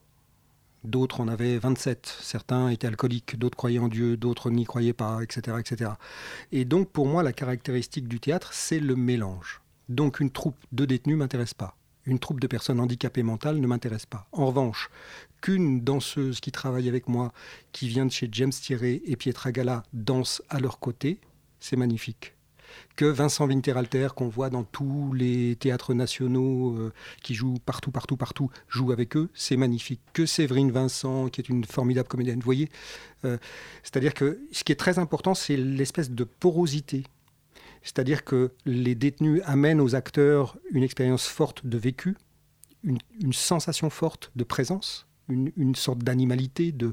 D'autres 0.82 1.20
en 1.20 1.28
avaient 1.28 1.58
27. 1.58 2.16
Certains 2.22 2.70
étaient 2.70 2.86
alcooliques, 2.86 3.38
d'autres 3.38 3.58
croyaient 3.58 3.78
en 3.78 3.88
Dieu, 3.88 4.16
d'autres 4.16 4.50
n'y 4.50 4.64
croyaient 4.64 4.94
pas, 4.94 5.22
etc., 5.22 5.58
etc. 5.60 5.92
Et 6.50 6.64
donc, 6.64 6.88
pour 6.88 7.06
moi, 7.06 7.22
la 7.22 7.34
caractéristique 7.34 8.08
du 8.08 8.18
théâtre, 8.18 8.54
c'est 8.54 8.80
le 8.80 8.96
mélange. 8.96 9.60
Donc, 9.90 10.18
une 10.20 10.30
troupe 10.30 10.56
de 10.72 10.86
détenus 10.86 11.18
m'intéresse 11.18 11.52
pas. 11.52 11.76
Une 12.06 12.18
troupe 12.18 12.40
de 12.40 12.46
personnes 12.46 12.80
handicapées 12.80 13.22
mentales 13.22 13.58
ne 13.58 13.66
m'intéresse 13.66 14.06
pas. 14.06 14.26
En 14.32 14.46
revanche, 14.46 14.88
qu'une 15.42 15.82
danseuse 15.82 16.40
qui 16.40 16.50
travaille 16.50 16.88
avec 16.88 17.08
moi, 17.08 17.34
qui 17.72 17.88
vient 17.88 18.06
de 18.06 18.10
chez 18.10 18.30
James 18.32 18.50
Thierry 18.50 19.02
et 19.04 19.16
Pietra 19.16 19.52
Gala, 19.52 19.82
danse 19.92 20.42
à 20.48 20.58
leur 20.58 20.78
côté, 20.78 21.20
c'est 21.58 21.76
magnifique 21.76 22.32
que 22.96 23.04
Vincent 23.04 23.46
Winterhalter, 23.46 24.08
qu'on 24.14 24.28
voit 24.28 24.50
dans 24.50 24.64
tous 24.64 25.12
les 25.12 25.56
théâtres 25.56 25.94
nationaux, 25.94 26.76
euh, 26.76 26.92
qui 27.22 27.34
joue 27.34 27.54
partout, 27.64 27.90
partout, 27.90 28.16
partout, 28.16 28.50
joue 28.68 28.92
avec 28.92 29.16
eux, 29.16 29.30
c'est 29.34 29.56
magnifique. 29.56 30.00
Que 30.12 30.26
Séverine 30.26 30.70
Vincent, 30.70 31.28
qui 31.28 31.40
est 31.40 31.48
une 31.48 31.64
formidable 31.64 32.08
comédienne, 32.08 32.38
vous 32.38 32.44
voyez 32.44 32.68
Euh, 33.24 33.36
C'est-à-dire 33.82 34.14
que 34.14 34.40
ce 34.52 34.64
qui 34.64 34.72
est 34.72 34.76
très 34.76 34.98
important, 34.98 35.34
c'est 35.34 35.56
l'espèce 35.56 36.10
de 36.10 36.24
porosité. 36.24 37.04
C'est-à-dire 37.82 38.24
que 38.24 38.52
les 38.66 38.94
détenus 38.94 39.42
amènent 39.44 39.80
aux 39.80 39.94
acteurs 39.94 40.56
une 40.70 40.82
expérience 40.82 41.26
forte 41.26 41.66
de 41.66 41.78
vécu, 41.78 42.16
une, 42.84 42.98
une 43.20 43.32
sensation 43.32 43.90
forte 43.90 44.30
de 44.36 44.44
présence, 44.44 45.06
une, 45.30 45.74
sorte 45.74 46.00
d'animalité, 46.00 46.72
de, 46.72 46.92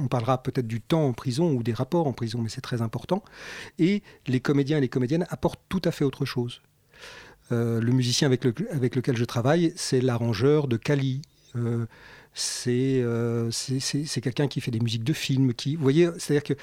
on 0.00 0.08
parlera 0.08 0.42
peut-être 0.42 0.66
du 0.66 0.80
temps 0.80 1.06
en 1.06 1.12
prison 1.12 1.52
ou 1.52 1.62
des 1.62 1.72
rapports 1.72 2.06
en 2.06 2.12
prison, 2.12 2.40
mais 2.40 2.48
c'est 2.48 2.60
très 2.60 2.82
important. 2.82 3.22
Et 3.78 4.02
les 4.26 4.40
comédiens 4.40 4.78
et 4.78 4.80
les 4.80 4.88
comédiennes 4.88 5.26
apportent 5.30 5.60
tout 5.68 5.82
à 5.84 5.90
fait 5.90 6.04
autre 6.04 6.24
chose. 6.24 6.60
Euh, 7.50 7.80
le 7.80 7.92
musicien 7.92 8.26
avec, 8.26 8.44
le- 8.44 8.54
avec 8.72 8.94
lequel 8.94 9.16
je 9.16 9.24
travaille, 9.24 9.72
c'est 9.76 10.00
l'arrangeur 10.00 10.68
de 10.68 10.76
Cali. 10.76 11.22
Euh, 11.56 11.86
c'est 12.34 13.00
euh, 13.00 13.50
c'est- 13.50 14.20
quelqu'un 14.20 14.48
qui 14.48 14.60
fait 14.60 14.70
des 14.70 14.80
musiques 14.80 15.02
de 15.02 15.14
films. 15.14 15.54
Qui, 15.54 15.74
voyez, 15.76 16.08
c'est-à-dire 16.18 16.44
que 16.44 16.54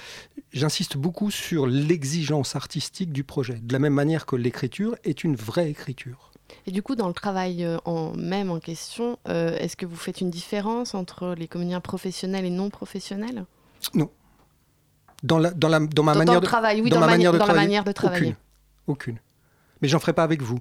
j'insiste 0.54 0.96
beaucoup 0.96 1.32
sur 1.32 1.66
l'exigence 1.68 2.56
artistique 2.56 3.12
du 3.12 3.24
projet, 3.24 3.56
de 3.62 3.74
la 3.74 3.80
même 3.80 3.94
manière 3.96 4.26
que 4.26 4.36
l'écriture 4.36 4.96
est 5.04 5.24
une 5.24 5.36
vraie 5.36 5.70
écriture. 5.70 6.32
Et 6.68 6.72
du 6.72 6.82
coup, 6.84 6.96
dans 6.96 7.08
le 7.08 7.14
travail 7.14 7.64
euh, 7.64 7.78
en 7.86 8.14
même 8.16 8.52
en 8.52 8.60
question, 8.60 9.18
euh, 9.28 9.58
est-ce 9.58 9.76
que 9.76 9.86
vous 9.86 9.96
faites 9.96 10.22
une 10.22 10.30
différence 10.30 10.94
entre 10.96 11.34
les 11.38 11.48
comédiens 11.48 11.82
professionnels 11.82 12.46
et 12.46 12.50
non 12.50 12.70
professionnels? 12.70 13.46
Dans, 15.24 15.40
la, 15.40 15.52
dans, 15.52 15.68
la, 15.70 15.80
dans 15.80 16.04
ma 16.04 16.14
Dans- 16.14 16.20
dans 16.20 16.26
manière 16.26 16.42
de 16.42 16.46
travail, 16.46 16.82
oui, 16.82 16.90
dans 16.90 17.00
ma 17.00 17.08
manière 17.08 17.32
de 17.34 17.38
dans 17.38 17.46
la 17.46 17.48
travailler, 17.48 17.68
manière 17.68 17.84
de 17.84 17.92
travailler. 17.92 18.36
Aucune. 18.88 19.14
Aucune. 19.14 19.20
Mais 19.82 19.88
j'en 19.88 20.00
ferai 20.00 20.14
pas 20.14 20.24
avec 20.24 20.42
vous. 20.42 20.60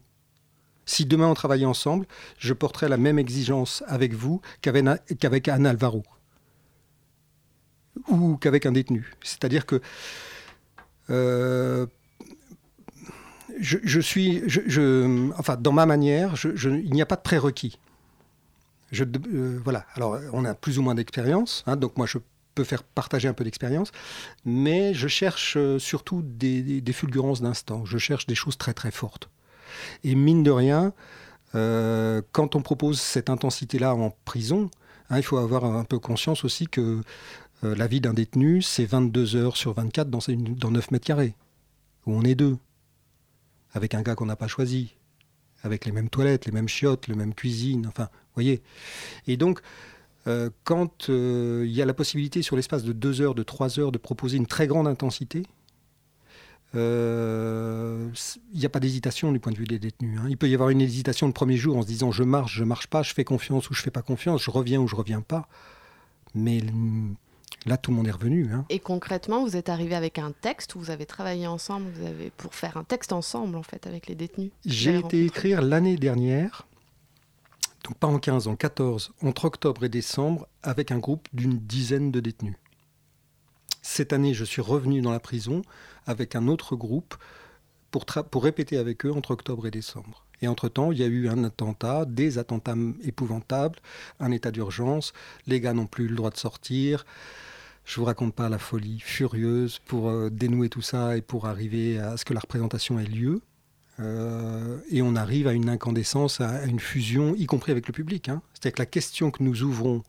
Si 0.86 1.06
demain 1.06 1.26
on 1.28 1.34
travaillait 1.34 1.64
ensemble, 1.66 2.06
je 2.38 2.52
porterais 2.52 2.88
la 2.88 2.96
même 2.98 3.18
exigence 3.18 3.82
avec 3.86 4.12
vous 4.12 4.40
qu'avec 4.60 5.48
Anne 5.48 5.66
Alvaro. 5.66 6.02
Ou 8.08 8.36
qu'avec 8.36 8.66
un 8.66 8.72
détenu. 8.72 9.14
C'est-à-dire 9.22 9.66
que 9.66 9.80
euh, 11.10 11.86
je, 13.60 14.00
suis. 14.00 14.42
Enfin, 15.38 15.56
dans 15.56 15.72
ma 15.72 15.86
manière, 15.86 16.34
il 16.44 16.92
n'y 16.92 17.02
a 17.02 17.06
pas 17.06 17.16
de 17.16 17.22
prérequis. 17.22 17.78
Je, 18.92 19.04
euh, 19.04 19.60
voilà. 19.64 19.86
Alors, 19.94 20.18
on 20.32 20.44
a 20.44 20.54
plus 20.54 20.78
ou 20.78 20.82
moins 20.82 20.94
d'expérience. 20.94 21.64
hein, 21.66 21.76
donc, 21.76 21.96
moi, 21.96 22.06
je 22.06 22.18
peux 22.54 22.64
faire 22.64 22.82
partager 22.82 23.26
un 23.28 23.32
peu 23.32 23.44
d'expérience. 23.44 23.90
Mais 24.44 24.94
je 24.94 25.08
cherche 25.08 25.56
euh, 25.56 25.78
surtout 25.78 26.22
des, 26.22 26.82
fulgurances 26.92 27.42
d'instant. 27.42 27.84
Je 27.84 27.98
cherche 27.98 28.26
des 28.26 28.34
choses 28.34 28.56
très, 28.56 28.74
très 28.74 28.90
fortes. 28.90 29.28
Et 30.04 30.14
mine 30.14 30.42
de 30.42 30.50
rien, 30.50 30.92
euh, 31.54 32.22
quand 32.32 32.54
on 32.54 32.62
propose 32.62 33.00
cette 33.00 33.30
intensité-là 33.30 33.94
en 33.94 34.14
prison, 34.24 34.70
Hein, 35.10 35.18
il 35.18 35.22
faut 35.22 35.36
avoir 35.36 35.66
un 35.66 35.84
peu 35.84 35.98
conscience 35.98 36.44
aussi 36.44 36.66
que 36.66 37.02
la 37.62 37.86
vie 37.86 38.00
d'un 38.00 38.14
détenu, 38.14 38.62
c'est 38.62 38.84
22 38.84 39.36
heures 39.36 39.56
sur 39.56 39.72
24 39.72 40.10
dans, 40.10 40.20
une- 40.20 40.54
dans 40.54 40.70
9 40.70 40.90
mètres 40.90 41.06
carrés, 41.06 41.34
où 42.06 42.14
on 42.14 42.22
est 42.22 42.34
deux, 42.34 42.56
avec 43.74 43.94
un 43.94 44.02
gars 44.02 44.14
qu'on 44.14 44.26
n'a 44.26 44.36
pas 44.36 44.48
choisi, 44.48 44.94
avec 45.62 45.84
les 45.84 45.92
mêmes 45.92 46.08
toilettes, 46.08 46.46
les 46.46 46.52
mêmes 46.52 46.68
chiottes, 46.68 47.08
les 47.08 47.14
mêmes 47.14 47.34
cuisines, 47.34 47.86
enfin, 47.86 48.04
vous 48.04 48.34
voyez. 48.34 48.62
Et 49.26 49.36
donc, 49.36 49.60
euh, 50.26 50.50
quand 50.64 51.10
euh, 51.10 51.64
il 51.66 51.72
y 51.72 51.82
a 51.82 51.84
la 51.84 51.94
possibilité 51.94 52.42
sur 52.42 52.56
l'espace 52.56 52.82
de 52.84 52.92
2 52.92 53.20
heures, 53.20 53.34
de 53.34 53.42
3 53.42 53.78
heures, 53.78 53.92
de 53.92 53.98
proposer 53.98 54.36
une 54.36 54.46
très 54.46 54.66
grande 54.66 54.88
intensité, 54.88 55.42
euh, 56.74 58.08
il 58.52 58.58
n'y 58.58 58.66
a 58.66 58.68
pas 58.68 58.80
d'hésitation 58.80 59.30
du 59.32 59.38
point 59.38 59.52
de 59.52 59.58
vue 59.58 59.64
des 59.64 59.78
détenus. 59.78 60.18
hein. 60.20 60.26
Il 60.28 60.36
peut 60.36 60.48
y 60.48 60.54
avoir 60.54 60.70
une 60.70 60.80
hésitation 60.80 61.26
le 61.26 61.32
premier 61.32 61.56
jour 61.56 61.76
en 61.76 61.82
se 61.82 61.86
disant 61.86 62.10
je 62.10 62.24
marche, 62.24 62.54
je 62.56 62.64
marche 62.64 62.88
pas, 62.88 63.02
je 63.02 63.14
fais 63.14 63.24
confiance 63.24 63.70
ou 63.70 63.74
je 63.74 63.82
fais 63.82 63.92
pas 63.92 64.02
confiance, 64.02 64.42
je 64.42 64.50
reviens 64.50 64.80
ou 64.80 64.88
je 64.88 64.96
reviens 64.96 65.20
pas. 65.20 65.48
Mais 66.34 66.62
là, 67.66 67.76
tout 67.76 67.90
le 67.90 67.96
monde 67.96 68.08
est 68.08 68.12
revenu. 68.12 68.50
hein. 68.52 68.64
Et 68.68 68.78
concrètement, 68.78 69.42
vous 69.44 69.56
êtes 69.56 69.68
arrivé 69.68 69.94
avec 69.94 70.18
un 70.18 70.32
texte, 70.32 70.74
ou 70.74 70.80
vous 70.80 70.90
avez 70.90 71.06
travaillé 71.06 71.46
ensemble, 71.46 71.90
vous 71.94 72.06
avez 72.06 72.30
pour 72.36 72.54
faire 72.54 72.76
un 72.76 72.84
texte 72.84 73.12
ensemble 73.12 73.56
en 73.56 73.62
fait 73.62 73.86
avec 73.86 74.06
les 74.06 74.14
détenus. 74.14 74.50
J'ai 74.64 74.98
été 74.98 75.24
écrire 75.24 75.62
l'année 75.62 75.96
dernière, 75.96 76.66
donc 77.84 77.96
pas 77.98 78.06
en 78.06 78.18
15, 78.18 78.48
en 78.48 78.56
14, 78.56 79.12
entre 79.22 79.44
octobre 79.46 79.84
et 79.84 79.88
décembre, 79.88 80.46
avec 80.62 80.90
un 80.90 80.98
groupe 80.98 81.28
d'une 81.32 81.58
dizaine 81.58 82.10
de 82.10 82.20
détenus. 82.20 82.56
Cette 83.82 84.12
année, 84.14 84.32
je 84.32 84.44
suis 84.44 84.62
revenu 84.62 85.02
dans 85.02 85.12
la 85.12 85.20
prison 85.20 85.62
avec 86.06 86.34
un 86.36 86.48
autre 86.48 86.76
groupe 86.76 87.14
pour 87.90 88.42
répéter 88.42 88.78
avec 88.78 89.04
eux 89.04 89.12
entre 89.12 89.30
octobre 89.32 89.66
et 89.66 89.70
décembre. 89.70 90.24
Et 90.42 90.48
entre-temps, 90.48 90.92
il 90.92 90.98
y 90.98 91.02
a 91.02 91.06
eu 91.06 91.28
un 91.28 91.44
attentat, 91.44 92.04
des 92.04 92.38
attentats 92.38 92.74
épouvantables, 93.02 93.78
un 94.20 94.30
état 94.30 94.50
d'urgence, 94.50 95.12
les 95.46 95.60
gars 95.60 95.72
n'ont 95.72 95.86
plus 95.86 96.08
le 96.08 96.16
droit 96.16 96.30
de 96.30 96.36
sortir. 96.36 97.06
Je 97.84 98.00
vous 98.00 98.06
raconte 98.06 98.34
pas 98.34 98.48
la 98.48 98.58
folie 98.58 99.00
furieuse 99.00 99.78
pour 99.86 100.08
euh, 100.08 100.30
dénouer 100.30 100.68
tout 100.68 100.82
ça 100.82 101.16
et 101.16 101.22
pour 101.22 101.46
arriver 101.46 101.98
à 101.98 102.16
ce 102.16 102.24
que 102.24 102.32
la 102.34 102.40
représentation 102.40 102.98
ait 102.98 103.04
lieu. 103.04 103.42
Euh, 104.00 104.78
et 104.90 105.02
on 105.02 105.14
arrive 105.14 105.46
à 105.46 105.52
une 105.52 105.68
incandescence, 105.68 106.40
à 106.40 106.48
à 106.48 106.64
une 106.64 106.80
fusion, 106.80 107.34
y 107.36 107.46
compris 107.46 107.72
avec 107.72 107.86
le 107.86 107.92
public. 107.92 108.28
hein. 108.28 108.42
C'est-à-dire 108.52 108.72
que 108.76 108.82
la 108.82 108.86
question 108.86 109.30
que 109.30 109.42
nous 109.42 109.62
ouvrons 109.62 110.02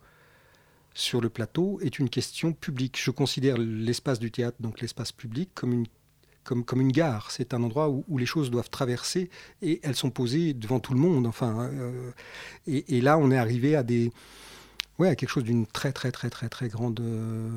sur 0.94 1.22
le 1.22 1.30
plateau 1.30 1.80
est 1.82 2.00
une 2.00 2.10
question 2.10 2.54
publique. 2.54 2.98
Je 3.00 3.12
considère 3.12 3.58
l'espace 3.58 4.20
du 4.20 4.32
théâtre, 4.32 4.58
donc 4.62 4.82
l'espace 4.82 5.12
public, 5.12 5.50
comme 5.54 5.74
une, 5.74 5.86
comme, 6.46 6.64
comme 6.64 6.80
une 6.80 6.92
gare. 6.94 7.32
C'est 7.32 7.54
un 7.54 7.62
endroit 7.62 7.90
où, 7.90 8.06
où 8.08 8.18
les 8.18 8.26
choses 8.26 8.50
doivent 8.50 8.70
traverser 8.70 9.30
et 9.62 9.82
elles 9.84 9.96
sont 9.96 10.12
posées 10.12 10.54
devant 10.54 10.80
tout 10.80 10.94
le 10.94 11.00
monde. 11.00 11.28
Enfin, 11.28 11.70
euh, 11.74 12.12
et, 12.68 12.98
et 12.98 13.02
là, 13.02 13.18
on 13.18 13.32
est 13.32 13.38
arrivé 13.38 13.76
à 13.76 13.84
des, 13.84 14.12
ouais, 15.00 15.10
à 15.10 15.16
quelque 15.16 15.30
chose 15.30 15.44
d'une 15.44 15.68
très 15.68 15.92
très 15.92 16.12
très 16.12 16.30
très 16.30 16.48
très 16.48 16.70
grande 16.70 17.02
euh, 17.02 17.50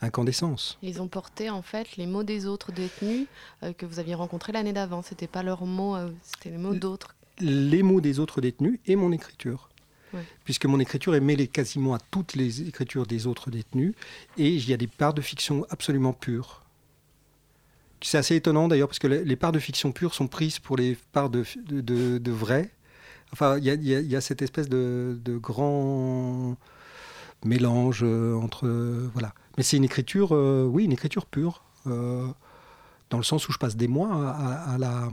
incandescence. 0.00 0.78
Ils 0.82 1.02
ont 1.02 1.08
porté 1.08 1.50
en 1.50 1.62
fait 1.62 1.96
les 1.98 2.06
mots 2.06 2.22
des 2.22 2.46
autres 2.46 2.72
détenus 2.72 3.26
euh, 3.62 3.74
que 3.74 3.84
vous 3.84 3.98
aviez 3.98 4.14
rencontrés 4.14 4.52
l'année 4.52 4.72
d'avant. 4.72 5.02
C'était 5.02 5.26
pas 5.26 5.42
leurs 5.42 5.66
mots, 5.66 5.96
c'était 6.22 6.50
les 6.50 6.58
mots 6.58 6.74
d'autres. 6.74 7.14
les 7.40 7.82
mots 7.82 8.00
des 8.00 8.20
autres 8.20 8.40
détenus 8.40 8.78
et 8.86 8.96
mon 8.96 9.12
écriture. 9.12 9.68
Ouais. 10.14 10.24
Puisque 10.44 10.66
mon 10.66 10.78
écriture 10.78 11.14
est 11.14 11.20
mêlée 11.20 11.48
quasiment 11.48 11.94
à 11.94 11.98
toutes 12.10 12.34
les 12.34 12.68
écritures 12.68 13.06
des 13.06 13.26
autres 13.26 13.50
détenus, 13.50 13.94
et 14.36 14.50
il 14.50 14.68
y 14.68 14.74
a 14.74 14.76
des 14.76 14.86
parts 14.86 15.14
de 15.14 15.22
fiction 15.22 15.66
absolument 15.70 16.12
pures. 16.12 16.61
C'est 18.02 18.18
assez 18.18 18.36
étonnant 18.36 18.68
d'ailleurs, 18.68 18.88
parce 18.88 18.98
que 18.98 19.06
les 19.06 19.36
parts 19.36 19.52
de 19.52 19.58
fiction 19.58 19.92
pures 19.92 20.14
sont 20.14 20.26
prises 20.28 20.58
pour 20.58 20.76
les 20.76 20.96
parts 21.12 21.30
de, 21.30 21.44
de, 21.66 21.80
de- 21.80 22.18
de 22.18 22.30
vrai. 22.32 22.70
Enfin, 23.32 23.58
il 23.58 23.64
y 23.64 23.70
a, 23.70 23.74
y 23.74 24.04
y 24.04 24.16
cette 24.20 24.42
espèce 24.42 24.68
de, 24.68 25.18
grand 25.38 26.56
mélange 27.44 28.00
euh, 28.02 28.34
entre... 28.36 28.66
euh, 28.66 29.08
voilà. 29.14 29.32
Mais 29.56 29.62
c'est 29.62 29.76
une 29.76 29.84
écriture, 29.84 30.30
euh, 30.32 30.64
oui, 30.66 30.84
une 30.84 30.92
écriture 30.92 31.26
pure, 31.26 31.64
euh, 31.86 32.26
dans 33.10 33.18
le 33.18 33.24
sens 33.24 33.48
où 33.48 33.52
je 33.52 33.58
passe 33.58 33.76
des 33.76 33.88
mois 33.88 34.12
à, 34.12 34.30
à- 34.30 34.74
à 34.74 34.78
la... 34.78 35.08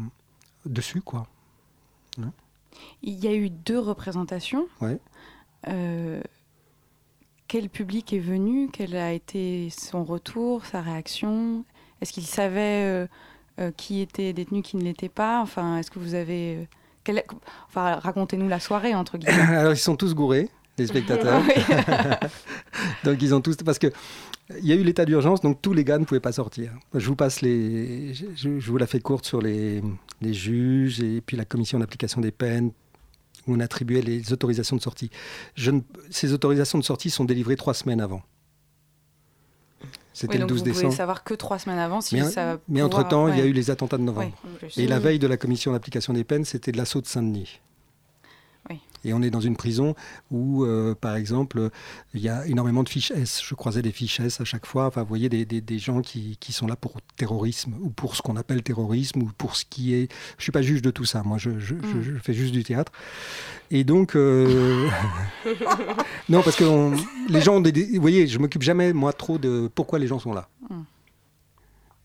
dessus, 0.66 1.02
quoi. 1.02 1.28
Il 3.02 3.24
y 3.24 3.28
a 3.28 3.34
eu 3.34 3.50
deux 3.50 3.80
représentations. 3.80 4.68
Ouais. 4.82 5.00
Euh, 5.68 6.22
quel 7.48 7.70
public 7.70 8.14
est 8.14 8.20
venu? 8.20 8.70
Quel 8.72 8.96
a 8.96 9.12
été 9.14 9.70
son 9.70 10.04
retour, 10.04 10.66
sa 10.66 10.82
réaction? 10.82 11.64
Est-ce 12.02 12.14
qu'il 12.14 12.26
savait 12.26 12.84
euh, 12.86 13.08
euh, 13.60 13.72
qui 13.76 14.02
était 14.02 14.34
détenu, 14.34 14.62
qui 14.62 14.78
ne 14.78 14.84
l'était 14.84 15.10
pas? 15.10 15.42
Enfin, 15.42 15.78
est-ce 15.78 15.92
que 15.92 16.00
vous 16.00 16.16
avez... 16.16 16.56
euh, 16.58 16.66
Enfin, 17.68 17.96
racontez-nous 17.96 18.48
la 18.48 18.60
soirée, 18.60 18.94
entre 18.94 19.18
guillemets. 19.18 19.42
Alors, 19.58 19.74
ils 19.74 19.78
sont 19.78 19.96
tous 19.96 20.14
gourés, 20.14 20.48
les 20.78 20.86
spectateurs. 20.88 21.42
donc, 23.04 23.22
ils 23.22 23.34
ont 23.34 23.42
tous. 23.42 23.56
Parce 23.58 23.80
que. 23.80 23.88
Il 24.62 24.66
y 24.66 24.72
a 24.72 24.76
eu 24.76 24.84
l'état 24.84 25.06
d'urgence, 25.06 25.42
donc 25.42 25.62
tous 25.62 25.74
les 25.74 25.84
gars 25.84 26.00
ne 26.00 26.06
pouvaient 26.06 26.20
pas 26.20 26.32
sortir. 26.32 26.72
Je 26.96 27.06
vous 27.08 27.16
passe 27.16 27.42
les. 27.42 28.16
Je, 28.16 28.26
je 28.60 28.72
vous 28.72 28.78
la 28.78 28.88
fais 28.88 29.00
courte 29.00 29.24
sur 29.26 29.42
les, 29.42 29.84
les 30.22 30.34
juges 30.34 31.02
et 31.02 31.22
puis 31.22 31.38
la 31.38 31.46
commission 31.46 31.78
d'application 31.78 32.20
des 32.20 32.32
peines 32.32 32.72
où 33.46 33.54
on 33.54 33.60
attribuait 33.60 34.02
les 34.02 34.34
autorisations 34.34 34.76
de 34.76 34.82
sortie. 34.82 35.12
Je 35.54 35.70
ne- 35.70 35.82
ces 36.10 36.34
autorisations 36.34 36.80
de 36.80 36.84
sortie 36.84 37.12
sont 37.12 37.26
délivrées 37.26 37.58
trois 37.58 37.76
semaines 37.76 38.02
avant. 38.02 38.24
C'était 40.20 40.34
Oui, 40.34 40.40
le 40.40 40.42
donc 40.42 40.50
12 40.50 40.58
vous 40.60 40.64
décembre. 40.66 40.84
pouvez 40.88 40.98
savoir 40.98 41.24
que 41.24 41.34
trois 41.34 41.60
semaines 41.60 41.80
avant 41.80 42.02
si 42.02 42.16
Mais, 42.16 42.24
ça 42.30 42.58
mais 42.68 42.82
pouvoir- 42.82 43.00
entre-temps, 43.02 43.28
il 43.30 43.38
y 43.38 43.42
a 43.42 43.46
eu 43.46 43.54
les 43.54 43.72
attentats 43.72 43.98
de 43.98 44.04
novembre. 44.04 44.34
Et 44.76 44.86
la 44.86 45.00
veille 45.00 45.18
de 45.18 45.28
la 45.28 45.38
commission 45.38 45.72
d'application 45.72 46.12
des 46.12 46.26
peines, 46.26 46.44
c'était 46.44 46.74
de 46.74 46.78
l'assaut 46.78 47.00
de 47.00 47.08
Saint-Denis. 47.08 47.62
Et 49.06 49.14
on 49.14 49.22
est 49.22 49.30
dans 49.30 49.40
une 49.40 49.56
prison 49.56 49.96
où, 50.32 50.64
euh, 50.66 50.94
par 51.00 51.16
exemple, 51.16 51.70
il 52.14 52.22
y 52.22 52.30
a 52.30 52.46
énormément 52.48 52.84
de 52.84 52.90
fiches 52.90 53.12
S. 53.12 53.42
Je 53.46 53.56
croisais 53.56 53.82
des 53.82 53.92
fiches 53.92 54.20
S 54.20 54.42
à 54.42 54.46
chaque 54.46 54.66
fois. 54.66 54.88
Enfin, 54.88 55.02
vous 55.04 55.08
voyez, 55.08 55.30
des, 55.30 55.46
des- 55.46 55.62
des 55.62 55.80
gens 55.80 56.02
qui, 56.02 56.38
qui 56.40 56.52
sont 56.54 56.68
là 56.68 56.76
pour 56.76 56.98
terrorisme 57.16 57.74
ou 57.82 57.90
pour 57.90 58.16
ce 58.16 58.22
qu'on 58.22 58.36
appelle 58.36 58.62
terrorisme 58.64 59.22
ou 59.22 59.32
pour 59.38 59.56
ce 59.56 59.66
qui 59.70 59.94
est. 59.94 60.12
Je 60.38 60.44
suis 60.44 60.52
pas 60.52 60.62
juge 60.62 60.82
de 60.82 60.92
tout 60.92 61.06
ça. 61.06 61.24
Moi, 61.24 61.38
je, 61.38 61.60
je- 61.60 61.76
Mm. 61.76 62.02
je 62.04 62.12
fais 62.22 62.34
juste 62.34 62.52
du 62.52 62.64
théâtre. 62.64 62.92
Et 63.72 63.84
donc, 63.84 64.16
euh, 64.16 64.88
non, 66.30 66.42
parce 66.42 66.56
que 66.56 66.64
on- 66.64 66.94
les 67.30 67.42
gens, 67.42 67.56
ont 67.58 67.62
des- 67.62 67.72
des- 67.72 67.96
vous 67.96 68.02
voyez, 68.02 68.28
je 68.28 68.38
m'occupe 68.40 68.62
jamais 68.64 68.94
moi 68.94 69.14
trop 69.14 69.38
de 69.38 69.70
pourquoi 69.74 70.00
les 70.00 70.08
gens 70.08 70.20
sont 70.20 70.34
là. 70.34 70.50
Mm. 70.70 70.76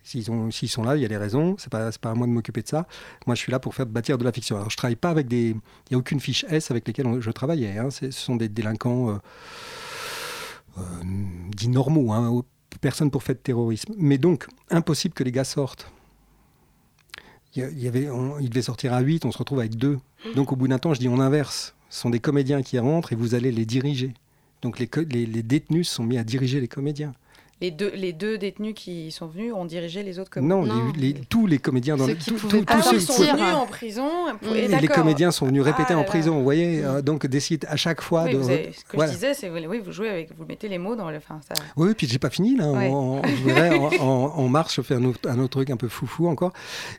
S'ils 0.06 0.30
ont- 0.30 0.50
s'ils 0.50 0.68
sont 0.68 0.82
là, 0.84 0.96
il 0.96 1.02
y 1.02 1.04
a 1.04 1.08
des 1.08 1.16
raisons. 1.16 1.56
C'est 1.58 1.70
pas, 1.70 1.90
pas 1.92 2.10
à 2.10 2.14
moi 2.14 2.26
de 2.26 2.32
m'occuper 2.32 2.60
de 2.62 2.68
ça. 2.68 2.86
Moi, 3.26 3.34
je 3.34 3.40
suis 3.40 3.50
là 3.50 3.58
pour 3.58 3.74
faire 3.74 3.86
bâtir 3.86 4.18
de 4.18 4.24
la 4.24 4.32
fiction. 4.32 4.56
Alors, 4.56 4.68
je 4.70 4.76
travaille 4.76 4.96
pas 4.96 5.08
avec 5.10 5.26
des. 5.28 5.48
Il 5.48 5.54
n'y 5.90 5.94
a 5.94 5.98
aucune 5.98 6.20
fiche 6.20 6.44
S 6.50 6.70
avec 6.70 6.86
lesquelles 6.86 7.20
je 7.20 7.30
travaillais. 7.30 7.78
hein. 7.78 7.88
Ce 7.90 8.10
sont 8.10 8.36
des 8.36 8.48
délinquants 8.50 9.10
euh, 9.10 9.16
euh, 10.78 10.82
dits 11.56 11.68
normaux. 11.68 12.12
Hein. 12.12 12.42
Personne 12.80 13.10
pour 13.10 13.22
faire 13.22 13.34
de 13.36 13.40
terrorisme. 13.40 13.94
Mais 13.96 14.18
donc, 14.18 14.46
impossible 14.70 15.14
que 15.14 15.24
les 15.24 15.32
gars 15.32 15.44
sortent. 15.44 15.90
Il 17.56 17.62
y 17.78 17.88
devaient 17.88 18.62
sortir 18.62 18.92
à 18.92 19.00
8, 19.00 19.24
on 19.24 19.30
se 19.32 19.38
retrouve 19.38 19.60
avec 19.60 19.76
2. 19.76 19.98
Donc, 20.34 20.52
au 20.52 20.56
bout 20.56 20.66
d'un 20.68 20.78
temps, 20.78 20.92
je 20.92 20.98
dis 20.98 21.08
on 21.08 21.20
inverse. 21.20 21.74
Ce 21.88 22.00
sont 22.00 22.10
des 22.10 22.18
comédiens 22.18 22.62
qui 22.62 22.78
rentrent 22.80 23.12
et 23.12 23.16
vous 23.16 23.34
allez 23.36 23.52
les 23.52 23.64
diriger. 23.64 24.12
Donc, 24.60 24.80
les, 24.80 24.90
les, 25.08 25.24
les 25.26 25.42
détenus 25.44 25.88
sont 25.88 26.02
mis 26.02 26.18
à 26.18 26.24
diriger 26.24 26.60
les 26.60 26.66
comédiens. 26.68 27.14
Les 27.64 27.70
deux, 27.70 27.92
les 27.94 28.12
deux 28.12 28.36
détenus 28.36 28.74
qui 28.76 29.10
sont 29.10 29.26
venus 29.26 29.54
ont 29.54 29.64
dirigé 29.64 30.02
les 30.02 30.18
autres 30.18 30.28
comme 30.28 30.46
Non, 30.46 30.66
Non. 30.66 30.92
les- 30.94 31.14
les- 31.14 31.20
tous 31.30 31.46
les 31.46 31.58
comédiens 31.58 31.96
dans 31.96 32.04
Ceux 32.04 32.12
le, 32.12 32.18
qui 32.18 32.30
tout- 32.30 32.36
pouvaient 32.36 32.58
tout- 32.58 32.64
pas 32.66 32.74
tous 32.74 32.80
Ah, 32.80 32.90
ceux 32.90 32.96
ils 32.96 33.00
qui 33.00 33.06
sont 33.06 33.14
pouvaient- 33.14 33.32
venus 33.32 33.54
en 33.54 33.66
prison. 33.66 34.08
Et 34.54 34.58
et 34.64 34.68
les 34.68 34.86
comédiens 34.88 35.30
sont 35.30 35.46
venus 35.46 35.62
répéter 35.62 35.86
Ah 35.90 35.94
en 35.94 35.96
là 36.00 36.02
là. 36.02 36.08
prison, 36.10 36.34
vous 36.36 36.42
voyez, 36.44 36.84
euh, 36.84 37.00
donc 37.00 37.26
d'essayer 37.26 37.58
à 37.66 37.76
chaque 37.76 38.02
fois 38.02 38.24
Oui, 38.24 38.34
de. 38.34 38.42
avez- 38.42 38.72
ce 38.76 38.84
que 38.84 38.96
voilà. 38.96 39.10
je 39.12 39.16
disais, 39.16 39.32
c'est 39.32 39.48
oui, 39.48 39.80
vous 39.82 39.92
jouez 39.92 40.10
avec, 40.10 40.36
vous 40.36 40.44
mettez 40.46 40.68
les 40.68 40.76
mots 40.76 40.94
dans 40.94 41.10
le. 41.10 41.16
Enfin, 41.16 41.40
ça... 41.48 41.54
Oui, 41.76 41.94
puis 41.96 42.06
j'ai 42.06 42.18
pas 42.18 42.28
fini 42.28 42.54
là. 42.54 42.70
Ouais. 42.70 42.88
En, 42.92 42.94
en- 42.94 43.22
je 43.24 43.42
dirais, 43.44 43.70
en, 43.78 43.86
en- 44.04 44.34
en 44.36 44.48
marche, 44.48 44.76
je 44.76 44.82
fais 44.82 44.96
un 44.96 45.04
autre, 45.04 45.20
un 45.26 45.38
autre 45.38 45.48
truc 45.52 45.70
un 45.70 45.78
peu 45.78 45.88
foufou 45.88 46.28
encore. 46.28 46.52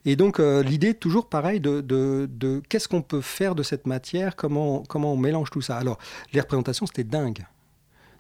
Et 0.04 0.16
donc 0.16 0.40
euh, 0.40 0.64
l'idée, 0.64 0.96
toujours 0.96 1.28
pareil, 1.28 1.60
de, 1.60 1.82
de, 1.82 2.28
de 2.32 2.64
qu'est-ce 2.70 2.88
qu'on 2.88 3.04
peut 3.04 3.22
faire 3.22 3.54
de 3.54 3.62
cette 3.62 3.86
matière, 3.86 4.36
comment, 4.36 4.82
comment 4.90 5.14
on 5.14 5.18
mélange 5.18 5.52
tout 5.52 5.62
ça? 5.62 5.78
Alors, 5.78 6.00
les 6.34 6.42
représentations, 6.42 6.88
c'était 6.88 7.04
dingue. 7.04 7.46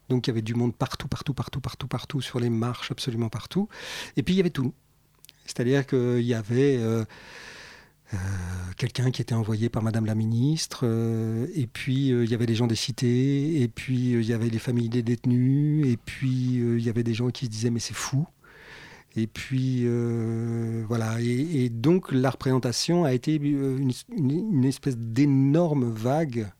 Donc 0.09 0.27
il 0.27 0.29
y 0.29 0.33
avait 0.33 0.41
du 0.41 0.53
monde 0.53 0.75
partout, 0.75 1.07
partout, 1.07 1.33
partout, 1.33 1.61
partout, 1.61 1.87
partout, 1.87 2.21
sur 2.21 2.39
les 2.39 2.49
marches, 2.49 2.91
absolument 2.91 3.29
partout. 3.29 3.67
Et 4.17 4.23
puis 4.23 4.35
il 4.35 4.37
y 4.37 4.39
avait 4.39 4.49
tout. 4.49 4.73
C'est-à-dire 5.45 5.85
qu'il 5.85 6.21
y 6.21 6.33
avait 6.33 6.77
euh, 6.77 7.05
euh, 8.13 8.17
quelqu'un 8.77 9.11
qui 9.11 9.21
était 9.21 9.35
envoyé 9.35 9.69
par 9.69 9.83
Madame 9.83 10.05
la 10.05 10.15
ministre, 10.15 10.81
euh, 10.83 11.47
et 11.53 11.67
puis 11.67 12.09
il 12.09 12.29
y 12.29 12.33
avait 12.33 12.47
des 12.47 12.55
gens 12.55 12.67
des 12.67 12.75
cités, 12.75 13.61
et 13.61 13.67
puis 13.67 14.13
il 14.13 14.25
y 14.25 14.33
avait 14.33 14.49
les 14.49 14.59
familles 14.59 14.89
des 14.89 15.03
détenus, 15.03 15.87
et 15.87 15.97
puis 15.97 16.55
il 16.55 16.81
y 16.81 16.89
avait 16.89 17.03
des 17.03 17.13
gens 17.13 17.29
qui 17.29 17.45
se 17.45 17.51
disaient 17.51 17.69
mais 17.69 17.79
c'est 17.79 17.95
fou. 17.95 18.27
Et 19.17 19.27
puis 19.27 19.87
voilà, 20.87 21.21
et, 21.21 21.69
donc 21.69 22.11
la 22.11 22.29
représentation 22.29 23.05
a 23.05 23.13
été 23.13 23.35
une 23.35 24.65
espèce 24.65 24.97
d'énorme 24.97 25.89
vague 25.89 26.51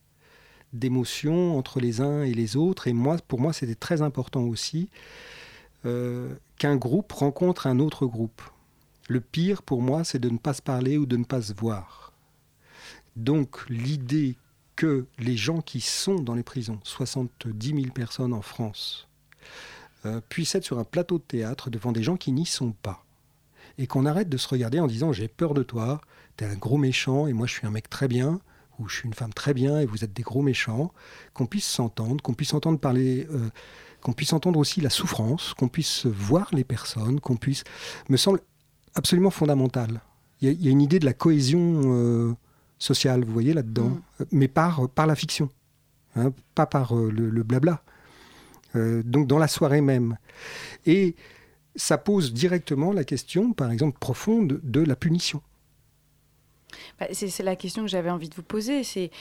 d'émotions 0.79 1.57
entre 1.57 1.79
les 1.79 2.01
uns 2.01 2.23
et 2.23 2.33
les 2.33 2.55
autres. 2.57 2.87
Et 2.87 2.93
moi, 2.93 3.17
pour 3.27 3.39
moi, 3.39 3.53
c'était 3.53 3.75
très 3.75 4.01
important 4.01 4.43
aussi 4.43 4.89
euh, 5.85 6.33
qu'un 6.57 6.75
groupe 6.75 7.11
rencontre 7.11 7.67
un 7.67 7.79
autre 7.79 8.05
groupe. 8.05 8.41
Le 9.07 9.21
pire 9.21 9.61
pour 9.61 9.81
moi, 9.81 10.03
c'est 10.03 10.19
de 10.19 10.29
ne 10.29 10.37
pas 10.37 10.53
se 10.53 10.61
parler 10.61 10.97
ou 10.97 11.05
de 11.05 11.17
ne 11.17 11.23
pas 11.23 11.41
se 11.41 11.53
voir. 11.53 12.13
Donc 13.15 13.69
l'idée 13.69 14.35
que 14.75 15.05
les 15.19 15.37
gens 15.37 15.61
qui 15.61 15.79
sont 15.79 16.15
dans 16.15 16.33
les 16.33 16.43
prisons, 16.43 16.79
70 16.83 17.67
000 17.67 17.93
personnes 17.93 18.33
en 18.33 18.41
France, 18.41 19.07
euh, 20.05 20.21
puissent 20.27 20.55
être 20.55 20.65
sur 20.65 20.79
un 20.79 20.83
plateau 20.83 21.17
de 21.17 21.23
théâtre 21.23 21.69
devant 21.69 21.91
des 21.91 22.03
gens 22.03 22.17
qui 22.17 22.31
n'y 22.31 22.45
sont 22.45 22.71
pas. 22.71 23.05
Et 23.77 23.87
qu'on 23.87 24.05
arrête 24.05 24.29
de 24.29 24.37
se 24.37 24.47
regarder 24.47 24.79
en 24.79 24.87
disant 24.87 25.13
j'ai 25.13 25.27
peur 25.27 25.53
de 25.53 25.63
toi, 25.63 26.01
t'es 26.35 26.45
un 26.45 26.55
gros 26.55 26.77
méchant 26.77 27.27
et 27.27 27.33
moi 27.33 27.47
je 27.47 27.53
suis 27.53 27.67
un 27.67 27.71
mec 27.71 27.89
très 27.89 28.07
bien, 28.07 28.39
ou 28.79 28.87
je 28.87 28.95
suis 28.97 29.07
une 29.07 29.13
femme 29.13 29.33
très 29.33 29.53
bien 29.53 29.79
et 29.79 29.85
vous 29.85 30.03
êtes 30.03 30.13
des 30.13 30.23
gros 30.23 30.41
méchants, 30.41 30.91
qu'on 31.33 31.45
puisse 31.45 31.65
s'entendre, 31.67 32.21
qu'on 32.21 32.33
puisse 32.33 32.53
entendre 32.53 32.79
parler, 32.79 33.27
euh, 33.31 33.49
qu'on 34.01 34.13
puisse 34.13 34.33
entendre 34.33 34.59
aussi 34.59 34.81
la 34.81 34.89
souffrance, 34.89 35.53
qu'on 35.53 35.67
puisse 35.67 36.05
voir 36.05 36.49
les 36.53 36.63
personnes, 36.63 37.19
qu'on 37.19 37.37
puisse, 37.37 37.63
me 38.09 38.17
semble 38.17 38.39
absolument 38.95 39.31
fondamental. 39.31 40.01
Il 40.41 40.47
y, 40.47 40.51
a- 40.51 40.53
il 40.53 40.63
y 40.65 40.67
a 40.67 40.71
une 40.71 40.81
idée 40.81 40.99
de 40.99 41.05
la 41.05 41.13
cohésion 41.13 41.81
euh, 41.85 42.33
sociale, 42.77 43.23
vous 43.23 43.31
voyez 43.33 43.53
là-dedans, 43.53 43.89
Mm. 43.89 44.01
euh, 44.21 44.25
mais 44.31 44.47
par, 44.47 44.89
par 44.89 45.07
la 45.07 45.15
fiction, 45.15 45.49
hein, 46.15 46.31
pas 46.53 46.65
par 46.65 46.95
euh, 46.97 47.09
le, 47.11 47.29
le 47.29 47.43
blabla. 47.43 47.81
Donc 49.05 49.27
dans 49.27 49.37
la 49.37 49.47
soirée 49.47 49.79
même. 49.79 50.17
Et 50.85 51.15
ça 51.77 51.97
pose 51.97 52.33
directement 52.33 52.91
la 52.91 53.05
question, 53.05 53.53
par 53.53 53.71
exemple, 53.71 53.97
profonde 53.99 54.59
de 54.63 54.81
la 54.81 54.97
punition. 54.97 55.41
Bah, 56.99 57.07
c'est 57.11 57.43
la 57.43 57.55
question 57.55 57.83
que 57.83 57.89
j'avais 57.89 58.09
envie 58.09 58.29
de 58.29 58.35
vous 58.35 58.43
poser. 58.43 58.83
C'est 58.83 59.11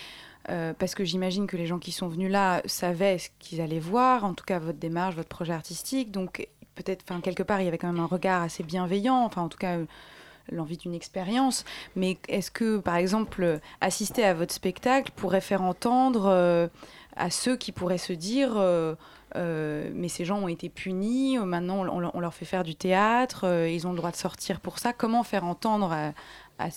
euh, 0.51 0.75
parce 0.79 0.95
que 0.95 1.05
j'imagine 1.05 1.47
que 1.47 1.57
les 1.57 1.67
gens 1.67 1.79
qui 1.79 1.93
sont 1.93 2.09
venus 2.09 2.31
là 2.31 2.61
savaient 2.67 3.19
ce 3.19 3.29
qu'ils 3.39 3.61
allaient 3.61 3.79
voir, 3.79 4.25
en 4.25 4.35
tout 4.35 4.45
cas 4.45 4.59
votre 4.59 4.79
démarche, 4.79 5.15
votre 5.15 5.29
projet 5.29 5.55
artistique. 5.55 6.11
Donc 6.11 6.47
peut-être, 6.75 7.03
enfin 7.09 7.21
quelque 7.21 7.43
part, 7.43 7.61
il 7.61 7.65
y 7.65 7.69
avait 7.69 7.79
quand 7.79 7.91
même 7.91 8.03
un 8.03 8.07
regard 8.07 8.43
assez 8.43 8.63
bienveillant. 8.63 9.25
Enfin, 9.25 9.43
en 9.43 9.49
tout 9.49 9.59
cas. 9.59 9.79
euh, 9.79 9.85
l'envie 10.53 10.77
d'une 10.77 10.93
expérience, 10.93 11.65
mais 11.97 12.19
est-ce 12.29 12.51
que, 12.51 12.77
par 12.77 12.97
exemple, 12.97 13.61
assister 13.81 14.25
à 14.25 14.35
votre 14.35 14.53
spectacle 14.53 15.11
pourrait 15.17 15.41
faire 15.41 15.63
entendre 15.63 16.27
euh, 16.27 16.69
à 17.17 17.31
ceux 17.31 17.57
qui 17.57 17.73
pourraient 17.73 17.97
se 17.97 18.13
dire 18.13 18.63
mais 19.35 20.09
ces 20.09 20.27
gens 20.27 20.39
ont 20.39 20.49
été 20.49 20.69
punis, 20.69 21.39
maintenant 21.39 21.87
on, 21.89 22.21
leur 22.21 22.35
fait 22.35 22.45
faire 22.45 22.63
du 22.63 22.75
théâtre, 22.75 23.67
ils 23.67 23.87
ont 23.87 23.91
le 23.93 23.97
droit 23.97 24.11
de 24.11 24.17
sortir 24.17 24.61
pour 24.61 24.79
ça. 24.79 24.93
Comment 24.93 25.23
faire 25.23 25.45
entendre 25.45 26.13
à 26.59 26.69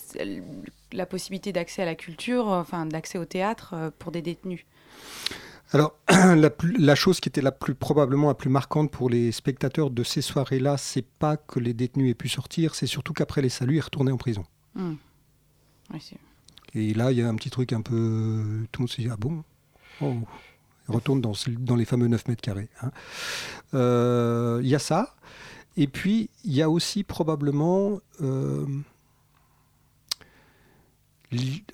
la 0.92 1.06
possibilité 1.06 1.52
d'accès 1.52 1.82
à 1.82 1.84
la 1.86 1.94
culture, 1.94 2.50
euh, 2.52 2.60
enfin 2.60 2.86
d'accès 2.86 3.18
au 3.18 3.24
théâtre 3.24 3.74
euh, 3.74 3.90
pour 3.98 4.10
des 4.12 4.22
détenus 4.22 4.64
Alors, 5.72 5.94
la, 6.08 6.50
plus- 6.50 6.76
la 6.78 6.94
chose 6.94 7.20
qui 7.20 7.28
était 7.28 7.40
la 7.42 7.52
plus 7.52 7.74
probablement 7.74 8.28
la 8.28 8.34
plus 8.34 8.50
marquante 8.50 8.90
pour 8.90 9.08
les 9.10 9.32
spectateurs 9.32 9.90
de 9.90 10.02
ces 10.02 10.22
soirées-là, 10.22 10.76
c'est 10.76 11.06
pas 11.06 11.36
que 11.36 11.60
les 11.60 11.74
détenus 11.74 12.10
aient 12.10 12.14
pu 12.14 12.28
sortir, 12.28 12.74
c'est 12.74 12.86
surtout 12.86 13.12
qu'après 13.12 13.42
les 13.42 13.48
saluts, 13.50 13.76
ils 13.76 13.80
retournaient 13.80 14.12
en 14.12 14.16
prison. 14.16 14.44
Hmm. 14.74 14.94
Oui, 15.92 16.10
Et 16.74 16.92
là, 16.94 17.12
il 17.12 17.18
y 17.18 17.22
a 17.22 17.28
un 17.28 17.34
petit 17.34 17.50
truc 17.50 17.72
un 17.72 17.80
peu. 17.80 18.66
Tout 18.72 18.80
le 18.80 18.82
monde 18.82 18.90
se 18.90 19.00
dit 19.00 19.08
Ah 19.10 19.16
bon? 19.16 19.42
Oh. 20.00 20.14
Ils 20.88 20.94
retournent 20.94 21.20
dans, 21.20 21.34
les 21.76 21.84
fameux 21.84 22.08
9 22.08 22.28
mètres 22.28 22.42
carrés. 22.42 22.68
hein. 22.82 22.90
Euh, 23.74 24.60
Il 24.62 24.68
y 24.68 24.74
a 24.74 24.78
ça. 24.78 25.14
Et 25.76 25.86
puis, 25.86 26.28
il 26.44 26.52
y 26.54 26.62
a 26.62 26.68
aussi 26.70 27.04
probablement. 27.04 28.00
euh, 28.20 28.66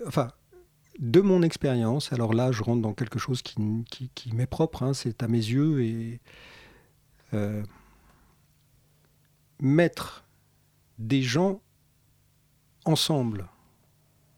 enfin, 0.07 0.29
de 0.99 1.21
mon 1.21 1.43
expérience, 1.43 2.13
alors 2.13 2.35
là, 2.35 2.53
je 2.53 2.63
rentre 2.63 2.83
dans 2.83 2.93
quelque 2.93 3.19
chose 3.19 3.43
qui, 3.43 3.57
qui, 3.91 4.11
qui 4.15 4.33
m'est 4.35 4.47
propre, 4.47 4.83
hein, 4.83 4.95
c'est 4.95 5.23
à 5.23 5.29
mes 5.29 5.39
yeux, 5.39 5.83
et 5.83 6.21
euh, 7.33 7.63
mettre 9.61 10.25
des 10.99 11.23
gens 11.23 11.61
ensemble, 12.85 13.49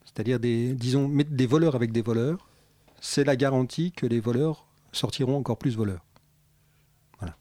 c'est-à-dire 0.05 0.41
des, 0.41 0.75
disons, 0.75 1.09
mettre 1.09 1.31
des 1.31 1.47
voleurs 1.47 1.75
avec 1.75 1.93
des 1.93 2.03
voleurs, 2.03 2.49
c'est 3.01 3.25
la 3.25 3.37
garantie 3.37 3.93
que 3.93 4.07
les 4.07 4.21
voleurs 4.21 4.67
sortiront 4.93 5.37
encore 5.37 5.59
plus 5.59 5.77
voleurs. 5.77 6.05
Voilà. 7.19 7.37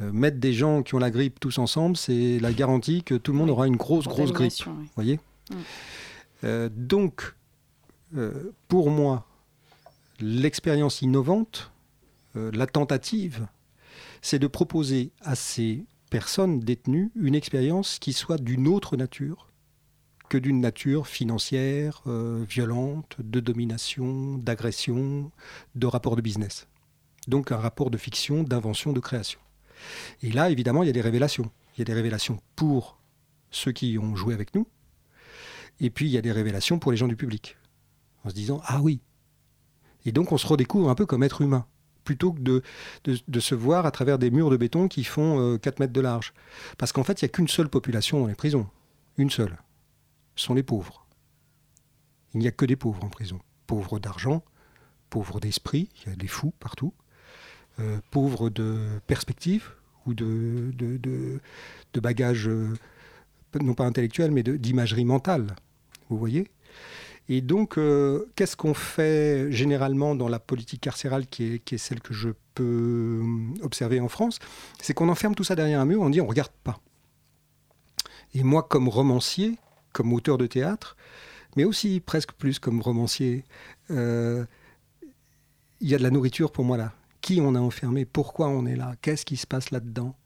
Euh, 0.00 0.10
mettre 0.12 0.38
des 0.38 0.52
gens 0.52 0.82
qui 0.82 0.96
ont 0.96 0.98
la 0.98 1.10
grippe 1.10 1.38
tous 1.38 1.58
ensemble, 1.58 1.96
c'est 1.96 2.40
la 2.40 2.52
garantie 2.52 3.04
que 3.04 3.14
tout 3.14 3.30
le 3.30 3.38
monde 3.38 3.50
aura 3.50 3.68
une 3.68 3.76
grosse, 3.76 4.08
grosse 4.08 4.32
grippe. 4.32 4.64
Voyez? 4.96 5.20
Mm. 5.50 5.54
Euh, 6.44 6.68
Donc, 6.72 7.34
euh, 8.16 8.52
pour 8.68 8.90
moi, 8.90 9.26
l'expérience 10.20 11.02
innovante, 11.02 11.70
euh, 12.36 12.50
la 12.52 12.66
tentative, 12.66 13.46
c'est 14.22 14.38
de 14.38 14.46
proposer 14.46 15.12
à 15.22 15.34
ces 15.34 15.84
personnes 16.10 16.60
détenues 16.60 17.10
une 17.14 17.34
expérience 17.34 17.98
qui 17.98 18.12
soit 18.12 18.38
d'une 18.38 18.68
autre 18.68 18.96
nature 18.96 19.48
que 20.28 20.38
d'une 20.38 20.60
nature 20.60 21.08
financière, 21.08 22.04
violente, 22.06 23.16
de 23.18 23.40
domination, 23.40 24.38
d'agression, 24.38 25.32
de 25.74 25.86
rapport 25.88 26.14
de 26.14 26.20
business. 26.20 26.68
Donc 27.26 27.50
un 27.50 27.56
rapport 27.56 27.90
de 27.90 27.98
fiction, 27.98 28.44
d'invention, 28.44 28.92
de 28.92 29.00
création. 29.00 29.40
Et 30.22 30.30
là, 30.30 30.48
évidemment, 30.48 30.84
il 30.84 30.86
y 30.86 30.90
a 30.90 30.92
des 30.92 31.00
révélations. 31.00 31.50
Il 31.74 31.80
y 31.80 31.82
a 31.82 31.84
des 31.84 31.94
révélations 31.94 32.38
pour 32.54 33.00
ceux 33.50 33.72
qui 33.72 33.98
ont 33.98 34.14
joué 34.14 34.32
avec 34.32 34.54
nous, 34.54 34.68
et 35.80 35.90
puis 35.90 36.06
il 36.06 36.12
y 36.12 36.18
a 36.18 36.22
des 36.22 36.32
révélations 36.32 36.78
pour 36.78 36.92
les 36.92 36.96
gens 36.96 37.08
du 37.08 37.16
public. 37.16 37.56
En 38.24 38.28
se 38.28 38.34
disant, 38.34 38.60
ah 38.64 38.80
oui. 38.82 39.00
Et 40.04 40.12
donc 40.12 40.32
on 40.32 40.38
se 40.38 40.46
redécouvre 40.46 40.90
un 40.90 40.94
peu 40.94 41.06
comme 41.06 41.22
être 41.22 41.40
humain, 41.40 41.66
plutôt 42.04 42.32
que 42.32 42.40
de, 42.40 42.62
de, 43.04 43.40
se 43.40 43.54
voir 43.54 43.86
à 43.86 43.90
travers 43.90 44.18
des 44.18 44.30
murs 44.30 44.50
de 44.50 44.56
béton 44.56 44.88
qui 44.88 45.04
font 45.04 45.54
euh, 45.54 45.58
4 45.58 45.80
mètres 45.80 45.92
de 45.92 46.00
large. 46.00 46.32
Parce 46.78 46.92
qu'en 46.92 47.04
fait, 47.04 47.20
il 47.20 47.24
n'y 47.24 47.30
a 47.30 47.32
qu'une 47.32 47.48
seule 47.48 47.68
population 47.68 48.20
dans 48.20 48.26
les 48.26 48.34
prisons. 48.34 48.66
Une 49.16 49.30
seule. 49.30 49.58
Ce 50.36 50.46
sont 50.46 50.54
les 50.54 50.62
pauvres. 50.62 51.06
Il 52.34 52.40
n'y 52.40 52.48
a 52.48 52.52
que 52.52 52.64
des 52.64 52.76
pauvres 52.76 53.04
en 53.04 53.08
prison. 53.08 53.40
Pauvres 53.66 53.98
d'argent, 53.98 54.42
pauvres 55.10 55.40
d'esprit, 55.40 55.90
il 55.96 56.10
y 56.10 56.12
a 56.12 56.16
des 56.16 56.28
fous 56.28 56.52
partout, 56.60 56.94
euh, 57.78 57.98
pauvres 58.10 58.50
de 58.50 59.00
perspective 59.06 59.70
ou 60.06 60.14
de, 60.14 60.72
de, 60.74 60.96
de, 61.92 62.00
bagages, 62.00 62.48
euh, 62.48 62.74
non 63.60 63.74
pas 63.74 63.84
intellectuels, 63.84 64.30
mais 64.30 64.42
d'imagerie 64.42 65.04
mentale. 65.04 65.54
Vous 66.10 66.18
voyez. 66.18 66.48
Et 67.28 67.40
donc, 67.40 67.78
euh, 67.78 68.26
qu'est-ce 68.34 68.56
qu'on 68.56 68.74
fait 68.74 69.52
généralement 69.52 70.16
dans 70.16 70.28
la 70.28 70.40
politique 70.40 70.80
carcérale 70.80 71.26
qui 71.26 71.62
est, 71.64 71.76
celle 71.78 72.00
que 72.00 72.12
je 72.12 72.30
peux 72.54 73.22
euh, 73.22 73.62
observer 73.62 74.00
en 74.00 74.08
France? 74.08 74.40
C'est 74.82 74.94
qu'on 74.94 75.08
enferme 75.08 75.36
tout 75.36 75.44
ça 75.44 75.54
derrière 75.54 75.80
un 75.80 75.84
mur, 75.84 76.00
on 76.00 76.10
dit 76.10 76.20
on 76.20 76.24
ne 76.24 76.28
regarde 76.28 76.52
pas. 76.64 76.80
Et 78.34 78.42
moi, 78.42 78.64
comme 78.64 78.88
romancier, 78.88 79.58
comme 79.92 80.12
auteur 80.12 80.38
de 80.38 80.46
théâtre, 80.46 80.96
mais 81.56 81.64
aussi 81.64 82.00
presque 82.00 82.32
plus 82.32 82.58
comme 82.58 82.80
romancier, 82.80 83.44
euh, 83.90 84.44
il 85.80 85.88
y 85.88 85.94
a 85.94 85.98
de 85.98 86.02
la 86.02 86.10
nourriture 86.10 86.50
pour 86.50 86.64
moi 86.64 86.76
là. 86.76 86.92
Qui 87.20 87.40
on 87.40 87.54
a 87.54 87.60
enfermé? 87.60 88.06
Pourquoi 88.06 88.48
on 88.48 88.66
est 88.66 88.76
là? 88.76 88.94
Qu'est-ce 89.02 89.24
qui 89.24 89.36
se 89.36 89.46
passe 89.46 89.70
là-dedans? 89.70 90.16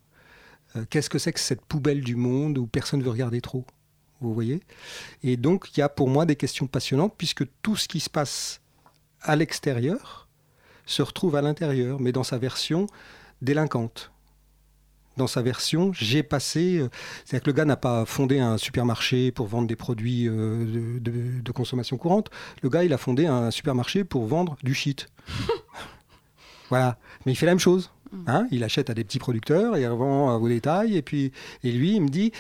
Euh, 0.77 0.85
Qu'est-ce 0.89 1.11
que 1.11 1.19
c'est 1.19 1.33
que 1.33 1.41
cette 1.41 1.65
poubelle 1.65 2.03
du 2.03 2.17
monde 2.17 2.57
où 2.57 2.67
personne 2.67 3.01
ne 3.01 3.05
veut 3.05 3.11
regarder 3.11 3.41
trop? 3.41 3.67
Vous 4.21 4.33
voyez 4.35 4.61
Et 5.23 5.37
donc, 5.37 5.69
il 5.77 5.81
y 5.81 5.83
a 5.83 5.89
pour 5.89 6.09
moi 6.09 6.25
des 6.27 6.37
questions 6.37 6.67
passionnantes 6.67 7.15
puisque 7.19 7.45
tout 7.63 7.77
ce 7.77 7.89
qui 7.89 8.01
se 8.01 8.09
passe 8.11 8.61
à 9.23 9.37
l'extérieur 9.37 10.29
se 10.87 11.03
retrouve 11.03 11.37
à 11.37 11.43
l'intérieur, 11.43 11.99
mais 12.01 12.13
dans 12.13 12.25
sa 12.25 12.39
version 12.39 12.87
délinquante. 13.43 14.11
Dans 15.17 15.27
sa 15.29 15.43
version, 15.43 15.93
j'ai 15.93 16.23
passé. 16.25 16.79
euh, 16.79 16.89
C'est-à-dire 17.25 17.45
que 17.45 17.51
le 17.51 17.53
gars 17.55 17.65
n'a 17.65 17.77
pas 17.77 18.05
fondé 18.05 18.41
un 18.41 18.59
supermarché 18.59 19.31
pour 19.31 19.47
vendre 19.47 19.69
des 19.69 19.77
produits 19.77 20.27
euh, 20.29 20.65
de, 20.65 21.11
de- 21.11 21.41
de 21.41 21.53
consommation 21.53 21.97
courante. 21.97 22.31
Le 22.63 22.69
gars, 22.69 22.83
il 22.83 22.93
a 22.93 22.99
fondé 22.99 23.27
un 23.27 23.51
supermarché 23.53 24.03
pour 24.05 24.27
vendre 24.27 24.57
du 24.65 24.75
shit. 24.75 25.07
voilà. 26.69 26.99
Mais 27.27 27.33
il 27.33 27.37
fait 27.37 27.47
la 27.47 27.53
même 27.53 27.59
chose. 27.61 27.91
hein. 28.27 28.47
il 28.51 28.65
achète 28.65 28.91
à 28.91 28.95
des 28.95 29.05
petits 29.05 29.19
producteurs, 29.19 29.77
il 29.79 29.87
revend 29.87 30.35
au 30.37 30.49
détail. 30.49 30.97
Et 30.97 31.03
puis, 31.03 31.33
et 31.63 31.73
lui, 31.73 31.95
il 31.97 32.01
me 32.03 32.09
dit. 32.09 32.33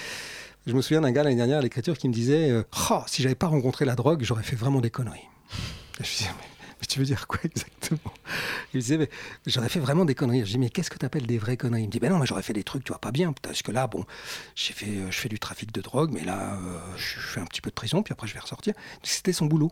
Je 0.67 0.73
me 0.75 0.81
souviens 0.81 1.03
d'un 1.03 1.13
gars 1.13 1.23
l'année 1.23 1.37
dernière 1.37 1.59
à 1.59 1.63
l'écriture 1.63 1.97
qui 1.99 2.09
me 2.09 2.13
disait 2.15 2.51
euh, 2.51 2.63
Oh, 2.91 3.01
si 3.07 3.23
j'avais 3.23 3.35
pas 3.35 3.49
rencontré 3.49 3.85
la 3.85 3.95
drogue, 3.95 4.23
j'aurais 4.23 4.43
fait 4.43 4.57
vraiment 4.57 4.81
des 4.81 4.91
conneries. 4.91 5.29
Et 6.01 6.05
je 6.05 6.11
disais 6.17 6.31
mais, 6.39 6.47
mais 6.81 6.87
tu 6.89 6.99
veux 6.99 7.05
dire 7.05 7.27
quoi 7.27 7.39
exactement? 7.45 8.13
Il 8.73 8.79
me 8.79 8.81
disait 8.81 8.97
mais 8.97 9.11
j'aurais 9.47 9.69
fait 9.69 9.79
vraiment 9.81 10.07
des 10.07 10.15
conneries. 10.15 10.41
Je 10.41 10.53
dis 10.53 10.59
mais 10.59 10.71
qu'est-ce 10.71 10.91
que 10.91 10.99
tu 10.99 11.05
appelles 11.05 11.27
des 11.27 11.37
vraies 11.39 11.59
conneries? 11.59 11.83
Il 11.83 11.87
me 11.89 11.93
dit 11.93 12.01
ben 12.01 12.11
non 12.11 12.19
mais 12.19 12.25
j'aurais 12.27 12.43
fait 12.43 12.55
des 12.55 12.65
trucs 12.65 12.83
tu 12.85 12.93
vois 12.93 13.01
pas 13.01 13.13
bien 13.13 13.35
parce 13.43 13.61
que 13.63 13.73
là 13.73 13.87
bon 13.87 14.05
j'ai 14.55 14.73
fait 14.73 14.87
euh, 14.87 15.11
je 15.11 15.19
fais 15.19 15.29
du 15.29 15.39
trafic 15.39 15.71
de 15.71 15.83
drogue 15.83 16.11
mais 16.13 16.25
là 16.25 16.55
euh, 16.55 16.79
je 16.97 17.19
fais 17.21 17.41
un 17.41 17.45
petit 17.47 17.61
peu 17.61 17.69
de 17.71 17.75
prison 17.75 18.03
puis 18.03 18.13
après 18.13 18.27
je 18.27 18.33
vais 18.35 18.41
ressortir. 18.41 18.73
C'était 19.03 19.35
son 19.35 19.45
boulot. 19.47 19.71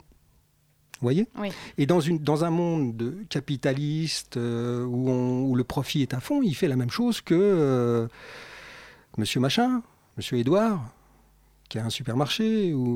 Vous 1.00 1.06
voyez? 1.06 1.26
Oui. 1.38 1.50
Et 1.78 1.86
dans, 1.86 1.98
une, 2.00 2.18
dans 2.18 2.44
un 2.44 2.50
monde 2.50 2.96
de 2.96 3.16
capitaliste 3.30 4.36
euh, 4.36 4.84
où, 4.84 5.08
on- 5.10 5.42
où 5.46 5.56
le 5.56 5.64
profit 5.64 6.02
est 6.02 6.14
à 6.14 6.20
fond, 6.20 6.42
il 6.42 6.54
fait 6.54 6.68
la 6.68 6.76
même 6.76 6.90
chose 6.90 7.20
que 7.22 7.34
euh, 7.34 8.06
Monsieur 9.18 9.40
Machin, 9.40 9.82
Monsieur 10.16 10.38
Édouard, 10.38 10.92
qui 11.68 11.78
a 11.78 11.84
un 11.84 11.90
supermarché, 11.90 12.74
ou, 12.74 12.86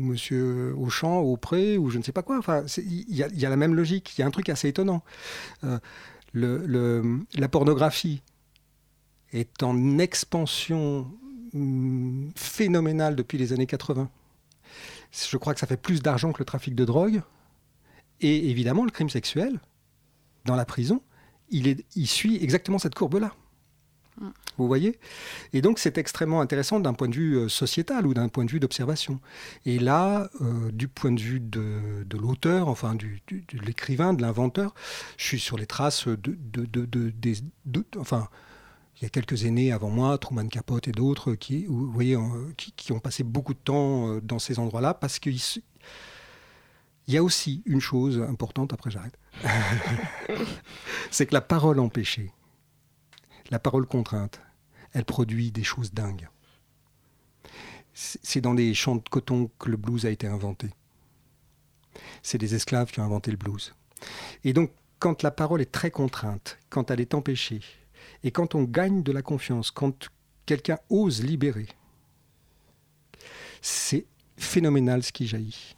Monsieur 0.00 0.74
Auchan, 0.76 1.20
Aupré, 1.20 1.78
ou 1.78 1.90
je 1.90 1.98
ne 1.98 2.02
sais 2.02 2.12
pas 2.12 2.22
quoi. 2.22 2.38
Enfin, 2.38 2.64
il 2.78 3.14
y, 3.14 3.22
a- 3.22 3.48
la 3.48 3.56
même 3.56 3.74
logique. 3.74 4.14
Il 4.16 4.20
y 4.20 4.24
a 4.24 4.26
un 4.26 4.30
truc 4.30 4.48
assez 4.48 4.68
étonnant. 4.68 5.02
Euh, 5.64 5.78
la 6.34 7.48
pornographie 7.48 8.22
est 9.32 9.62
en 9.62 9.98
expansion 9.98 11.08
hum, 11.54 12.32
phénoménale 12.34 13.14
depuis 13.14 13.38
les 13.38 13.52
années 13.52 13.66
80. 13.66 14.10
Je 15.30 15.36
crois 15.36 15.54
que 15.54 15.60
ça 15.60 15.66
fait 15.68 15.76
plus 15.76 16.02
d'argent 16.02 16.32
que 16.32 16.40
le 16.40 16.44
trafic 16.44 16.74
de 16.74 16.84
drogue. 16.84 17.22
Et 18.20 18.50
évidemment, 18.50 18.84
le 18.84 18.90
crime 18.90 19.10
sexuel, 19.10 19.60
dans 20.44 20.56
la 20.56 20.64
prison, 20.64 21.00
il 21.50 22.06
suit 22.06 22.42
exactement 22.42 22.78
cette 22.78 22.94
courbe-là. 22.96 23.32
Vous 24.56 24.66
voyez? 24.68 24.98
Et 25.52 25.60
donc, 25.62 25.78
c'est 25.80 25.98
extrêmement 25.98 26.40
intéressant 26.40 26.78
d'un 26.78 26.94
point 26.94 27.08
de 27.08 27.14
vue 27.16 27.34
euh, 27.34 27.48
sociétal 27.48 28.06
ou 28.06 28.14
d'un 28.14 28.28
point 28.28 28.44
de 28.44 28.50
vue 28.50 28.60
d'observation. 28.60 29.20
Et 29.66 29.78
là, 29.80 30.30
euh, 30.40 30.70
du 30.70 30.86
point 30.86 31.10
de 31.10 31.20
vue 31.20 31.40
de, 31.40 32.04
l'auteur, 32.16 32.68
enfin 32.68 32.94
de 32.94 33.06
l'écrivain, 33.64 34.14
de 34.14 34.22
l'inventeur, 34.22 34.72
je 35.16 35.24
suis 35.24 35.40
sur 35.40 35.56
les 35.58 35.66
traces 35.66 36.06
de, 36.06 36.16
de, 36.52 36.64
de- 36.64 36.84
de- 36.86 37.10
des- 37.10 37.38
de- 37.66 37.84
enfin, 37.98 38.28
il 39.00 39.02
y 39.02 39.06
a 39.06 39.08
quelques 39.08 39.44
aînés 39.44 39.72
avant 39.72 39.90
moi, 39.90 40.16
Truman 40.18 40.46
Capote 40.46 40.86
et 40.86 40.92
d'autres, 40.92 41.34
qui, 41.34 41.66
qui, 42.76 42.92
ont 42.92 43.00
passé 43.00 43.24
beaucoup 43.24 43.54
de 43.54 43.58
temps 43.58 44.08
euh, 44.08 44.20
dans 44.20 44.38
ces 44.38 44.60
endroits-là, 44.60 44.94
parce 44.94 45.18
qu'il 45.18 45.36
y 47.08 47.16
a 47.16 47.22
aussi 47.24 47.62
une 47.66 47.80
chose 47.80 48.20
importante, 48.28 48.72
après 48.72 48.92
j'arrête, 48.92 49.18
c'est 51.10 51.26
que 51.26 51.34
la 51.34 51.40
parole 51.40 51.80
empêchée, 51.80 52.30
la 53.50 53.58
parole 53.58 53.86
contrainte, 53.86 54.40
elle 54.92 55.04
produit 55.04 55.50
des 55.50 55.64
choses 55.64 55.92
dingues. 55.92 56.28
C'est 57.92 58.40
dans 58.40 58.54
les 58.54 58.74
champs 58.74 58.96
de 58.96 59.08
coton 59.08 59.50
que 59.58 59.70
le 59.70 59.76
blues 59.76 60.06
a 60.06 60.10
été 60.10 60.26
inventé. 60.26 60.70
C'est 62.22 62.38
des 62.38 62.54
esclaves 62.54 62.90
qui 62.90 63.00
ont 63.00 63.04
inventé 63.04 63.30
le 63.30 63.36
blues. 63.36 63.74
Et 64.42 64.52
donc, 64.52 64.72
quand 64.98 65.22
la 65.22 65.30
parole 65.30 65.60
est 65.60 65.70
très 65.70 65.90
contrainte, 65.90 66.58
quand 66.70 66.90
elle 66.90 67.00
est 67.00 67.14
empêchée, 67.14 67.60
et 68.22 68.30
quand 68.30 68.54
on 68.54 68.64
gagne 68.64 69.02
de 69.02 69.12
la 69.12 69.22
confiance, 69.22 69.70
quand 69.70 70.10
quelqu'un 70.46 70.78
ose 70.90 71.22
libérer, 71.22 71.68
c'est 73.60 74.06
phénoménal 74.36 75.02
ce 75.02 75.12
qui 75.12 75.26
jaillit. 75.26 75.76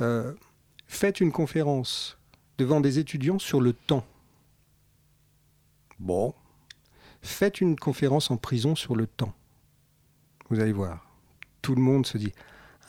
Euh, 0.00 0.34
faites 0.86 1.20
une 1.20 1.32
conférence 1.32 2.18
devant 2.58 2.80
des 2.80 2.98
étudiants 2.98 3.38
sur 3.38 3.60
le 3.60 3.72
temps. 3.72 4.06
Bon. 5.98 6.34
Faites 7.24 7.62
une 7.62 7.74
conférence 7.74 8.30
en 8.30 8.36
prison 8.36 8.74
sur 8.76 8.94
le 8.94 9.06
temps. 9.06 9.32
Vous 10.50 10.60
allez 10.60 10.72
voir. 10.72 11.10
Tout 11.62 11.74
le 11.74 11.80
monde 11.80 12.06
se 12.06 12.18
dit 12.18 12.32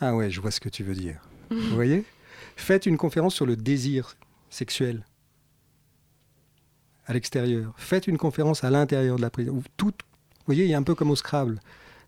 Ah 0.01 0.13
ouais, 0.13 0.29
je 0.29 0.41
vois 0.41 0.51
ce 0.51 0.59
que 0.59 0.67
tu 0.67 0.83
veux 0.83 0.93
dire. 0.93 1.21
Vous 1.49 1.73
voyez? 1.73 2.03
Faites 2.57 2.85
une 2.85 2.97
conférence 2.97 3.33
sur 3.33 3.45
le 3.45 3.55
désir 3.55 4.17
sexuel 4.49 5.05
à 7.05 7.13
l'extérieur. 7.13 7.73
Faites 7.77 8.07
une 8.07 8.17
conférence 8.17 8.65
à 8.65 8.69
l'intérieur 8.69 9.15
de 9.15 9.21
la 9.21 9.29
prison. 9.29 9.63
Tout, 9.77 9.87
vous 9.87 10.45
voyez, 10.47 10.65
il 10.65 10.69
y 10.69 10.73
a 10.73 10.77
un 10.77 10.83
peu 10.83 10.95
comme 10.95 11.11
au 11.11 11.15
Scrabble. 11.15 11.61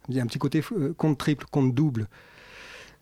Il 0.10 0.16
y 0.16 0.20
a 0.20 0.24
un 0.24 0.28
petit 0.28 0.38
côté 0.38 0.62
euh, 0.74 0.94
compte 0.94 1.18
triple, 1.18 1.46
compte 1.50 1.74
double. 1.74 2.08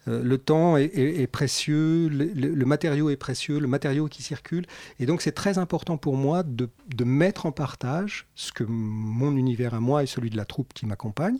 Euh, 0.08 0.22
le 0.22 0.38
temps 0.38 0.78
est, 0.78 1.28
précieux, 1.28 2.08
le, 2.10 2.66
matériau 2.66 3.10
est 3.10 3.16
précieux, 3.16 3.60
le 3.60 3.68
matériau 3.68 4.08
qui 4.08 4.24
circule. 4.24 4.66
Et 5.00 5.06
donc 5.06 5.22
c'est 5.22 5.32
très 5.32 5.58
important 5.58 5.98
pour 5.98 6.16
moi 6.16 6.44
de, 6.44 6.70
mettre 7.04 7.46
en 7.46 7.52
partage 7.52 8.28
ce 8.36 8.52
que 8.52 8.64
mon 8.64 9.36
univers 9.36 9.74
à 9.74 9.80
moi 9.80 10.04
et 10.04 10.06
celui 10.06 10.30
de 10.30 10.38
la 10.38 10.46
troupe 10.46 10.74
qui 10.74 10.86
m'accompagne, 10.86 11.38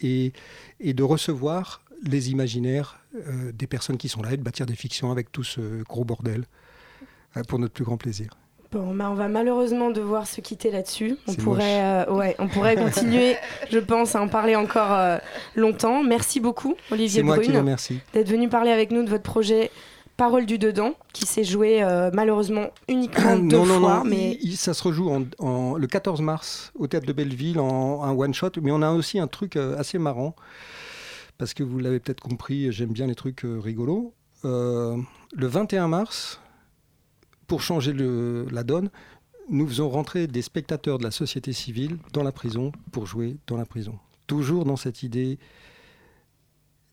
et, 0.00 0.32
et 0.80 0.94
de 0.94 1.02
recevoir 1.02 1.82
les 2.02 2.30
imaginaires 2.30 3.00
euh, 3.28 3.52
des 3.52 3.66
personnes 3.66 3.96
qui 3.96 4.08
sont 4.08 4.22
là 4.22 4.32
et 4.32 4.36
de 4.36 4.42
bâtir 4.42 4.66
des 4.66 4.76
fictions 4.76 5.10
avec 5.10 5.32
tout 5.32 5.44
ce 5.44 5.82
gros 5.84 6.04
bordel, 6.04 6.44
euh, 7.36 7.42
pour 7.44 7.58
notre 7.58 7.72
plus 7.74 7.84
grand 7.84 7.96
plaisir. 7.96 8.30
Bon, 8.72 8.94
bah, 8.94 9.08
on 9.10 9.14
va 9.14 9.28
malheureusement 9.28 9.90
devoir 9.90 10.26
se 10.26 10.40
quitter 10.40 10.70
là-dessus. 10.70 11.16
On 11.28 11.34
pourrait, 11.34 11.80
euh, 12.08 12.12
ouais, 12.12 12.34
on 12.38 12.48
pourrait 12.48 12.74
continuer, 12.82 13.36
je 13.70 13.78
pense, 13.78 14.14
à 14.16 14.20
en 14.20 14.28
parler 14.28 14.56
encore 14.56 14.92
euh, 14.92 15.18
longtemps. 15.54 16.02
Merci 16.02 16.40
beaucoup, 16.40 16.74
Olivier 16.90 17.22
Brune, 17.22 17.76
d'être 18.12 18.28
venu 18.28 18.48
parler 18.48 18.70
avec 18.72 18.90
nous 18.90 19.04
de 19.04 19.10
votre 19.10 19.22
projet 19.22 19.70
Parole 20.16 20.46
du 20.46 20.56
dedans, 20.58 20.94
qui 21.12 21.26
s'est 21.26 21.44
joué 21.44 21.82
euh, 21.82 22.10
malheureusement 22.12 22.68
uniquement 22.88 23.36
deux 23.36 23.54
non, 23.58 23.66
non, 23.66 23.80
fois, 23.80 23.96
non, 23.98 24.04
mais 24.04 24.38
il- 24.40 24.56
ça 24.56 24.72
se 24.72 24.82
rejoue 24.82 25.10
en, 25.10 25.24
en- 25.38 25.74
le 25.76 25.86
14 25.86 26.22
mars 26.22 26.72
au 26.74 26.86
théâtre 26.86 27.06
de 27.06 27.12
Belleville 27.12 27.60
en 27.60 28.02
un 28.02 28.12
one 28.12 28.32
shot, 28.32 28.52
mais 28.62 28.70
on 28.72 28.80
a 28.80 28.90
aussi 28.92 29.18
un 29.18 29.26
truc 29.26 29.56
assez 29.56 29.98
marrant 29.98 30.34
parce 31.36 31.52
que 31.52 31.62
vous 31.62 31.78
l'avez 31.78 32.00
peut-être 32.00 32.20
compris, 32.22 32.72
j'aime 32.72 32.92
bien 32.92 33.06
les 33.06 33.14
trucs 33.14 33.42
rigolos. 33.44 34.14
Le 34.42 34.96
21 35.46 35.88
mars, 35.88 36.40
pour 37.46 37.62
changer 37.62 37.92
le- 37.92 38.46
la 38.50 38.62
donne, 38.64 38.90
nous 39.48 39.66
faisons 39.68 39.88
rentrer 39.88 40.26
des 40.26 40.42
spectateurs 40.42 40.98
de 40.98 41.04
la 41.04 41.10
société 41.10 41.52
civile 41.52 41.98
dans 42.12 42.22
la 42.22 42.32
prison 42.32 42.72
pour 42.92 43.06
jouer 43.06 43.36
dans 43.46 43.56
la 43.56 43.64
prison. 43.66 43.98
Toujours 44.26 44.64
dans 44.64 44.76
cette 44.76 45.02
idée 45.04 45.38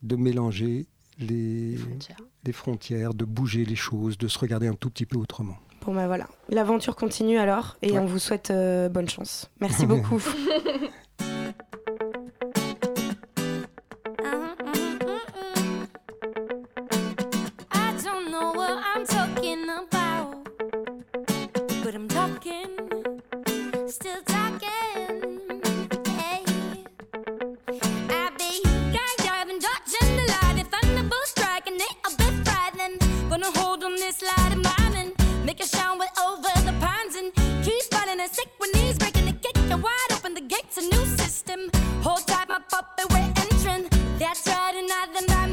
de 0.04 0.16
mélanger 0.16 0.86
les, 1.20 1.78
les 2.44 2.52
frontières, 2.54 3.14
de 3.14 3.26
bouger 3.26 3.66
les 3.66 3.76
choses, 3.76 4.18
de 4.18 4.28
se 4.28 4.38
regarder 4.38 4.68
un 4.68 4.74
tout 4.76 4.90
petit 4.90 5.06
peu 5.06 5.18
autrement. 5.18 5.56
bon, 5.86 5.94
bah 5.96 6.08
voilà. 6.08 6.28
L'aventure 6.50 6.96
continue 6.96 7.38
alors, 7.38 7.78
et 7.82 7.92
Ouais. 7.94 8.00
on 8.00 8.06
vous 8.06 8.20
souhaite 8.20 8.52
euh, 8.52 8.90
bonne 8.90 9.10
chance. 9.10 9.50
Merci 9.60 9.86
beaucoup. 9.88 10.22
It's 40.76 40.88
a 40.88 40.90
new 40.90 41.06
system. 41.18 41.70
Hold 42.02 42.26
tight, 42.26 42.50
my 42.50 42.58
puppet, 42.68 43.06
we're 43.12 43.32
entering. 43.44 43.88
That's 44.18 44.48
right, 44.48 44.74
and 44.74 44.90
I, 44.92 45.06
then 45.14 45.38
I'm 45.38 45.53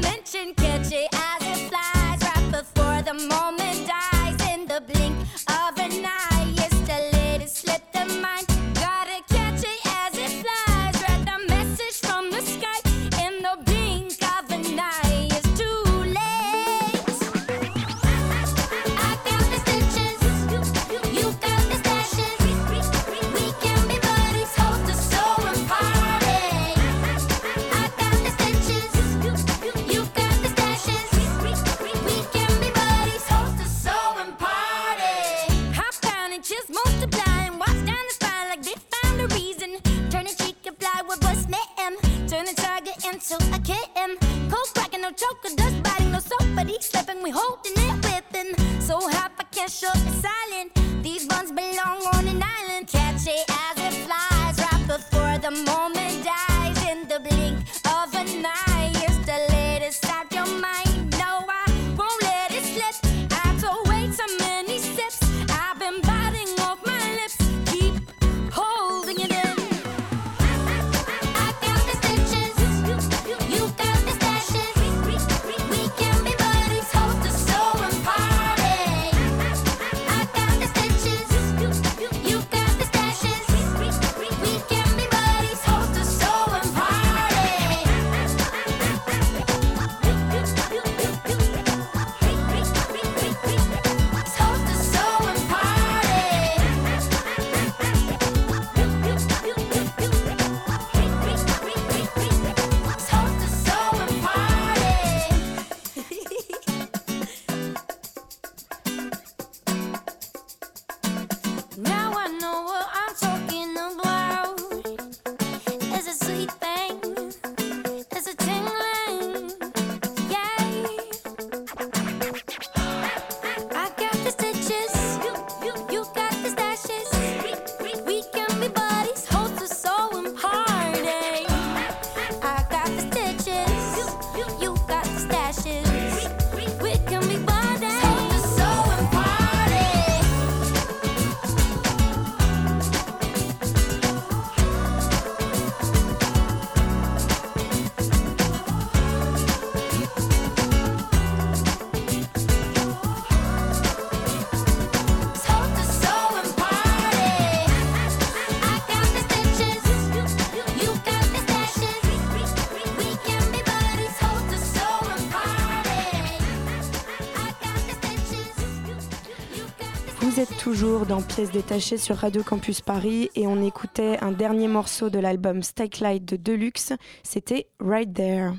toujours 170.61 171.07
dans 171.07 171.21
Pièces 171.23 171.49
détachées 171.49 171.97
sur 171.97 172.17
Radio 172.17 172.43
Campus 172.43 172.81
Paris 172.81 173.31
et 173.35 173.47
on 173.47 173.65
écoutait 173.65 174.19
un 174.21 174.31
dernier 174.31 174.67
morceau 174.67 175.09
de 175.09 175.17
l'album 175.17 175.63
Stacklight 175.63 176.23
de 176.23 176.35
Deluxe, 176.35 176.93
c'était 177.23 177.65
Right 177.79 178.13
There. 178.13 178.51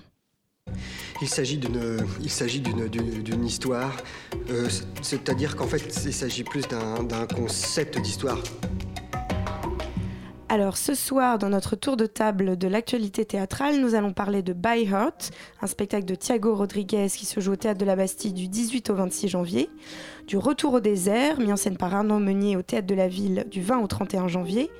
Il 1.20 1.28
s'agit 1.28 1.58
d'une, 1.58 2.04
il 2.20 2.30
s'agit 2.30 2.60
d'une, 2.60 2.88
d'une- 2.88 3.22
d'une 3.22 3.44
histoire, 3.44 3.96
euh, 4.50 4.68
c'est-à-dire 5.00 5.54
qu'en 5.54 5.68
fait, 5.68 5.82
il 6.04 6.12
s'agit 6.12 6.42
plus 6.42 6.66
d'un, 6.66 7.04
d'un 7.04 7.26
concept 7.28 8.00
d'histoire. 8.00 8.38
Alors 10.48 10.76
ce 10.76 10.94
soir, 10.94 11.38
dans 11.38 11.48
notre 11.48 11.76
tour 11.76 11.96
de 11.96 12.04
table 12.04 12.58
de 12.58 12.68
l'actualité 12.68 13.24
théâtrale, 13.24 13.80
nous 13.80 13.94
allons 13.94 14.12
parler 14.12 14.42
de 14.42 14.52
By 14.52 14.84
Heart, 14.86 15.30
un 15.62 15.66
spectacle 15.66 16.04
de 16.04 16.14
Thiago 16.14 16.54
Rodriguez 16.54 17.06
qui 17.08 17.24
se 17.24 17.40
joue 17.40 17.52
au 17.52 17.56
Théâtre 17.56 17.78
de 17.80 17.86
la 17.86 17.96
Bastille 17.96 18.34
du 18.34 18.48
18 18.48 18.90
au 18.90 18.94
26 18.94 19.28
janvier, 19.28 19.70
du 20.26 20.36
Retour 20.36 20.74
au 20.74 20.80
désert, 20.80 21.40
mis 21.40 21.52
en 21.52 21.56
scène 21.56 21.76
par 21.76 21.94
Arnaud 21.94 22.18
Meunier 22.18 22.56
au 22.56 22.62
Théâtre 22.62 22.86
de 22.86 22.94
la 22.94 23.08
Ville 23.08 23.46
du 23.50 23.60
20 23.60 23.80
au 23.80 23.86
31 23.86 24.28
janvier, 24.28 24.70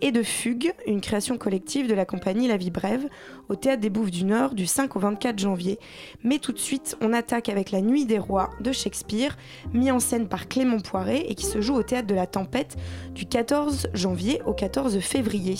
et 0.00 0.12
de 0.12 0.22
Fugue, 0.22 0.72
une 0.86 1.00
création 1.00 1.38
collective 1.38 1.88
de 1.88 1.94
la 1.94 2.04
compagnie 2.04 2.48
La 2.48 2.56
Vie 2.56 2.70
Brève, 2.70 3.06
au 3.48 3.54
Théâtre 3.54 3.80
des 3.80 3.90
Bouffes 3.90 4.10
du 4.10 4.24
Nord 4.24 4.54
du 4.54 4.66
5 4.66 4.96
au 4.96 4.98
24 4.98 5.38
janvier. 5.38 5.78
Mais 6.24 6.38
tout 6.38 6.52
de 6.52 6.58
suite, 6.58 6.96
on 7.00 7.12
attaque 7.12 7.48
avec 7.48 7.70
La 7.70 7.80
Nuit 7.80 8.04
des 8.04 8.18
Rois 8.18 8.50
de 8.60 8.72
Shakespeare, 8.72 9.36
mis 9.72 9.90
en 9.90 10.00
scène 10.00 10.28
par 10.28 10.48
Clément 10.48 10.80
Poiret 10.80 11.24
et 11.28 11.34
qui 11.34 11.46
se 11.46 11.60
joue 11.60 11.74
au 11.74 11.82
Théâtre 11.82 12.08
de 12.08 12.14
la 12.14 12.26
Tempête 12.26 12.76
du 13.14 13.26
14 13.26 13.88
janvier 13.94 14.42
au 14.44 14.52
14 14.52 14.98
février. 14.98 15.56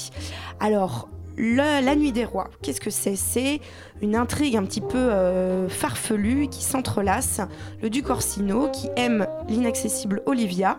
Alors, 0.61 1.09
la 1.37 1.95
Nuit 1.95 2.13
des 2.13 2.25
Rois, 2.25 2.51
qu'est-ce 2.63 2.81
que 2.81 2.91
c'est? 2.91 3.17
C'est 3.17 3.61
une 4.01 4.17
intrigue 4.17 4.57
un 4.57 4.65
petit 4.65 4.81
peu 4.81 4.99
euh, 4.99 5.69
farfelue 5.69 6.49
qui 6.49 6.63
s'entrelace. 6.63 7.41
Le 7.83 7.91
duc 7.91 8.11
Orsino 8.11 8.69
qui 8.71 8.89
aime 8.97 9.27
l'inaccessible 9.49 10.23
Olivia. 10.27 10.79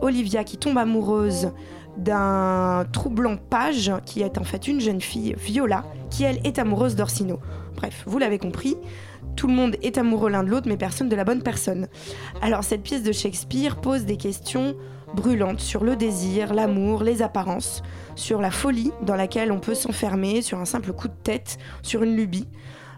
Olivia 0.00 0.44
qui 0.44 0.56
tombe 0.56 0.78
amoureuse 0.78 1.50
d'un 1.96 2.86
troublant 2.92 3.36
page 3.36 3.92
qui 4.04 4.22
est 4.22 4.38
en 4.38 4.44
fait 4.44 4.68
une 4.68 4.80
jeune 4.80 5.00
fille, 5.00 5.34
Viola, 5.36 5.84
qui 6.10 6.22
elle 6.24 6.40
est 6.44 6.58
amoureuse 6.58 6.94
d'Orsino. 6.94 7.40
Bref, 7.76 8.04
vous 8.06 8.18
l'avez 8.18 8.38
compris, 8.38 8.76
tout 9.36 9.48
le 9.48 9.54
monde 9.54 9.76
est 9.82 9.98
amoureux 9.98 10.30
l'un 10.30 10.44
de 10.44 10.48
l'autre, 10.48 10.68
mais 10.68 10.76
personne 10.76 11.08
de 11.08 11.16
la 11.16 11.24
bonne 11.24 11.42
personne. 11.42 11.88
Alors 12.40 12.64
cette 12.64 12.82
pièce 12.82 13.02
de 13.02 13.12
Shakespeare 13.12 13.80
pose 13.80 14.04
des 14.04 14.16
questions 14.16 14.76
brûlantes 15.14 15.60
sur 15.60 15.84
le 15.84 15.96
désir, 15.96 16.54
l'amour, 16.54 17.02
les 17.02 17.22
apparences, 17.22 17.82
sur 18.18 18.40
la 18.40 18.50
folie 18.50 18.90
dans 19.02 19.14
laquelle 19.14 19.52
on 19.52 19.60
peut 19.60 19.74
s'enfermer, 19.74 20.42
sur 20.42 20.58
un 20.58 20.64
simple 20.64 20.92
coup 20.92 21.08
de 21.08 21.14
tête, 21.22 21.58
sur 21.82 22.02
une 22.02 22.16
lubie. 22.16 22.48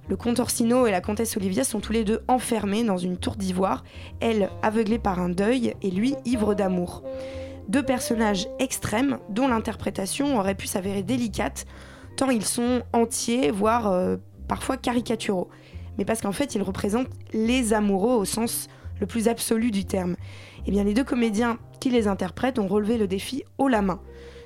Le 0.08 0.16
comte 0.16 0.40
Orsino 0.40 0.86
et 0.86 0.90
la 0.90 1.00
comtesse 1.00 1.36
Olivia 1.36 1.62
sont 1.62 1.78
tous 1.78 1.92
les 1.92 2.04
deux 2.04 2.22
enfermés 2.26 2.82
dans 2.82 2.96
une 2.96 3.16
tour 3.16 3.36
d'ivoire, 3.36 3.84
elle 4.20 4.50
aveuglée 4.62 4.98
par 4.98 5.20
un 5.20 5.28
deuil 5.28 5.74
et 5.82 5.90
lui 5.90 6.16
ivre 6.24 6.54
d'amour. 6.54 7.04
Deux 7.68 7.82
personnages 7.82 8.48
extrêmes 8.58 9.18
dont 9.28 9.46
l'interprétation 9.46 10.38
aurait 10.38 10.56
pu 10.56 10.66
s'avérer 10.66 11.02
délicate, 11.02 11.66
tant 12.16 12.30
ils 12.30 12.44
sont 12.44 12.82
entiers, 12.92 13.50
voire 13.50 13.92
euh, 13.92 14.16
parfois 14.48 14.76
caricaturaux. 14.76 15.48
Mais 15.98 16.04
parce 16.04 16.22
qu'en 16.22 16.32
fait, 16.32 16.54
ils 16.54 16.62
représentent 16.62 17.10
les 17.32 17.74
amoureux 17.74 18.14
au 18.14 18.24
sens 18.24 18.68
le 19.00 19.06
plus 19.06 19.28
absolu 19.28 19.70
du 19.70 19.84
terme. 19.84 20.16
Eh 20.66 20.70
bien, 20.70 20.82
les 20.82 20.94
deux 20.94 21.04
comédiens 21.04 21.58
qui 21.78 21.90
les 21.90 22.08
interprètent 22.08 22.58
ont 22.58 22.68
relevé 22.68 22.98
le 22.98 23.06
défi 23.06 23.44
haut 23.58 23.68
la 23.68 23.82
main. 23.82 24.00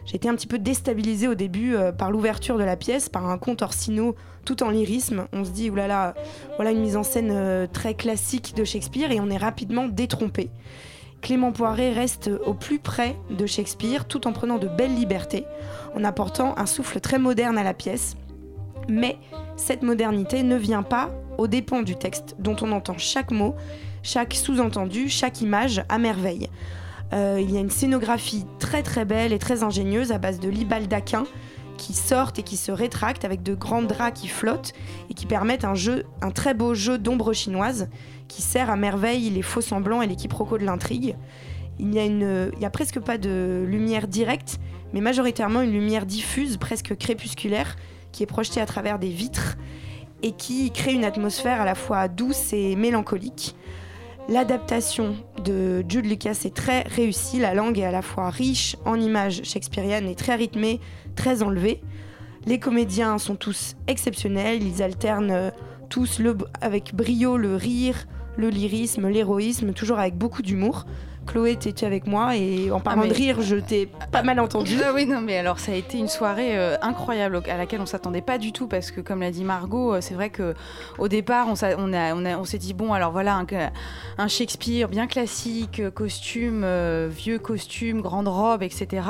J'ai 0.07 0.17
été 0.17 0.29
un 0.29 0.35
petit 0.35 0.47
peu 0.47 0.59
déstabilisée 0.59 1.29
au 1.29 1.35
début 1.35 1.75
euh, 1.75 1.93
par 1.93 2.11
l'ouverture 2.11 2.59
de 2.59 2.65
la 2.65 2.77
pièce, 2.77 3.09
par 3.09 3.29
un 3.29 3.39
conte 3.39 3.63
Orsino 3.63 4.15
tout 4.45 4.63
en 4.63 4.71
lyrisme. 4.71 5.27
On 5.33 5.45
se 5.45 5.51
dit, 5.51 5.71
oulala, 5.71 6.15
voilà 6.57 6.73
une 6.73 6.81
mise 6.81 6.97
en 6.97 7.03
scène 7.03 7.31
euh, 7.33 7.67
très 7.67 7.95
classique 7.95 8.55
de 8.55 8.65
Shakespeare 8.65 9.11
et 9.11 9.21
on 9.21 9.31
est 9.31 9.39
rapidement 9.39 9.89
détrompé. 9.89 10.51
Clément 11.23 11.53
Poiret 11.53 11.93
reste 11.93 12.31
au 12.45 12.53
plus 12.53 12.79
près 12.79 13.17
de 13.31 13.47
Shakespeare 13.47 14.07
tout 14.07 14.27
en 14.27 14.33
prenant 14.33 14.59
de 14.59 14.69
belles 14.69 14.95
libertés, 14.95 15.47
en 15.97 16.05
apportant 16.05 16.55
un 16.59 16.67
souffle 16.67 17.01
très 17.01 17.19
moderne 17.19 17.57
à 17.57 17.63
la 17.63 17.73
pièce. 17.73 18.17
Mais 18.91 19.17
cette 19.57 19.83
modernité 19.83 20.43
ne 20.43 20.57
vient 20.57 20.83
pas 20.83 21.11
aux 21.39 21.47
dépens 21.47 21.81
du 21.81 21.97
texte, 21.97 22.37
dont 22.39 22.57
on 22.61 22.73
entend 22.73 22.99
chaque 22.99 23.31
mot, 23.31 23.55
chaque 24.03 24.35
sous-entendu, 24.35 25.09
chaque 25.09 25.41
image 25.41 25.83
à 25.89 25.97
merveille. 25.97 26.51
Euh, 27.15 27.39
il 27.41 27.51
y 27.53 27.57
a 27.57 27.61
une 27.61 27.71
scénographie 27.71 28.45
très 28.59 28.83
très 28.83 29.05
belle 29.05 29.33
et 29.33 29.39
très 29.39 29.63
ingénieuse 29.63 30.11
à 30.11 30.19
base 30.19 30.41
de 30.41 30.49
lits 30.49 30.67
qui 31.77 31.93
sortent 31.93 32.39
et 32.39 32.43
qui 32.43 32.57
se 32.57 32.73
rétractent 32.73 33.25
avec 33.25 33.43
de 33.43 33.55
grands 33.55 33.83
draps 33.83 34.21
qui 34.21 34.29
flottent 34.29 34.73
et 35.11 35.15
qui 35.15 35.27
permettent 35.27 35.65
un 35.65 35.75
jeu, 35.75 36.05
un 36.23 36.31
très 36.31 36.55
beau 36.55 36.75
jeu 36.75 36.99
d'ombre 36.99 37.33
chinoise 37.33 37.89
qui 38.29 38.43
sert 38.43 38.71
à 38.71 38.77
merveille 38.77 39.31
les 39.31 39.43
faux 39.43 39.61
semblants 39.61 40.03
et 40.03 40.07
les 40.07 40.17
quiproquos 40.17 40.59
de 40.59 40.65
l'intrigue. 40.65 41.17
Il 41.79 41.91
n'y 41.91 42.65
a 42.65 42.71
presque 42.71 43.01
pas 43.01 43.19
de 43.19 43.65
lumière 43.67 44.07
directe, 44.07 44.59
mais 44.93 45.01
majoritairement 45.01 45.61
une 45.61 45.73
lumière 45.73 46.07
diffuse, 46.07 46.57
presque 46.57 46.97
crépusculaire, 46.97 47.77
qui 48.13 48.23
est 48.23 48.27
projetée 48.27 48.61
à 48.61 48.67
travers 48.67 49.01
des 49.01 49.09
vitres 49.09 49.57
et 50.23 50.33
qui 50.33 50.71
crée 50.71 50.95
une 50.95 51.05
atmosphère 51.05 51.61
à 51.61 51.65
la 51.65 51.75
fois 51.75 52.07
douce 52.07 52.53
et 52.53 52.77
mélancolique. 52.77 53.57
L'adaptation 54.27 55.17
de 55.45 55.85
Jude 55.87 56.07
Lucas 56.07 56.41
est 56.47 56.57
très 56.57 56.83
réussie. 56.83 57.39
La 57.39 57.53
langue 57.53 57.79
est 57.79 57.85
à 57.85 57.91
la 57.91 58.01
fois 58.01 58.31
riche 58.31 58.75
en 58.87 58.99
images 58.99 59.43
shakespeariennes 59.45 60.09
et 60.09 60.15
très 60.15 60.35
rythmée, 60.35 60.81
très 61.15 61.43
enlevée. 61.43 61.83
Les 62.47 62.59
comédiens 62.59 63.19
sont 63.19 63.37
tous 63.37 63.77
exceptionnels. 63.87 64.63
Ils 64.63 64.83
alternent 64.83 65.31
euh, 65.31 65.51
tous 65.91 66.23
avec 66.63 66.95
brio 66.95 67.37
le 67.37 67.55
rire, 67.55 68.07
le 68.39 68.49
lyrisme, 68.49 69.09
l'héroïsme, 69.09 69.75
toujours 69.75 69.99
avec 69.99 70.17
beaucoup 70.17 70.41
d'humour. 70.41 70.87
Chloé, 71.27 71.57
t'étais 71.57 71.87
avec 71.87 72.07
moi 72.07 72.37
et 72.37 72.71
en 72.71 72.81
parlant 72.81 73.03
mais- 73.03 73.09
de 73.09 73.15
rire, 73.15 73.41
je 73.41 73.57
t'ai 73.57 73.89
pas 74.13 74.23
mal 74.23 74.39
entendu. 74.41 74.77
Ah 74.85 74.93
oui, 74.95 75.07
non, 75.07 75.21
mais 75.21 75.39
alors 75.39 75.59
ça 75.59 75.73
a 75.73 75.75
été 75.75 75.99
une 75.99 76.09
soirée 76.09 76.57
euh, 76.59 76.77
incroyable 76.83 77.41
à 77.51 77.57
laquelle 77.57 77.81
on 77.81 77.87
s'attendait 77.87 78.21
pas 78.21 78.39
du 78.39 78.53
tout 78.53 78.67
parce 78.69 78.91
que, 78.91 79.01
comme 79.01 79.21
l'a 79.21 79.31
dit 79.31 79.45
Margot, 79.45 79.95
euh, 79.95 80.01
c'est 80.01 80.15
vrai 80.15 80.31
que 80.31 80.55
au 80.99 81.09
départ, 81.09 81.47
on, 81.49 81.55
on, 81.79 81.93
a- 81.93 82.15
on, 82.15 82.25
a- 82.25 82.37
on 82.39 82.45
s'est 82.45 82.59
dit 82.59 82.75
bon, 82.75 82.93
alors 82.93 83.13
voilà 83.13 83.37
un, 83.37 83.47
un 84.19 84.29
Shakespeare 84.29 84.89
bien 84.89 85.07
classique, 85.07 85.81
euh, 85.81 85.91
costume, 85.91 86.63
euh, 86.65 87.09
vieux 87.11 87.39
costume, 87.39 88.01
grande 88.01 88.29
robe, 88.29 88.63
etc. 88.63 89.07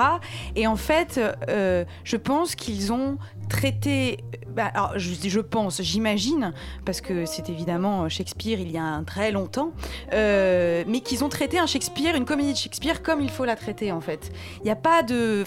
Et 0.56 0.66
en 0.66 0.76
fait, 0.76 1.20
euh, 1.48 1.84
je 2.04 2.16
pense 2.16 2.54
qu'ils 2.54 2.92
ont 2.92 3.18
traité. 3.48 4.18
bah, 4.54 4.70
alors, 4.74 4.92
je, 4.96 5.40
pense, 5.40 5.82
j'imagine, 5.82 6.52
parce 6.84 7.00
que 7.00 7.26
c'est 7.26 7.48
évidemment 7.48 8.08
Shakespeare 8.08 8.58
il 8.60 8.70
y 8.70 8.78
a 8.78 8.84
un 8.84 9.04
très 9.04 9.32
longtemps, 9.32 9.72
euh, 10.12 10.84
mais 10.86 11.00
qu'ils 11.00 11.24
ont 11.24 11.28
traité 11.28 11.58
un 11.58 11.66
Shakespeare, 11.66 12.14
une 12.14 12.24
comédie 12.24 12.52
de 12.52 12.58
Shakespeare, 12.58 13.02
comme 13.02 13.20
il 13.20 13.30
faut 13.30 13.44
la 13.44 13.56
traiter 13.56 13.92
en 13.92 14.00
fait. 14.00 14.32
Il 14.58 14.64
n'y 14.64 14.70
a 14.70 14.76
pas 14.76 15.02
de. 15.02 15.44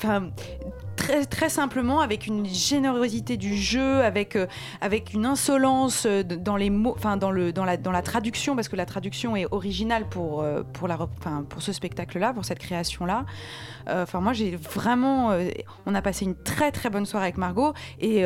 Très, 0.98 1.26
très 1.26 1.48
simplement, 1.48 2.02
avec 2.02 2.28
une 2.28 2.46
générosité 2.46 3.38
du 3.38 3.56
jeu, 3.56 4.04
avec, 4.04 4.36
euh, 4.36 4.48
avec 4.82 5.14
une 5.14 5.26
insolence 5.26 6.06
euh, 6.06 6.24
dans 6.24 6.58
les 6.58 6.70
mots, 6.70 6.94
enfin 6.98 7.16
dans, 7.16 7.32
dans, 7.54 7.64
la, 7.64 7.78
dans 7.78 7.92
la 7.94 8.02
traduction, 8.02 8.56
parce 8.56 8.68
que 8.68 8.76
la 8.76 8.86
traduction 8.86 9.38
est 9.38 9.46
originale 9.52 10.10
pour, 10.10 10.42
euh, 10.42 10.64
pour, 10.74 10.90
la, 10.90 10.98
pour 10.98 11.62
ce 11.62 11.72
spectacle-là, 11.72 12.34
pour 12.34 12.44
cette 12.44 12.60
création-là. 12.60 13.26
Enfin, 13.90 14.20
moi, 14.20 14.34
j'ai 14.34 14.58
vraiment. 14.58 15.32
on 15.86 15.96
a 15.96 16.02
passé 16.02 16.26
une 16.26 16.36
très 16.36 16.74
très 16.74 16.90
bonne 16.90 17.06
soirée 17.06 17.28
avec 17.28 17.38
Margot 17.38 17.74
et 18.02 18.26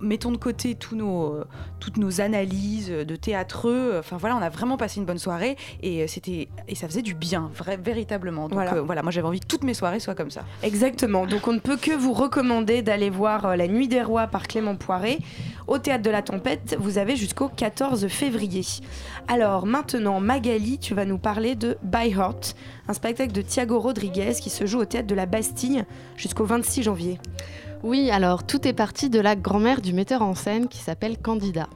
mettons 0.00 0.32
de 0.32 0.36
côté 0.36 0.74
tous 0.74 0.96
nos, 0.96 1.34
euh, 1.34 1.44
toutes 1.78 1.96
nos 1.96 2.20
analyses 2.20 2.90
de 2.90 3.16
théâtreux. 3.16 3.96
Enfin 3.98 4.16
voilà, 4.16 4.36
on 4.36 4.42
a 4.42 4.48
vraiment 4.48 4.76
passé 4.76 4.98
une 5.00 5.06
bonne 5.06 5.18
soirée 5.18 5.56
et 5.82 6.02
euh, 6.02 6.06
c'était 6.06 6.48
et 6.68 6.74
ça 6.74 6.86
faisait 6.88 7.02
du 7.02 7.14
bien, 7.14 7.50
vrai, 7.56 7.76
véritablement. 7.76 8.42
Donc 8.48 8.54
Voilà. 8.54 8.74
euh, 8.74 8.82
voilà, 8.82 9.02
moi 9.02 9.10
j'avais 9.12 9.26
envie 9.28 9.40
que 9.40 9.46
toutes 9.46 9.64
mes 9.64 9.74
soirées 9.74 10.00
soient 10.00 10.14
comme 10.14 10.30
ça. 10.30 10.44
Exactement. 10.62 11.26
Donc 11.26 11.46
on 11.48 11.52
ne 11.52 11.58
peut 11.58 11.76
que 11.76 11.92
vous 11.96 12.12
recommander 12.12 12.82
d'aller 12.82 13.10
voir 13.10 13.56
La 13.56 13.68
Nuit 13.68 13.88
des 13.88 14.02
Rois 14.02 14.26
par 14.26 14.46
Clément 14.48 14.76
Poiret 14.76 15.18
au 15.66 15.78
Théâtre 15.78 16.02
de 16.02 16.10
la 16.10 16.22
Tempête. 16.22 16.76
Vous 16.80 16.98
avez 16.98 17.16
jusqu'au 17.16 17.48
14 17.48 18.08
février. 18.08 18.64
Alors 19.28 19.66
maintenant, 19.66 20.20
Magali, 20.20 20.78
tu 20.78 20.94
vas 20.94 21.04
nous 21.04 21.18
parler 21.18 21.54
de 21.54 21.76
By 21.82 22.10
Heart, 22.10 22.56
un 22.88 22.92
spectacle 22.92 23.32
de 23.32 23.42
Thiago 23.42 23.78
Rodriguez 23.78 24.32
qui 24.40 24.50
se 24.50 24.66
joue 24.66 24.80
au 24.80 24.84
Théâtre 24.84 25.06
de 25.06 25.14
la 25.14 25.26
Bastille 25.26 25.84
jusqu'au 26.16 26.44
26 26.44 26.82
janvier. 26.82 27.18
Oui, 27.82 28.10
alors 28.10 28.44
tout 28.44 28.68
est 28.68 28.74
parti 28.74 29.08
de 29.08 29.20
la 29.20 29.36
grand-mère 29.36 29.80
du 29.80 29.94
metteur 29.94 30.20
en 30.20 30.34
scène 30.34 30.68
qui 30.68 30.78
s'appelle 30.78 31.16
Candida. 31.16 31.66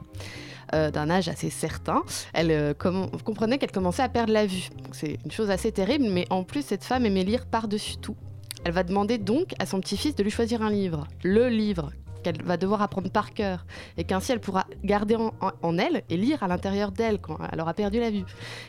Euh, 0.73 0.91
d'un 0.91 1.09
âge 1.09 1.29
assez 1.29 1.49
certain, 1.49 2.03
elle 2.33 2.51
euh, 2.51 2.73
comprenez 2.73 3.57
qu'elle 3.57 3.71
commençait 3.71 4.03
à 4.03 4.09
perdre 4.09 4.31
la 4.31 4.45
vue. 4.45 4.69
C'est 4.91 5.17
une 5.25 5.31
chose 5.31 5.49
assez 5.49 5.71
terrible, 5.71 6.05
mais 6.09 6.27
en 6.29 6.43
plus 6.43 6.63
cette 6.63 6.83
femme 6.83 7.05
aimait 7.05 7.23
lire 7.23 7.47
par-dessus 7.47 7.97
tout. 7.97 8.15
Elle 8.63 8.71
va 8.71 8.83
demander 8.83 9.17
donc 9.17 9.53
à 9.59 9.65
son 9.65 9.79
petit-fils 9.79 10.15
de 10.15 10.23
lui 10.23 10.31
choisir 10.31 10.61
un 10.61 10.69
livre, 10.69 11.07
le 11.23 11.49
livre 11.49 11.91
qu'elle 12.25 12.41
va 12.43 12.57
devoir 12.57 12.81
apprendre 12.81 13.09
par 13.11 13.33
cœur, 13.33 13.65
et 13.97 14.03
qu'ainsi 14.03 14.31
elle 14.31 14.39
pourra 14.41 14.65
garder 14.83 15.15
en, 15.15 15.27
en- 15.41 15.51
en 15.61 15.77
elle 15.77 16.03
et 16.09 16.17
lire 16.17 16.41
à 16.43 16.47
l'intérieur 16.47 16.91
d'elle 16.91 17.19
quand 17.19 17.37
elle 17.51 17.61
aura 17.61 17.73
perdu 17.73 17.99
la 17.99 18.09
vue. 18.09 18.23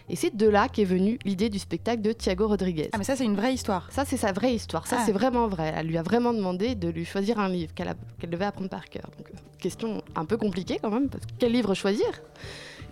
Et 0.08 0.16
c'est 0.16 0.36
de 0.36 0.48
là 0.48 0.68
qu'est 0.68 0.84
venue 0.84 1.18
l'idée 1.24 1.48
du 1.48 1.58
spectacle 1.58 2.02
de 2.02 2.12
Thiago 2.12 2.46
Rodriguez. 2.48 2.90
Ah 2.92 2.98
mais 2.98 3.04
ça 3.04 3.16
c'est 3.16 3.24
une 3.24 3.36
vraie 3.36 3.54
histoire. 3.54 3.88
Ça, 3.90 4.04
c'est 4.04 4.16
sa 4.18 4.32
vraie 4.32 4.54
histoire. 4.54 4.86
Ça, 4.86 4.96
Ah. 5.00 5.02
c'est 5.06 5.12
vraiment 5.12 5.48
vrai. 5.48 5.72
Elle 5.76 5.86
lui 5.86 5.96
a 5.98 6.02
vraiment 6.02 6.32
demandé 6.34 6.74
de 6.74 6.88
lui 6.88 7.04
choisir 7.04 7.38
un 7.38 7.48
livre 7.48 7.72
qu'elle 7.74 7.94
devait 8.30 8.44
apprendre 8.44 8.68
par 8.70 8.84
cœur. 8.86 9.10
Donc, 9.16 9.30
question 9.58 10.02
un 10.14 10.24
peu 10.26 10.36
compliquée 10.36 10.78
quand 10.82 10.90
même, 10.90 11.08
parce 11.08 11.24
que 11.24 11.30
quel 11.38 11.52
livre 11.52 11.72
choisir? 11.74 12.06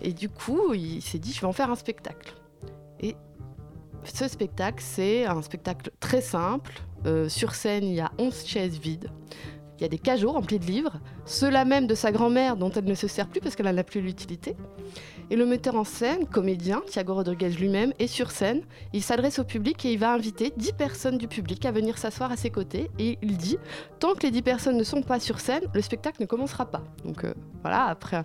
Et 0.01 0.13
du 0.13 0.29
coup, 0.29 0.73
il 0.73 1.01
s'est 1.01 1.19
dit, 1.19 1.31
je 1.31 1.41
vais 1.41 1.47
en 1.47 1.53
faire 1.53 1.69
un 1.69 1.75
spectacle. 1.75 2.33
Et 2.99 3.15
ce 4.03 4.27
spectacle, 4.27 4.83
c'est 4.85 5.25
un 5.25 5.41
spectacle 5.41 5.91
très 5.99 6.21
simple. 6.21 6.73
Euh, 7.05 7.29
sur 7.29 7.53
scène, 7.53 7.83
il 7.83 7.93
y 7.93 7.99
a 8.01 8.11
11 8.17 8.45
chaises 8.45 8.79
vides. 8.79 9.09
Il 9.77 9.81
y 9.81 9.85
a 9.85 9.89
des 9.89 9.97
cajots 9.97 10.31
remplis 10.31 10.59
de 10.59 10.65
livres, 10.65 10.99
ceux-là 11.25 11.65
même 11.65 11.87
de 11.87 11.95
sa 11.95 12.11
grand-mère 12.11 12.55
dont 12.55 12.71
elle 12.71 12.85
ne 12.85 12.93
se 12.93 13.07
sert 13.07 13.27
plus 13.27 13.41
parce 13.41 13.55
qu'elle 13.55 13.65
n'en 13.65 13.77
a 13.77 13.83
plus 13.83 14.01
l'utilité. 14.01 14.55
Et 15.31 15.35
le 15.35 15.45
metteur 15.45 15.75
en 15.75 15.83
scène, 15.83 16.27
comédien, 16.27 16.81
Thiago 16.87 17.15
Rodriguez 17.15 17.49
lui-même, 17.49 17.93
est 17.99 18.07
sur 18.07 18.31
scène. 18.31 18.61
Il 18.93 19.01
s'adresse 19.01 19.39
au 19.39 19.43
public 19.43 19.83
et 19.85 19.91
il 19.91 19.99
va 19.99 20.13
inviter 20.13 20.53
10 20.55 20.73
personnes 20.73 21.17
du 21.17 21.27
public 21.27 21.65
à 21.65 21.71
venir 21.71 21.97
s'asseoir 21.97 22.31
à 22.31 22.37
ses 22.37 22.51
côtés. 22.51 22.89
Et 22.99 23.17
il 23.21 23.37
dit 23.37 23.57
tant 23.99 24.13
que 24.13 24.21
les 24.23 24.31
10 24.31 24.43
personnes 24.43 24.77
ne 24.77 24.83
sont 24.83 25.01
pas 25.01 25.19
sur 25.19 25.39
scène, 25.39 25.63
le 25.73 25.81
spectacle 25.81 26.21
ne 26.21 26.27
commencera 26.27 26.65
pas. 26.65 26.83
Donc 27.03 27.23
euh, 27.23 27.33
voilà, 27.61 27.85
après 27.85 28.23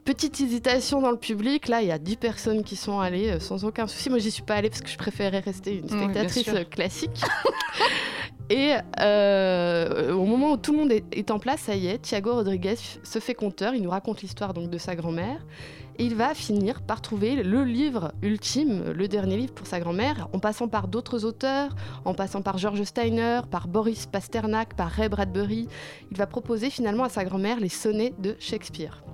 petite 0.00 0.40
hésitation 0.40 1.00
dans 1.00 1.10
le 1.10 1.18
public, 1.18 1.68
là, 1.68 1.82
il 1.82 1.88
y 1.88 1.92
a 1.92 1.98
10 1.98 2.16
personnes 2.16 2.64
qui 2.64 2.76
sont 2.76 3.00
allées 3.00 3.30
euh, 3.30 3.40
sans 3.40 3.64
aucun 3.64 3.86
souci. 3.86 4.10
Moi, 4.10 4.18
j'y 4.18 4.30
suis 4.30 4.42
pas 4.42 4.54
allée 4.54 4.70
parce 4.70 4.82
que 4.82 4.88
je 4.88 4.98
préférais 4.98 5.40
rester 5.40 5.78
une 5.78 5.88
spectatrice 5.88 6.50
classique. 6.70 7.22
Et 8.50 8.74
euh, 9.00 10.12
au 10.12 10.26
moment 10.26 10.52
où 10.52 10.56
tout 10.58 10.72
le 10.72 10.78
monde 10.78 10.92
est, 10.92 11.30
en 11.30 11.38
place, 11.38 11.60
ça 11.60 11.74
y 11.74 11.86
est, 11.86 11.98
Thiago 11.98 12.34
Rodriguez 12.34 12.76
se 13.02 13.18
fait 13.18 13.34
conteur, 13.34 13.74
il 13.74 13.82
nous 13.82 13.90
raconte 13.90 14.20
l'histoire 14.20 14.52
donc 14.52 14.68
de 14.68 14.76
sa 14.76 14.94
grand-mère. 14.94 15.46
Et 15.96 16.04
il 16.04 16.14
va 16.14 16.34
finir 16.34 16.82
par 16.82 17.00
trouver 17.00 17.36
le 17.36 17.64
livre 17.64 18.12
ultime, 18.20 18.90
le 18.90 19.08
dernier 19.08 19.36
livre 19.36 19.54
pour 19.54 19.66
sa 19.66 19.80
grand-mère, 19.80 20.28
en 20.32 20.40
passant 20.40 20.68
par 20.68 20.88
d'autres 20.88 21.24
auteurs, 21.24 21.74
en 22.04 22.14
passant 22.14 22.42
par 22.42 22.58
George 22.58 22.82
Steiner, 22.82 23.40
par 23.50 23.68
Boris 23.68 24.06
Pasternak, 24.06 24.74
par 24.74 24.90
Ray 24.90 25.08
Bradbury. 25.08 25.68
Il 26.10 26.16
va 26.16 26.26
proposer 26.26 26.68
finalement 26.68 27.04
à 27.04 27.08
sa 27.08 27.24
grand-mère 27.24 27.60
les 27.60 27.68
sonnets 27.68 28.12
de 28.18 28.36
Shakespeare. 28.40 29.04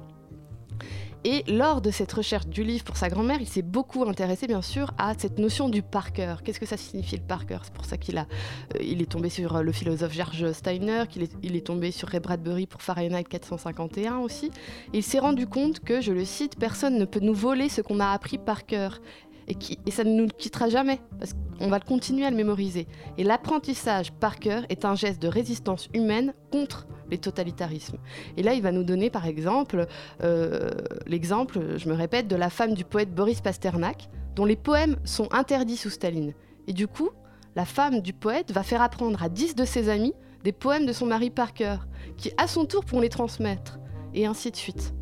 Et 1.24 1.44
lors 1.48 1.82
de 1.82 1.90
cette 1.90 2.12
recherche 2.12 2.46
du 2.46 2.64
livre 2.64 2.82
pour 2.82 2.96
sa 2.96 3.10
grand-mère, 3.10 3.38
il 3.40 3.46
s'est 3.46 3.60
beaucoup 3.60 4.04
intéressé 4.08 4.46
bien 4.46 4.62
sûr 4.62 4.92
à 4.96 5.12
cette 5.18 5.38
notion 5.38 5.68
du 5.68 5.82
par 5.82 6.14
cœur. 6.14 6.42
Qu'est-ce 6.42 6.58
que 6.58 6.66
ça 6.66 6.78
signifie 6.78 7.16
le 7.16 7.22
par 7.22 7.44
cœur 7.44 7.60
C'est 7.62 7.74
pour 7.74 7.84
ça 7.84 7.98
qu'il 7.98 8.16
a, 8.16 8.22
euh, 8.22 8.78
il 8.80 9.02
est 9.02 9.10
tombé 9.10 9.28
sur 9.28 9.56
euh, 9.56 9.62
le 9.62 9.70
philosophe 9.70 10.14
George 10.14 10.52
Steiner, 10.52 11.04
qu'il 11.10 11.28
il 11.42 11.56
est 11.56 11.66
tombé 11.66 11.90
sur 11.90 12.08
Ray 12.08 12.20
Bradbury 12.20 12.66
pour 12.66 12.80
Fahrenheit 12.80 13.24
451 13.24 14.18
aussi. 14.18 14.46
Et 14.94 14.98
il 14.98 15.02
s'est 15.02 15.18
rendu 15.18 15.46
compte 15.46 15.80
que, 15.80 16.00
je 16.00 16.12
le 16.12 16.24
cite, 16.24 16.58
personne 16.58 16.98
ne 16.98 17.04
peut 17.04 17.20
nous 17.20 17.34
voler 17.34 17.68
ce 17.68 17.82
qu'on 17.82 18.00
a 18.00 18.08
appris 18.08 18.38
par 18.38 18.64
cœur. 18.64 19.00
Et, 19.49 19.55
qui- 19.55 19.78
ça 19.91 20.05
ne 20.05 20.11
nous 20.14 20.28
quittera 20.28 20.68
jamais, 20.68 21.01
parce 21.18 21.32
qu'on 21.59 21.68
va 21.68 21.80
continuer 21.80 22.24
à 22.24 22.30
le 22.30 22.36
mémoriser. 22.36 22.86
Et 23.18 23.24
l'apprentissage 23.24 24.12
par 24.12 24.38
cœur 24.38 24.62
est 24.68 24.84
un 24.84 24.95
geste 24.95 25.20
de 25.20 25.28
résistance 25.28 25.88
humaine 25.95 26.34
contre 26.53 26.86
les 27.11 27.18
totalitarismes. 27.18 27.97
Et 28.36 28.43
là, 28.43 28.55
il 28.55 28.62
va 28.62 28.70
nous 28.70 28.84
donner 28.84 29.11
par 29.11 29.26
exemple 29.26 29.86
euh, 30.22 30.70
l'exemple, 31.07 31.76
je 31.78 31.88
me 31.88 31.95
répète, 31.95 32.28
de 32.28 32.36
la 32.36 32.51
femme 32.51 32.74
du 32.74 32.84
poète 32.84 33.12
Boris 33.14 33.41
Pasternak, 33.41 34.09
dont 34.36 34.45
les 34.45 34.57
poèmes 34.57 34.97
sont 35.05 35.28
interdits 35.32 35.76
sous 35.76 35.91
Staline. 35.91 36.34
Et 36.68 36.72
du 36.72 36.86
coup, 36.86 37.11
la 37.57 37.64
femme 37.64 38.01
du 38.01 38.12
poète 38.12 38.53
va 38.53 38.62
faire 38.62 38.80
apprendre 38.82 39.20
à 39.22 39.28
10 39.28 39.57
de 39.57 39.64
ses 39.64 39.88
amis 39.88 40.14
des 40.45 40.53
poèmes 40.53 40.86
de 40.86 40.93
son 40.93 41.07
mari 41.07 41.30
par 41.30 41.53
cœur, 41.53 41.88
qui 42.16 42.30
à 42.38 42.47
son 42.47 42.64
tour 42.64 42.84
pourront 42.84 43.01
les 43.03 43.09
transmettre, 43.09 43.78
et 44.14 44.24
ainsi 44.26 44.51
de 44.53 44.57
suite. 44.57 44.95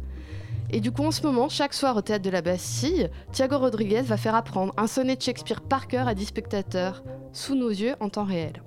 Et 0.71 0.81
du 0.81 0.93
coup, 0.93 1.05
en 1.05 1.11
ce 1.11 1.23
moment, 1.23 1.49
chaque 1.49 1.73
soir 1.73 1.97
au 1.97 2.03
théâtre 2.03 2.25
de 2.25 2.31
la 2.31 2.43
Bastille, 2.43 3.09
Thiago 3.33 3.59
Rodriguez 3.59 4.03
va 4.03 4.19
faire 4.19 4.35
apprendre 4.35 4.75
un 4.77 4.87
sonnet 4.87 5.17
de 5.17 5.23
Shakespeare 5.23 5.63
par 5.63 5.89
cœur 5.89 6.07
à 6.07 6.15
10 6.15 6.27
spectateurs, 6.27 7.03
sous 7.33 7.55
nos 7.55 7.71
yeux 7.71 7.95
en 8.01 8.11
temps 8.11 8.25
réel. 8.25 8.63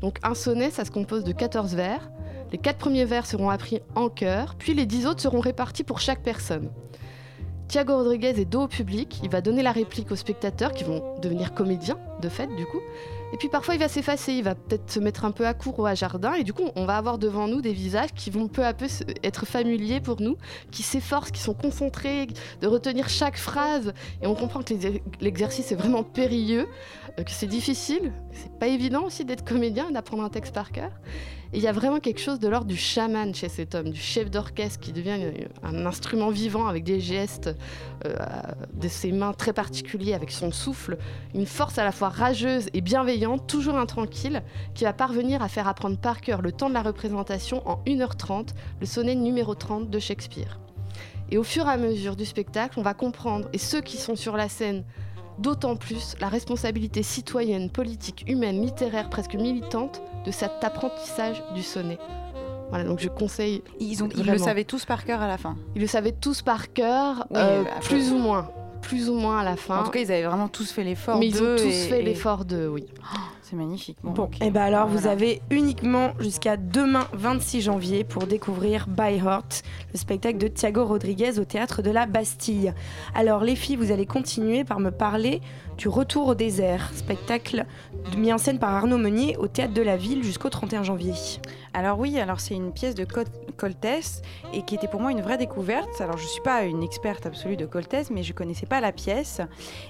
Donc 0.00 0.18
un 0.22 0.34
sonnet, 0.34 0.70
ça 0.70 0.86
se 0.86 0.90
compose 0.90 1.24
de 1.24 1.32
14 1.32 1.74
vers. 1.74 2.10
Les 2.52 2.58
quatre 2.58 2.78
premiers 2.78 3.04
vers 3.04 3.26
seront 3.26 3.50
appris 3.50 3.80
en 3.94 4.08
chœur, 4.08 4.54
puis 4.54 4.72
les 4.72 4.86
10 4.86 5.06
autres 5.06 5.20
seront 5.20 5.40
répartis 5.40 5.84
pour 5.84 6.00
chaque 6.00 6.22
personne. 6.22 6.70
Thiago 7.68 7.96
Rodriguez 7.96 8.40
est 8.40 8.44
dos 8.44 8.62
au 8.62 8.68
public, 8.68 9.20
il 9.22 9.28
va 9.28 9.40
donner 9.40 9.62
la 9.62 9.72
réplique 9.72 10.12
aux 10.12 10.16
spectateurs 10.16 10.72
qui 10.72 10.84
vont 10.84 11.02
devenir 11.20 11.52
comédiens, 11.52 11.98
de 12.22 12.28
fait, 12.28 12.46
du 12.56 12.64
coup. 12.64 12.80
Et 13.32 13.36
puis 13.36 13.48
parfois 13.48 13.74
il 13.74 13.80
va 13.80 13.88
s'effacer, 13.88 14.32
il 14.32 14.44
va 14.44 14.54
peut-être 14.54 14.90
se 14.90 15.00
mettre 15.00 15.24
un 15.24 15.32
peu 15.32 15.46
à 15.46 15.54
court 15.54 15.80
ou 15.80 15.86
à 15.86 15.94
jardin, 15.94 16.34
et 16.34 16.44
du 16.44 16.52
coup 16.52 16.70
on 16.76 16.84
va 16.84 16.96
avoir 16.96 17.18
devant 17.18 17.48
nous 17.48 17.60
des 17.60 17.72
visages 17.72 18.12
qui 18.14 18.30
vont 18.30 18.46
peu 18.46 18.64
à 18.64 18.72
peu 18.72 18.86
être 19.24 19.46
familiers 19.46 20.00
pour 20.00 20.20
nous, 20.20 20.36
qui 20.70 20.82
s'efforcent, 20.82 21.32
qui 21.32 21.40
sont 21.40 21.54
concentrés, 21.54 22.28
de 22.60 22.66
retenir 22.66 23.08
chaque 23.08 23.36
phrase. 23.36 23.92
Et 24.22 24.26
on 24.26 24.34
comprend 24.34 24.62
que 24.62 24.74
l'exercice 25.20 25.72
est 25.72 25.76
vraiment 25.76 26.04
périlleux, 26.04 26.68
euh, 27.18 27.24
que 27.24 27.30
c'est 27.30 27.46
difficile, 27.46 28.12
c'est 28.32 28.52
pas 28.58 28.68
évident 28.68 29.04
aussi 29.04 29.24
d'être 29.24 29.44
comédien 29.44 29.90
d'apprendre 29.90 30.22
un 30.22 30.30
texte 30.30 30.54
par 30.54 30.70
cœur. 30.70 30.92
Et 31.52 31.58
il 31.58 31.62
y 31.62 31.68
a 31.68 31.72
vraiment 31.72 32.00
quelque 32.00 32.20
chose 32.20 32.40
de 32.40 32.48
l'ordre 32.48 32.66
du 32.66 32.76
chaman 32.76 33.34
chez 33.34 33.48
cet 33.48 33.74
homme, 33.74 33.90
du 33.90 34.00
chef 34.00 34.30
d'orchestre 34.30 34.80
qui 34.80 34.92
devient 34.92 35.18
un 35.62 35.86
instrument 35.86 36.30
vivant 36.30 36.66
avec 36.66 36.82
des 36.84 37.00
gestes 37.00 37.54
euh, 38.04 38.14
de 38.74 38.88
ses 38.88 39.12
mains 39.12 39.32
très 39.32 39.52
particuliers, 39.52 40.14
avec 40.14 40.32
son 40.32 40.50
souffle, 40.50 40.98
une 41.34 41.46
force 41.46 41.78
à 41.78 41.84
la 41.84 41.92
fois 41.92 42.08
rageuse 42.08 42.68
et 42.74 42.80
bienveillante, 42.80 43.46
toujours 43.46 43.76
intranquille, 43.76 44.42
qui 44.74 44.84
va 44.84 44.92
parvenir 44.92 45.42
à 45.42 45.48
faire 45.48 45.68
apprendre 45.68 45.98
par 45.98 46.20
cœur 46.20 46.42
le 46.42 46.52
temps 46.52 46.68
de 46.68 46.74
la 46.74 46.82
représentation 46.82 47.66
en 47.68 47.80
1h30, 47.86 48.48
le 48.80 48.86
sonnet 48.86 49.14
numéro 49.14 49.54
30 49.54 49.88
de 49.88 49.98
Shakespeare. 49.98 50.58
Et 51.30 51.38
au 51.38 51.42
fur 51.42 51.66
et 51.66 51.70
à 51.70 51.76
mesure 51.76 52.16
du 52.16 52.24
spectacle, 52.24 52.78
on 52.78 52.82
va 52.82 52.94
comprendre, 52.94 53.48
et 53.52 53.58
ceux 53.58 53.80
qui 53.80 53.96
sont 53.96 54.16
sur 54.16 54.36
la 54.36 54.48
scène, 54.48 54.84
d'autant 55.38 55.76
plus 55.76 56.16
la 56.20 56.28
responsabilité 56.28 57.02
citoyenne, 57.02 57.70
politique, 57.70 58.24
humaine, 58.28 58.62
littéraire, 58.62 59.10
presque 59.10 59.34
militante 59.34 60.00
de 60.26 60.30
cet 60.32 60.62
apprentissage 60.62 61.42
du 61.54 61.62
sonnet. 61.62 61.98
Voilà, 62.70 62.84
donc 62.84 62.98
je 62.98 63.08
conseille. 63.08 63.62
Ils, 63.78 64.02
ont, 64.02 64.08
ils 64.16 64.26
le 64.26 64.38
savaient 64.38 64.64
tous 64.64 64.84
par 64.84 65.04
cœur 65.04 65.22
à 65.22 65.28
la 65.28 65.38
fin. 65.38 65.56
Ils 65.76 65.80
le 65.82 65.86
savaient 65.86 66.12
tous 66.12 66.42
par 66.42 66.72
cœur, 66.72 67.26
Oui, 67.30 67.36
euh, 67.40 67.62
plus 67.82 68.10
ou 68.12 68.18
moins. 68.18 68.50
Plus 68.82 69.08
ou 69.08 69.14
moins 69.14 69.38
à 69.38 69.44
la 69.44 69.56
fin. 69.56 69.80
En 69.80 69.84
tout 69.84 69.90
cas, 69.90 70.00
ils 70.00 70.10
avaient 70.12 70.24
vraiment 70.24 70.48
tous 70.48 70.70
fait 70.72 70.84
l'effort. 70.84 71.18
Mais 71.18 71.28
ils 71.28 71.42
ont 71.42 71.56
tous 71.56 71.62
et- 71.64 71.88
fait 71.88 72.00
et- 72.00 72.04
l'effort 72.04 72.44
de, 72.44 72.66
oui. 72.68 72.86
C'est 73.48 73.54
magnifique. 73.54 73.96
Bon, 74.02 74.28
et 74.40 74.50
ben 74.50 74.62
alors 74.62 74.88
vous 74.88 75.06
avez 75.06 75.40
uniquement 75.50 76.14
jusqu'à 76.18 76.56
demain 76.56 77.06
26 77.12 77.60
janvier 77.60 78.02
pour 78.02 78.26
découvrir 78.26 78.88
By 78.88 79.18
Heart, 79.24 79.62
le 79.92 79.98
spectacle 80.00 80.38
de 80.38 80.48
Thiago 80.48 80.84
Rodriguez 80.84 81.38
au 81.38 81.44
théâtre 81.44 81.80
de 81.80 81.92
la 81.92 82.06
Bastille. 82.06 82.74
Alors 83.14 83.44
les 83.44 83.54
filles, 83.54 83.76
vous 83.76 83.92
allez 83.92 84.04
continuer 84.06 84.64
par 84.64 84.80
me 84.80 84.90
parler 84.90 85.40
du 85.78 85.86
Retour 85.88 86.26
au 86.28 86.34
désert, 86.34 86.90
spectacle 86.94 87.66
mis 88.16 88.32
en 88.32 88.38
scène 88.38 88.58
par 88.58 88.74
Arnaud 88.74 88.98
Meunier 88.98 89.36
au 89.36 89.46
théâtre 89.46 89.74
de 89.74 89.82
la 89.82 89.96
ville 89.96 90.24
jusqu'au 90.24 90.48
31 90.48 90.82
janvier. 90.82 91.12
Alors 91.74 91.98
oui, 92.00 92.18
alors 92.18 92.40
c'est 92.40 92.54
une 92.54 92.72
pièce 92.72 92.94
de 92.94 93.04
Col- 93.04 93.26
Coltès 93.58 94.22
et 94.54 94.62
qui 94.62 94.74
était 94.74 94.88
pour 94.88 95.00
moi 95.02 95.12
une 95.12 95.20
vraie 95.20 95.36
découverte. 95.36 96.00
Alors 96.00 96.16
je 96.16 96.26
suis 96.26 96.40
pas 96.40 96.62
une 96.64 96.82
experte 96.82 97.26
absolue 97.26 97.58
de 97.58 97.66
Coltès, 97.66 98.10
mais 98.10 98.22
je 98.22 98.32
connaissais 98.32 98.64
pas 98.66 98.80
la 98.80 98.90
pièce 98.92 99.42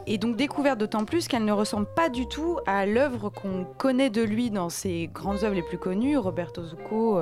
et 0.08 0.18
donc 0.18 0.36
découverte 0.36 0.78
d'autant 0.78 1.04
plus 1.04 1.28
qu'elle 1.28 1.44
ne 1.44 1.52
ressemble 1.52 1.86
pas 1.94 2.08
du 2.08 2.26
tout 2.26 2.58
à 2.66 2.84
l'œuvre 2.84 3.30
qu'on 3.30 3.45
connaît 3.78 4.10
de 4.10 4.22
lui 4.22 4.50
dans 4.50 4.68
ses 4.68 5.08
grandes 5.12 5.44
œuvres 5.44 5.54
les 5.54 5.62
plus 5.62 5.78
connues, 5.78 6.16
Roberto 6.16 6.62
Zucco, 6.64 7.20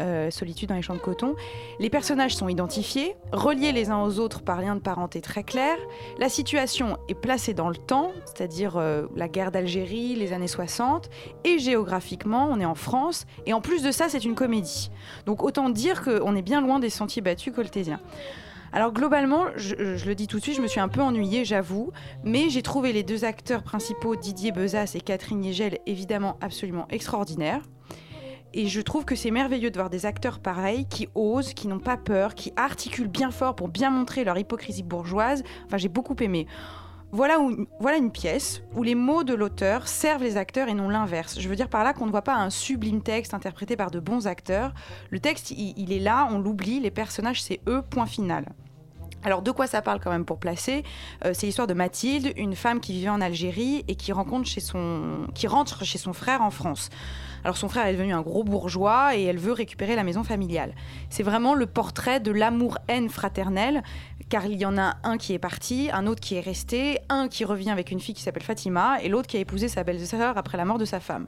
euh, 0.00 0.30
Solitude 0.30 0.68
dans 0.68 0.74
les 0.74 0.82
champs 0.82 0.94
de 0.94 1.00
coton. 1.00 1.34
Les 1.78 1.90
personnages 1.90 2.34
sont 2.34 2.48
identifiés, 2.48 3.16
reliés 3.32 3.72
les 3.72 3.90
uns 3.90 4.02
aux 4.02 4.18
autres 4.18 4.42
par 4.42 4.60
lien 4.60 4.74
de 4.74 4.80
parenté 4.80 5.20
très 5.20 5.44
clair. 5.44 5.76
La 6.18 6.28
situation 6.28 6.98
est 7.08 7.14
placée 7.14 7.54
dans 7.54 7.68
le 7.68 7.76
temps, 7.76 8.12
c'est-à-dire 8.24 8.76
euh, 8.76 9.06
la 9.14 9.28
guerre 9.28 9.50
d'Algérie, 9.50 10.14
les 10.14 10.32
années 10.32 10.48
60, 10.48 11.10
et 11.44 11.58
géographiquement, 11.58 12.48
on 12.50 12.60
est 12.60 12.64
en 12.64 12.74
France, 12.74 13.26
et 13.46 13.52
en 13.52 13.60
plus 13.60 13.82
de 13.82 13.90
ça, 13.90 14.08
c'est 14.08 14.24
une 14.24 14.34
comédie. 14.34 14.90
Donc 15.26 15.42
autant 15.42 15.70
dire 15.70 16.02
qu'on 16.02 16.34
est 16.34 16.42
bien 16.42 16.60
loin 16.60 16.78
des 16.78 16.90
sentiers 16.90 17.22
battus 17.22 17.54
coltésiens. 17.54 18.00
Alors 18.74 18.92
globalement, 18.92 19.44
je, 19.54 20.04
le 20.04 20.14
dis 20.16 20.26
tout 20.26 20.38
de 20.38 20.42
suite, 20.42 20.56
je 20.56 20.60
me 20.60 20.66
suis 20.66 20.80
un 20.80 20.88
peu 20.88 21.00
ennuyée, 21.00 21.44
j'avoue, 21.44 21.92
mais 22.24 22.50
j'ai 22.50 22.60
trouvé 22.60 22.92
les 22.92 23.04
deux 23.04 23.24
acteurs 23.24 23.62
principaux, 23.62 24.16
Didier 24.16 24.50
Bezas 24.50 24.96
et 24.96 25.00
Catherine 25.00 25.44
Yegel, 25.44 25.78
évidemment 25.86 26.38
absolument 26.40 26.88
extraordinaires. 26.90 27.62
Et 28.52 28.66
je 28.66 28.80
trouve 28.80 29.04
que 29.04 29.14
c'est 29.14 29.30
merveilleux 29.30 29.70
de 29.70 29.76
voir 29.76 29.90
des 29.90 30.06
acteurs 30.06 30.40
pareils 30.40 30.86
qui 30.86 31.08
osent, 31.14 31.54
qui 31.54 31.68
n'ont 31.68 31.78
pas 31.78 31.96
peur, 31.96 32.34
qui 32.34 32.52
articulent 32.56 33.06
bien 33.06 33.30
fort 33.30 33.54
pour 33.54 33.68
bien 33.68 33.90
montrer 33.90 34.24
leur 34.24 34.36
hypocrisie 34.36 34.82
bourgeoise. 34.82 35.44
Enfin, 35.66 35.76
j'ai 35.76 35.88
beaucoup 35.88 36.16
aimé. 36.18 36.48
Voilà 37.12 37.36
une 37.96 38.10
pièce 38.10 38.64
où 38.74 38.82
les 38.82 38.96
mots 38.96 39.22
de 39.22 39.34
l'auteur 39.34 39.86
servent 39.86 40.24
les 40.24 40.36
acteurs 40.36 40.66
et 40.66 40.74
non 40.74 40.88
l'inverse. 40.88 41.38
Je 41.38 41.48
veux 41.48 41.54
dire 41.54 41.68
par 41.68 41.84
là 41.84 41.92
qu'on 41.92 42.06
ne 42.06 42.10
voit 42.10 42.22
pas 42.22 42.34
un 42.34 42.50
sublime 42.50 43.02
texte 43.02 43.34
interprété 43.34 43.76
par 43.76 43.92
de 43.92 44.00
bons 44.00 44.26
acteurs. 44.26 44.74
Le 45.10 45.20
texte, 45.20 45.52
il, 45.52 45.74
il 45.76 45.92
est 45.92 46.00
là, 46.00 46.26
on 46.32 46.40
l'oublie, 46.40 46.80
les 46.80 46.90
personnages, 46.90 47.40
c'est 47.40 47.60
eux, 47.68 47.82
point 47.88 48.06
final. 48.06 48.46
Alors 49.24 49.40
de 49.40 49.50
quoi 49.50 49.66
ça 49.66 49.80
parle 49.80 50.00
quand 50.00 50.10
même 50.10 50.26
pour 50.26 50.38
placer? 50.38 50.84
Euh, 51.24 51.32
C'est 51.34 51.46
l'histoire 51.46 51.66
de 51.66 51.74
Mathilde, 51.74 52.32
une 52.36 52.54
femme 52.54 52.80
qui 52.80 52.92
vivait 52.92 53.08
en 53.08 53.22
Algérie 53.22 53.84
et 53.88 53.94
qui, 53.96 54.12
rentre 54.12 54.44
chez 54.46 54.60
son 55.98 56.12
frère 56.12 56.42
en 56.42 56.50
France. 56.50 56.90
Alors 57.42 57.56
son 57.56 57.68
frère 57.68 57.86
est 57.86 57.92
devenu 57.92 58.12
un 58.12 58.22
gros 58.22 58.44
bourgeois 58.44 59.16
et 59.16 59.24
elle 59.24 59.38
veut 59.38 59.52
récupérer 59.52 59.96
la 59.96 60.02
maison 60.02 60.24
familiale. 60.24 60.74
C'est 61.10 61.22
vraiment 61.22 61.54
le 61.54 61.66
portrait 61.66 62.20
de 62.20 62.32
l'amour-haine 62.32 63.08
fraternelle, 63.08 63.82
car 64.28 64.46
il 64.46 64.58
y 64.58 64.66
en 64.66 64.78
a 64.78 64.96
un 65.04 65.18
qui 65.18 65.34
est 65.34 65.38
parti, 65.38 65.90
un 65.92 66.06
autre 66.06 66.20
qui 66.20 66.36
est 66.36 66.40
resté, 66.40 67.00
un 67.08 67.28
qui 67.28 67.44
revient 67.44 67.70
avec 67.70 67.90
une 67.90 68.00
fille 68.00 68.14
qui 68.14 68.22
s'appelle 68.22 68.42
Fatima 68.42 68.98
et 69.02 69.08
l'autre 69.08 69.26
qui 69.26 69.36
a 69.36 69.40
épousé 69.40 69.68
sa 69.68 69.84
belle-sœur 69.84 70.38
après 70.38 70.56
la 70.56 70.64
mort 70.64 70.78
de 70.78 70.86
sa 70.86 71.00
femme. 71.00 71.26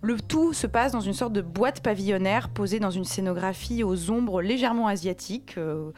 Le 0.00 0.20
tout 0.20 0.52
se 0.52 0.68
passe 0.68 0.92
dans 0.92 1.00
une 1.00 1.12
sorte 1.12 1.32
de 1.32 1.40
boîte 1.40 1.82
pavillonnaire 1.82 2.50
posée 2.50 2.78
dans 2.78 2.90
une 2.90 3.04
scénographie 3.04 3.82
aux 3.82 4.10
ombres 4.12 4.42
légèrement 4.42 4.86
asiatiques, 4.86 5.54
euh, 5.58 5.90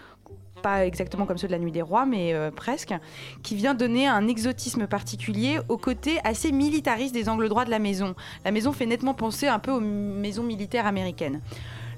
pas 0.61 0.87
exactement 0.87 1.27
comme 1.27 1.39
ceux 1.39 1.47
de 1.47 1.53
la 1.53 1.59
Nuit 1.59 1.73
des 1.73 1.83
Rois, 1.83 2.07
mais 2.07 2.33
euh, 2.35 2.51
presque, 2.51 2.95
qui 3.43 3.55
vient 3.55 3.75
donner 3.75 4.07
un 4.07 4.29
exotisme 4.29 4.87
particulier 4.87 5.59
au 5.69 5.77
côté 5.77 6.19
assez 6.25 6.53
militariste 6.53 7.15
des 7.15 7.29
angles 7.29 7.49
droits 7.49 7.65
de 7.65 7.71
la 7.71 7.79
maison. 7.79 8.15
La 8.45 8.51
maison 8.51 8.73
fait 8.73 8.87
nettement 8.87 9.15
penser 9.15 9.49
un 9.49 9.59
peu 9.59 9.73
aux 9.73 9.81
maisons 9.81 10.43
militaires 10.45 10.87
américaines. 10.87 11.41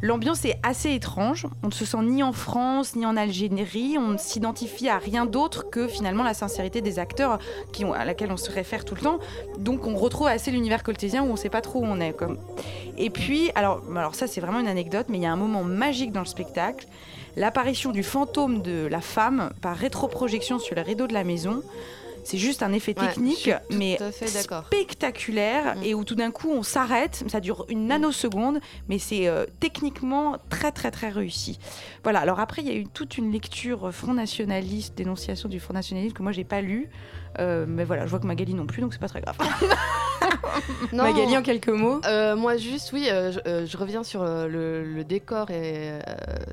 L'ambiance 0.02 0.44
est 0.44 0.58
assez 0.64 0.92
étrange. 0.92 1.46
On 1.62 1.68
ne 1.68 1.72
se 1.72 1.84
sent 1.84 2.02
ni 2.02 2.24
en 2.24 2.32
France 2.32 2.96
ni 2.96 3.06
en 3.06 3.16
Algérie. 3.16 3.96
On 3.98 4.08
ne 4.08 4.18
s'identifie 4.18 4.88
à 4.88 4.98
rien 4.98 5.26
d'autre 5.26 5.70
que 5.70 5.86
finalement 5.86 6.24
la 6.24 6.34
sincérité 6.34 6.80
des 6.80 6.98
acteurs 6.98 7.38
à 7.94 8.04
laquelle 8.04 8.32
on 8.32 8.36
se 8.36 8.50
réfère 8.50 8.84
tout 8.84 8.96
le 8.96 9.00
temps. 9.00 9.18
Donc 9.58 9.86
on 9.86 9.94
retrouve 9.94 10.26
assez 10.26 10.50
l'univers 10.50 10.82
coltésien 10.82 11.22
où 11.22 11.26
on 11.26 11.32
ne 11.32 11.36
sait 11.36 11.50
pas 11.50 11.60
trop 11.60 11.80
où 11.80 11.84
on 11.84 12.00
est. 12.00 12.16
Et 12.98 13.10
puis, 13.10 13.52
alors, 13.54 13.80
alors 13.96 14.16
ça 14.16 14.26
c'est 14.26 14.40
vraiment 14.40 14.58
une 14.58 14.66
anecdote, 14.66 15.06
mais 15.08 15.18
il 15.18 15.22
y 15.22 15.26
a 15.26 15.32
un 15.32 15.36
moment 15.36 15.62
magique 15.62 16.10
dans 16.10 16.20
le 16.20 16.26
spectacle. 16.26 16.88
L'apparition 17.36 17.92
du 17.92 18.02
fantôme 18.02 18.62
de 18.62 18.86
la 18.86 19.00
femme 19.00 19.52
par 19.60 19.76
rétroprojection 19.76 20.58
sur 20.58 20.74
le 20.74 20.82
rideau 20.82 21.06
de 21.06 21.14
la 21.14 21.24
maison. 21.24 21.62
C'est 22.24 22.38
juste 22.38 22.62
un 22.62 22.72
effet 22.72 22.94
Ouais, 22.96 23.08
technique, 23.08 23.50
mais 23.70 23.98
spectaculaire 24.66 25.76
et 25.82 25.92
où 25.94 26.04
tout 26.04 26.14
d'un 26.14 26.30
coup 26.30 26.50
on 26.50 26.62
s'arrête. 26.62 27.24
Ça 27.28 27.40
dure 27.40 27.66
une 27.68 27.88
nanoseconde, 27.88 28.60
mais 28.88 28.98
c'est 28.98 29.26
euh, 29.26 29.44
techniquement 29.60 30.36
très 30.48 30.70
très 30.70 30.90
très 30.92 31.08
réussi. 31.08 31.58
Voilà. 32.04 32.20
Alors 32.20 32.38
après, 32.38 32.62
il 32.62 32.68
y 32.68 32.70
a 32.70 32.74
eu 32.74 32.86
toute 32.86 33.18
une 33.18 33.32
lecture 33.32 33.92
Front 33.92 34.14
Nationaliste, 34.14 34.96
dénonciation 34.96 35.48
du 35.48 35.58
Front 35.58 35.74
Nationaliste 35.74 36.14
que 36.16 36.22
moi 36.22 36.32
j'ai 36.32 36.44
pas 36.44 36.60
lu. 36.60 36.90
Euh, 37.38 37.64
mais 37.68 37.84
voilà, 37.84 38.04
je 38.06 38.10
vois 38.10 38.18
que 38.20 38.26
Magali 38.26 38.54
non 38.54 38.66
plus, 38.66 38.80
donc 38.82 38.92
c'est 38.92 39.00
pas 39.00 39.08
très 39.08 39.20
grave. 39.20 39.36
Non, 40.92 41.04
Magali, 41.04 41.36
en 41.36 41.42
quelques 41.42 41.68
mots 41.68 42.00
Euh, 42.04 42.36
Moi, 42.36 42.56
juste, 42.56 42.92
oui, 42.92 43.08
euh, 43.10 43.32
je, 43.32 43.66
je 43.66 43.76
reviens 43.76 44.02
sur 44.04 44.22
le, 44.24 44.84
le 44.84 45.04
décor 45.04 45.50
et 45.50 45.98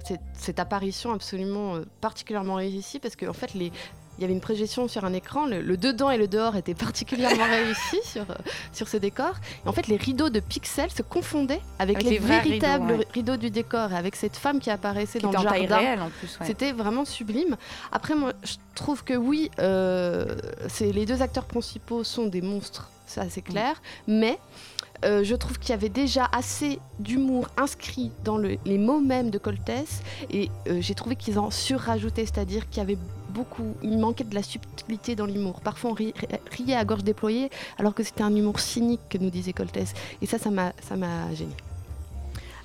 cette, 0.06 0.22
cette 0.34 0.60
apparition 0.60 1.12
absolument 1.14 1.76
particulièrement 2.02 2.56
réussie 2.56 3.00
parce 3.00 3.16
qu'en 3.16 3.34
fait, 3.34 3.54
les. 3.54 3.72
Il 4.20 4.24
y 4.24 4.26
avait 4.26 4.34
une 4.34 4.42
projection 4.42 4.90
sur 4.90 5.06
un 5.06 5.14
écran, 5.14 5.46
le, 5.46 5.62
le 5.62 5.78
dedans 5.78 6.10
et 6.10 6.18
le 6.18 6.28
dehors 6.28 6.58
étaient 6.58 6.74
particulièrement 6.74 7.46
réussis 7.50 8.02
sur, 8.04 8.24
euh, 8.24 8.36
sur 8.74 8.90
ce 8.90 8.98
décor. 8.98 9.32
Et 9.66 9.70
en 9.70 9.72
fait, 9.72 9.88
les 9.88 9.96
rideaux 9.96 10.30
de 10.30 10.42
pixels 10.42 10.92
se 10.92 11.02
confondaient 11.02 11.62
avec, 11.80 11.96
Avec 11.98 12.10
les, 12.10 12.18
véritables 12.20 12.84
rideaux, 12.92 13.00
ouais. 13.00 13.08
rideaux 13.14 13.38
du 13.38 13.50
décor 13.50 13.94
et 13.94 13.96
avec 13.96 14.18
cette 14.18 14.36
femme 14.36 14.60
qui 14.60 14.70
apparaissait 14.70 15.20
Qui 15.20 15.24
dans 15.26 15.32
le 15.32 15.38
jardin. 15.42 15.78
ouais. 15.78 15.98
C'était 16.44 16.74
vraiment 16.74 17.06
sublime. 17.06 17.56
Après, 17.94 18.14
moi, 18.14 18.34
je 18.44 18.56
trouve 18.76 19.06
que 19.06 19.14
oui, 19.14 19.50
euh, 19.60 20.36
c'est 20.68 20.92
les 20.92 21.06
deux 21.06 21.22
acteurs 21.22 21.46
principaux 21.46 22.04
sont 22.04 22.28
des 22.28 22.42
monstres, 22.42 22.90
ça 23.08 23.24
c'est 23.30 23.42
clair, 23.42 23.82
mais 24.06 24.38
euh, 25.06 25.24
je 25.24 25.34
trouve 25.36 25.58
qu'il 25.60 25.70
y 25.70 25.74
avait 25.74 25.88
déjà 25.88 26.28
assez 26.34 26.78
d'humour 27.00 27.48
inscrit 27.56 28.12
dans 28.26 28.36
le- 28.38 28.58
les 28.66 28.78
mots 28.78 29.00
mêmes 29.00 29.30
de 29.30 29.38
Coltès 29.38 30.02
et 30.30 30.50
euh, 30.68 30.80
j'ai 30.82 30.94
trouvé 30.94 31.16
qu'ils 31.16 31.40
en 31.40 31.52
surrajoutaient, 31.52 32.26
c'est-à-dire 32.26 32.70
qu'il 32.70 32.80
y 32.80 32.82
avait 32.82 32.98
beaucoup, 33.30 33.76
il 33.84 33.98
manquait 33.98 34.24
de 34.24 34.36
la 34.36 34.44
subtilité 34.44 35.16
dans 35.16 35.26
l'humour. 35.26 35.62
Parfois 35.62 35.92
on 35.92 35.94
ri- 35.94 36.14
riait 36.52 36.76
à 36.76 36.86
gorge 36.86 37.04
déployée 37.04 37.50
alors 37.78 37.94
que 37.94 38.04
c'était 38.04 38.24
un 38.24 38.36
humour 38.36 38.60
cynique 38.60 39.02
que 39.10 39.18
nous 39.18 39.30
disait 39.30 39.54
Coltès 39.54 39.94
et 40.22 40.26
ça, 40.26 40.38
ça 40.38 40.50
m'a 40.52 40.74
ça 40.88 40.96
m'a 40.96 41.34
gêné. 41.34 41.52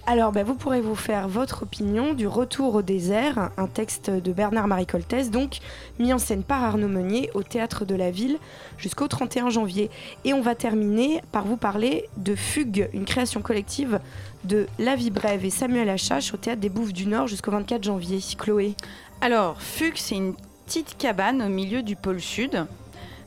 Alors, 0.07 0.33
ben, 0.33 0.45
vous 0.45 0.55
pourrez 0.55 0.83
vous 0.83 0.95
faire 0.97 1.29
votre 1.29 1.63
opinion 1.63 2.13
du 2.13 2.27
Retour 2.27 2.75
au 2.75 2.83
désert, 2.83 3.49
un 3.57 3.67
texte 3.67 4.11
de 4.11 4.33
Bernard-Marie 4.35 4.85
Coltès, 4.85 5.31
donc 5.31 5.61
mis 5.99 6.13
en 6.13 6.19
scène 6.19 6.43
par 6.43 6.63
Arnaud 6.63 6.89
Meunier 6.89 7.31
au 7.33 7.43
Théâtre 7.43 7.87
de 7.87 7.95
la 7.95 8.11
Ville 8.11 8.37
jusqu'au 8.77 9.09
31 9.09 9.49
janvier. 9.49 9.91
Et 10.27 10.35
on 10.35 10.43
va 10.43 10.55
terminer 10.55 11.23
par 11.33 11.47
vous 11.47 11.57
parler 11.57 12.05
de 12.19 12.35
Fugue, 12.35 12.91
une 12.93 13.07
création 13.07 13.41
collective 13.41 13.99
de 14.45 14.67
La 14.79 14.95
Vie 14.95 15.09
Brève 15.11 15.43
et 15.43 15.49
Samuel 15.49 15.89
Achache 15.89 16.35
au 16.35 16.37
Théâtre 16.37 16.61
des 16.61 16.69
Bouffes 16.69 16.93
du 16.93 17.07
Nord 17.07 17.27
jusqu'au 17.27 17.53
24 17.53 17.83
janvier. 17.83 18.19
Chloé 18.39 18.75
Alors, 19.23 19.63
Fugue, 19.63 19.97
c'est 19.97 20.17
une 20.17 20.35
petite 20.67 20.97
cabane 20.97 21.43
au 21.43 21.49
milieu 21.49 21.83
du 21.83 21.95
pôle 21.95 22.21
sud 22.21 22.67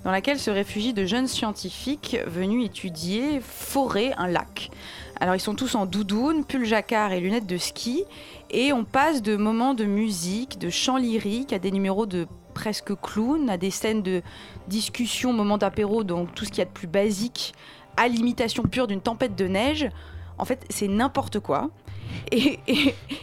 dans 0.03 0.11
laquelle 0.11 0.39
se 0.39 0.49
réfugient 0.49 0.93
de 0.93 1.05
jeunes 1.05 1.27
scientifiques 1.27 2.17
venus 2.25 2.65
étudier, 2.65 3.41
forer 3.41 4.13
un 4.17 4.27
lac. 4.27 4.71
Alors, 5.19 5.35
ils 5.35 5.39
sont 5.39 5.55
tous 5.55 5.75
en 5.75 5.85
doudoune, 5.85 6.45
pull 6.45 6.63
jacquard 6.65 7.11
et 7.11 7.19
lunettes 7.19 7.47
de 7.47 7.57
ski, 7.57 8.05
et 8.49 8.71
on 8.71 8.85
passe 8.85 9.21
de 9.21 9.35
moments 9.35 9.73
de 9.73 9.83
musique, 9.83 10.59
de 10.59 10.69
chants 10.69 10.97
lyriques, 10.97 11.53
à 11.53 11.59
des 11.59 11.71
numéros 11.71 12.05
de 12.05 12.27
presque 12.53 12.93
clown, 13.01 13.49
à 13.49 13.57
des 13.57 13.71
scènes 13.71 14.01
de 14.01 14.21
discussion, 14.67 15.33
moments 15.33 15.57
d'apéro, 15.57 16.03
donc 16.03 16.33
tout 16.35 16.45
ce 16.45 16.49
qu'il 16.49 16.59
y 16.59 16.61
a 16.61 16.65
de 16.65 16.71
plus 16.71 16.87
basique, 16.87 17.53
à 17.97 18.07
l'imitation 18.07 18.63
pure 18.63 18.87
d'une 18.87 19.01
tempête 19.01 19.35
de 19.35 19.47
neige. 19.47 19.89
En 20.37 20.45
fait, 20.45 20.65
c'est 20.69 20.87
n'importe 20.87 21.39
quoi. 21.39 21.69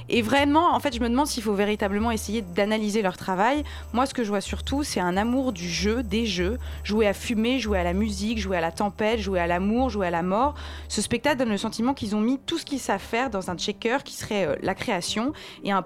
Et, 0.09 0.22
vraiment, 0.22 0.74
en 0.74 0.80
fait, 0.80 0.95
je 0.95 1.01
me 1.01 1.09
demande 1.09 1.26
s'il 1.26 1.42
faut 1.42 1.55
véritablement 1.55 2.11
essayer 2.11 2.42
d'analyser 2.42 3.03
leur 3.03 3.16
travail. 3.16 3.64
Moi, 3.92 4.07
ce 4.07 4.14
que 4.14 4.24
je 4.24 4.28
vois 4.28 4.40
surtout, 4.40 4.82
c'est 4.82 5.01
un 5.01 5.16
amour 5.16 5.53
du 5.53 5.68
jeu, 5.68 6.03
des 6.03 6.26
jeux. 6.26 6.59
Jouer 6.82 7.07
à 7.07 7.14
fumer, 7.14 7.59
jouer 7.59 7.78
à 7.78 7.84
la 7.84 7.92
musique, 7.92 8.38
jouer 8.38 8.57
à 8.57 8.61
la 8.61 8.72
tempête, 8.72 9.20
jouer 9.20 9.40
à 9.40 9.47
l'amour, 9.47 9.90
jouer 9.90 10.07
à 10.07 10.11
la 10.11 10.22
mort. 10.22 10.55
Ce 10.88 11.03
spectacle 11.03 11.38
donne 11.38 11.51
le 11.51 11.59
sentiment 11.59 11.95
qu'ils 11.95 12.16
ont 12.16 12.20
mis 12.20 12.38
tout 12.38 12.59
ce 12.59 12.64
qu'ils 12.64 12.80
savent 12.80 13.01
faire 13.01 13.30
dans 13.30 13.51
un 13.51 13.57
checker 13.57 13.99
qui 14.05 14.14
serait 14.14 14.47
euh, 14.47 14.57
la 14.62 14.74
création. 14.74 15.32
Et 15.62 15.72
un 15.72 15.82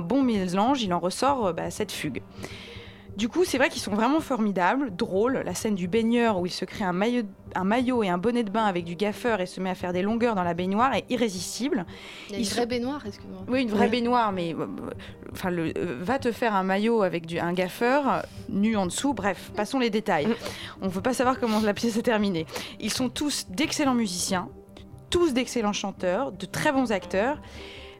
bon 0.00 0.22
mélange, 0.22 0.82
il 0.82 0.92
en 0.92 0.98
ressort 0.98 1.46
euh, 1.46 1.52
bah, 1.52 1.70
cette 1.70 1.92
fugue. 1.92 2.22
Du 3.16 3.28
coup, 3.28 3.44
c'est 3.44 3.58
vrai 3.58 3.68
qu'ils 3.68 3.82
sont 3.82 3.92
vraiment 3.94 4.20
formidables, 4.20 4.94
drôles. 4.96 5.42
La 5.44 5.54
scène 5.54 5.74
du 5.74 5.86
baigneur 5.86 6.38
où 6.40 6.46
il 6.46 6.50
se 6.50 6.64
crée 6.64 6.84
un 6.84 6.94
maillot, 6.94 7.24
un 7.54 7.64
maillot 7.64 8.02
et 8.02 8.08
un 8.08 8.16
bonnet 8.16 8.42
de 8.42 8.50
bain 8.50 8.64
avec 8.64 8.84
du 8.84 8.94
gaffeur 8.96 9.40
et 9.40 9.46
se 9.46 9.60
met 9.60 9.68
à 9.68 9.74
faire 9.74 9.92
des 9.92 10.00
longueurs 10.00 10.34
dans 10.34 10.42
la 10.42 10.54
baignoire 10.54 10.94
est 10.94 11.04
irrésistible. 11.10 11.84
Il 12.28 12.32
y 12.32 12.34
a 12.34 12.38
Ils 12.38 12.40
une 12.40 12.46
sont- 12.46 12.56
vraie 12.56 12.66
baignoire, 12.66 13.06
excuse-moi. 13.06 13.42
oui, 13.48 13.62
une 13.62 13.68
vraie 13.68 13.88
baignoire, 13.88 14.32
mais 14.32 14.54
euh, 14.54 14.66
enfin, 15.30 15.50
le, 15.50 15.72
euh, 15.76 15.98
va 16.00 16.18
te 16.18 16.32
faire 16.32 16.54
un 16.54 16.62
maillot 16.62 17.02
avec 17.02 17.26
du, 17.26 17.38
un 17.38 17.52
gaffeur 17.52 18.24
nu 18.48 18.76
en 18.76 18.86
dessous. 18.86 19.12
Bref, 19.12 19.52
passons 19.54 19.78
les 19.78 19.90
détails. 19.90 20.28
On 20.80 20.86
ne 20.86 20.90
veut 20.90 21.02
pas 21.02 21.12
savoir 21.14 21.38
comment 21.38 21.60
la 21.60 21.74
pièce 21.74 21.96
est 21.98 22.02
terminée. 22.02 22.46
Ils 22.80 22.90
sont 22.92 23.10
tous 23.10 23.46
d'excellents 23.50 23.94
musiciens, 23.94 24.48
tous 25.10 25.34
d'excellents 25.34 25.74
chanteurs, 25.74 26.32
de 26.32 26.46
très 26.46 26.72
bons 26.72 26.92
acteurs. 26.92 27.42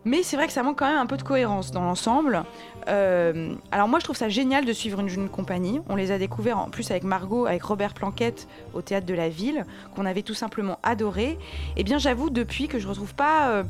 Mais 0.04 0.22
c'est 0.22 0.36
vrai 0.36 0.46
que 0.46 0.52
ça 0.52 0.62
manque 0.62 0.78
quand 0.78 0.88
même 0.88 0.98
un 0.98 1.06
peu 1.06 1.16
de 1.16 1.22
cohérence 1.22 1.70
dans 1.70 1.82
l'ensemble. 1.82 2.44
Euh, 2.88 3.54
alors 3.70 3.86
moi, 3.86 4.00
je 4.00 4.04
trouve 4.04 4.16
ça 4.16 4.28
génial 4.28 4.64
de 4.64 4.72
suivre 4.72 4.98
une 5.00 5.08
jeune 5.08 5.28
compagnie. 5.28 5.80
On 5.88 5.94
les 5.94 6.10
a 6.10 6.18
découverts 6.18 6.58
en 6.58 6.70
plus 6.70 6.90
avec 6.90 7.04
Margot, 7.04 7.46
avec 7.46 7.62
Robert 7.62 7.94
Planquette 7.94 8.48
au 8.74 8.82
théâtre 8.82 9.06
de 9.06 9.14
la 9.14 9.28
ville, 9.28 9.64
qu'on 9.94 10.04
avait 10.04 10.22
tout 10.22 10.34
simplement 10.34 10.78
adoré. 10.82 11.38
Et 11.76 11.84
bien, 11.84 11.98
j'avoue 11.98 12.30
depuis 12.30 12.66
que 12.66 12.78
je 12.78 12.88
retrouve 12.88 13.14
pas. 13.14 13.50
euh, 13.50 13.62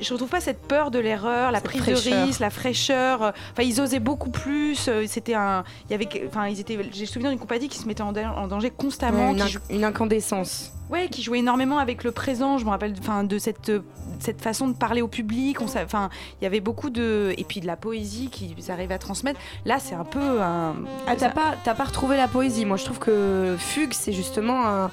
je 0.00 0.12
retrouve 0.12 0.28
pas 0.28 0.40
cette 0.40 0.60
peur 0.60 0.90
de 0.90 0.98
l'erreur, 0.98 1.50
la 1.52 1.58
Cette 1.58 1.68
prise 1.68 1.82
fraîcheur. 1.82 2.20
de 2.20 2.26
risque, 2.26 2.40
la 2.40 2.50
fraîcheur. 2.50 3.22
euh, 3.22 3.30
Enfin, 3.52 3.62
ils 3.62 3.80
osaient 3.80 3.98
beaucoup 4.00 4.30
plus. 4.30 4.88
euh, 4.88 5.04
C'était 5.06 5.34
un, 5.34 5.64
il 5.88 5.92
y 5.92 5.94
avait, 5.94 6.08
enfin, 6.28 6.48
ils 6.48 6.60
étaient. 6.60 6.78
J'ai 6.92 7.06
souvenir 7.06 7.30
d'une 7.30 7.38
compagnie 7.40 7.68
qui 7.68 7.78
se 7.78 7.86
mettait 7.86 8.02
en, 8.02 8.12
da- 8.12 8.32
en 8.36 8.46
danger 8.48 8.70
constamment, 8.70 9.30
une, 9.30 9.36
qui 9.36 9.42
inc- 9.42 9.48
jou- 9.52 9.58
une 9.70 9.84
incandescence. 9.84 10.72
Ouais, 10.90 11.08
qui 11.08 11.22
jouait 11.22 11.40
énormément 11.40 11.78
avec 11.78 12.02
le 12.02 12.12
présent. 12.12 12.56
Je 12.56 12.64
me 12.64 12.70
rappelle, 12.70 12.94
enfin, 12.98 13.22
de 13.22 13.38
cette 13.38 13.68
euh, 13.68 13.80
cette 14.20 14.40
façon 14.40 14.68
de 14.68 14.72
parler 14.74 15.02
au 15.02 15.08
public. 15.08 15.60
Enfin, 15.60 16.08
il 16.40 16.44
y 16.44 16.46
avait 16.46 16.60
beaucoup 16.60 16.88
de 16.90 17.34
et 17.36 17.44
puis 17.44 17.60
de 17.60 17.66
la 17.66 17.76
poésie 17.76 18.30
qu'ils 18.30 18.70
arrivaient 18.70 18.94
à 18.94 18.98
transmettre. 18.98 19.38
Là, 19.66 19.78
c'est 19.80 19.94
un 19.94 20.04
peu 20.04 20.40
un. 20.40 20.76
Ah, 21.06 21.14
t'as 21.16 21.28
pas, 21.28 21.54
t'as 21.62 21.74
pas 21.74 21.84
retrouvé 21.84 22.16
la 22.16 22.26
poésie. 22.28 22.64
Moi, 22.64 22.78
je 22.78 22.84
trouve 22.86 22.98
que 22.98 23.54
Fugue, 23.58 23.92
c'est 23.92 24.12
justement 24.14 24.66
un, 24.66 24.90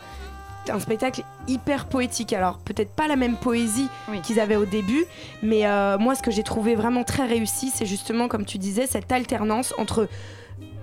un 0.70 0.80
spectacle 0.80 1.24
hyper 1.48 1.86
poétique. 1.86 2.34
Alors, 2.34 2.58
peut-être 2.60 2.92
pas 2.92 3.08
la 3.08 3.16
même 3.16 3.38
poésie 3.38 3.88
qu'ils 4.24 4.40
avaient 4.40 4.56
au 4.56 4.66
début, 4.66 5.06
mais 5.44 5.66
euh, 5.66 5.98
moi, 5.98 6.16
ce 6.16 6.22
que 6.22 6.32
j'ai 6.32 6.44
trouvé 6.44 6.76
vraiment 6.76 7.04
très 7.04 7.26
réussi, 7.26 7.72
c'est 7.74 7.86
justement, 7.86 8.28
comme 8.28 8.46
tu 8.46 8.58
disais, 8.58 8.88
cette 8.88 9.12
alternance 9.12 9.74
entre 9.78 10.08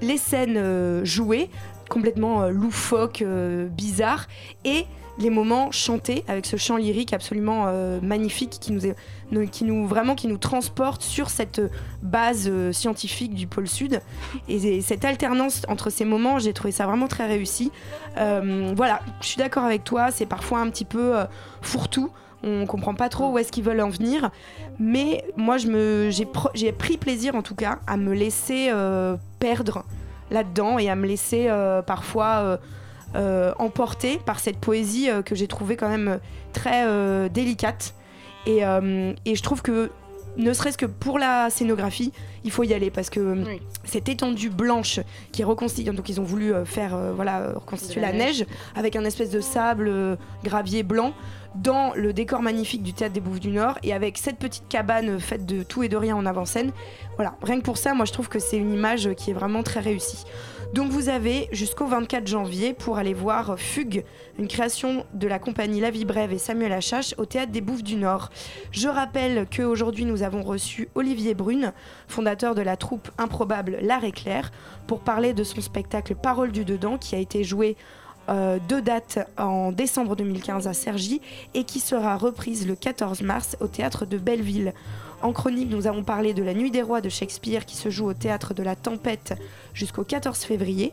les 0.02 0.18
scènes 0.18 0.56
euh, 0.56 1.04
jouées, 1.04 1.48
complètement 1.88 2.42
euh, 2.42 2.50
loufoques, 2.50 3.22
euh, 3.22 3.66
bizarres, 3.68 4.26
et 4.64 4.86
les 5.22 5.30
moments 5.30 5.70
chantés 5.70 6.24
avec 6.28 6.44
ce 6.46 6.56
chant 6.56 6.76
lyrique 6.76 7.12
absolument 7.12 7.64
euh, 7.66 8.00
magnifique 8.02 8.58
qui 8.60 8.72
nous, 8.72 8.86
est, 8.86 8.96
qui 9.50 9.64
nous 9.64 9.86
vraiment 9.86 10.14
qui 10.14 10.26
nous 10.26 10.36
transporte 10.36 11.02
sur 11.02 11.30
cette 11.30 11.62
base 12.02 12.48
euh, 12.50 12.72
scientifique 12.72 13.34
du 13.34 13.46
pôle 13.46 13.68
sud. 13.68 14.00
Et, 14.48 14.56
et 14.56 14.80
cette 14.82 15.04
alternance 15.04 15.62
entre 15.68 15.90
ces 15.90 16.04
moments 16.04 16.38
j'ai 16.38 16.52
trouvé 16.52 16.72
ça 16.72 16.86
vraiment 16.86 17.08
très 17.08 17.26
réussi. 17.26 17.70
Euh, 18.18 18.72
voilà 18.76 19.00
je 19.20 19.28
suis 19.28 19.38
d'accord 19.38 19.64
avec 19.64 19.84
toi 19.84 20.10
c'est 20.10 20.26
parfois 20.26 20.58
un 20.58 20.68
petit 20.68 20.84
peu 20.84 21.14
fourre-tout. 21.62 22.10
On 22.44 22.66
comprend 22.66 22.94
pas 22.94 23.08
trop 23.08 23.30
où 23.30 23.38
est-ce 23.38 23.52
qu'ils 23.52 23.62
veulent 23.62 23.80
en 23.80 23.88
venir. 23.88 24.30
Mais 24.80 25.24
moi 25.36 25.58
je 25.58 25.68
me 25.68 26.10
j'ai 26.10 26.72
pris 26.72 26.96
plaisir 26.96 27.36
en 27.36 27.42
tout 27.42 27.54
cas 27.54 27.78
à 27.86 27.96
me 27.96 28.12
laisser 28.12 28.72
perdre 29.38 29.84
là-dedans 30.32 30.78
et 30.78 30.90
à 30.90 30.96
me 30.96 31.06
laisser 31.06 31.48
parfois 31.86 32.58
euh, 33.14 33.52
emporter 33.58 34.18
par 34.24 34.38
cette 34.40 34.58
poésie 34.58 35.10
euh, 35.10 35.22
que 35.22 35.34
j'ai 35.34 35.46
trouvée 35.46 35.76
quand 35.76 35.88
même 35.88 36.18
très 36.52 36.86
euh, 36.86 37.28
délicate. 37.28 37.94
Et, 38.46 38.62
et 39.24 39.36
je 39.36 39.42
trouve 39.42 39.62
que 39.62 39.90
ne 40.36 40.52
serait-ce 40.52 40.76
que 40.78 40.86
pour 40.86 41.18
la 41.20 41.48
scénographie, 41.50 42.10
il 42.42 42.50
faut 42.50 42.64
y 42.64 42.74
aller 42.74 42.90
parce 42.90 43.08
que 43.10 43.20
Oui. 43.20 43.60
cette 43.84 44.08
étendue 44.08 44.50
blanche 44.50 44.98
qui 45.30 45.42
est 45.42 45.44
reconstituée, 45.44 45.92
donc 45.92 46.08
ils 46.08 46.20
ont 46.20 46.24
voulu 46.24 46.52
faire 46.64 46.96
euh, 46.96 47.12
voilà 47.12 47.52
reconstituer 47.54 48.00
la, 48.00 48.10
la 48.10 48.18
neige. 48.18 48.38
neige. 48.40 48.46
avec 48.74 48.96
un 48.96 49.04
espèce 49.04 49.30
de 49.30 49.40
sable 49.40 49.86
euh, 49.88 50.16
gravier 50.42 50.82
blanc 50.82 51.12
dans 51.54 51.92
le 51.94 52.12
décor 52.12 52.40
magnifique 52.42 52.82
du 52.82 52.94
théâtre 52.94 53.12
des 53.12 53.20
Bouffes 53.20 53.38
du 53.40 53.50
Nord 53.50 53.78
et 53.84 53.92
avec 53.92 54.16
cette 54.18 54.38
petite 54.38 54.66
cabane 54.68 55.20
faite 55.20 55.44
de 55.46 55.62
tout 55.62 55.82
et 55.84 55.88
de 55.90 55.96
rien 55.98 56.16
en 56.16 56.24
avant-scène. 56.26 56.72
Voilà, 57.16 57.34
rien 57.42 57.58
que 57.58 57.64
pour 57.64 57.76
ça, 57.76 57.92
moi 57.94 58.06
je 58.06 58.12
trouve 58.12 58.28
que 58.30 58.38
c'est 58.40 58.56
une 58.56 58.72
image 58.72 59.10
qui 59.16 59.30
est 59.30 59.34
vraiment 59.34 59.62
très 59.62 59.80
réussie. 59.80 60.24
Donc 60.72 60.90
vous 60.90 61.10
avez 61.10 61.48
jusqu'au 61.52 61.86
24 61.86 62.26
janvier 62.26 62.72
pour 62.72 62.96
aller 62.96 63.12
voir 63.12 63.58
Fugue, 63.58 64.04
une 64.38 64.48
création 64.48 65.04
de 65.12 65.28
la 65.28 65.38
compagnie 65.38 65.80
La 65.80 65.90
Vie 65.90 66.06
Brève 66.06 66.32
et 66.32 66.38
Samuel 66.38 66.72
Achache 66.72 67.14
au 67.18 67.26
théâtre 67.26 67.52
des 67.52 67.60
Bouffes 67.60 67.82
du 67.82 67.96
Nord. 67.96 68.30
Je 68.70 68.88
rappelle 68.88 69.46
qu'aujourd'hui 69.54 70.06
nous 70.06 70.22
avons 70.22 70.42
reçu 70.42 70.88
Olivier 70.94 71.34
Brune, 71.34 71.74
fondateur 72.08 72.54
de 72.54 72.62
la 72.62 72.78
troupe 72.78 73.10
improbable 73.18 73.80
L'Art 73.82 74.04
éclair, 74.04 74.50
pour 74.86 75.00
parler 75.00 75.34
de 75.34 75.44
son 75.44 75.60
spectacle 75.60 76.14
Parole 76.14 76.52
du 76.52 76.64
Dedans 76.64 76.96
qui 76.96 77.14
a 77.16 77.18
été 77.18 77.44
joué 77.44 77.76
euh, 78.30 78.58
deux 78.66 78.80
dates 78.80 79.18
en 79.36 79.72
décembre 79.72 80.16
2015 80.16 80.68
à 80.68 80.72
Cergy 80.72 81.20
et 81.52 81.64
qui 81.64 81.80
sera 81.80 82.16
reprise 82.16 82.66
le 82.66 82.76
14 82.76 83.20
mars 83.20 83.58
au 83.60 83.66
théâtre 83.66 84.06
de 84.06 84.16
Belleville. 84.16 84.72
En 85.22 85.32
chronique, 85.32 85.70
nous 85.70 85.86
avons 85.86 86.02
parlé 86.02 86.34
de 86.34 86.42
La 86.42 86.52
Nuit 86.52 86.72
des 86.72 86.82
Rois 86.82 87.00
de 87.00 87.08
Shakespeare 87.08 87.64
qui 87.64 87.76
se 87.76 87.90
joue 87.90 88.06
au 88.06 88.12
théâtre 88.12 88.54
de 88.54 88.62
la 88.64 88.74
Tempête 88.74 89.34
jusqu'au 89.72 90.02
14 90.02 90.36
février, 90.40 90.92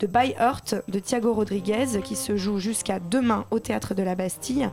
de 0.00 0.08
By 0.08 0.34
Heart 0.36 0.74
de 0.88 0.98
Thiago 0.98 1.32
Rodriguez 1.32 1.86
qui 2.02 2.16
se 2.16 2.36
joue 2.36 2.58
jusqu'à 2.58 2.98
demain 2.98 3.44
au 3.52 3.60
théâtre 3.60 3.94
de 3.94 4.02
la 4.02 4.16
Bastille, 4.16 4.68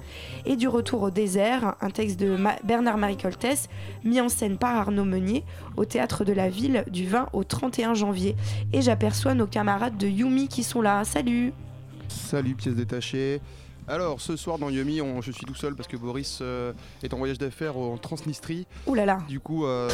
et 0.48 0.56
du 0.56 0.68
Retour 0.68 1.04
au 1.04 1.12
désert, 1.12 1.76
un 1.82 1.92
texte 1.92 2.20
de 2.20 2.36
Ma- 2.36 2.56
Bernard-Marie 2.64 3.18
Coltès 3.18 3.70
mis 4.04 4.20
en 4.20 4.28
scène 4.30 4.58
par 4.58 4.76
Arnaud 4.76 5.06
Meunier 5.06 5.44
au 5.78 5.86
théâtre 5.86 6.26
de 6.26 6.34
la 6.34 6.50
Ville 6.50 6.84
du 6.90 7.06
20 7.06 7.28
au 7.34 7.44
31 7.44 7.94
janvier. 7.94 8.36
Et 8.74 8.82
j'aperçois 8.82 9.36
nos 9.36 9.46
camarades 9.48 9.98
de 9.98 10.08
Yumi 10.08 10.48
qui 10.48 10.64
sont 10.64 10.82
là. 10.82 11.04
Salut 11.04 11.54
Salut, 12.08 12.56
pièces 12.56 12.76
détachées. 12.76 13.40
Alors, 13.88 14.20
ce 14.20 14.36
soir 14.36 14.58
dans 14.58 14.70
Yumi, 14.70 15.00
on- 15.02 15.22
je 15.22 15.32
suis 15.32 15.46
tout 15.46 15.54
seul 15.54 15.76
parce 15.76 15.88
que 15.88 15.96
Boris 15.96 16.40
euh, 16.42 16.74
est 17.04 17.14
en 17.14 17.18
voyage 17.18 17.38
d'affaires 17.38 17.78
en 17.78 17.98
Transnistrie. 17.98 18.66
Ouh 18.88 18.96
là 18.96 19.06
là 19.06 19.20
Du 19.30 19.40
coup, 19.40 19.66
euh, 19.66 19.90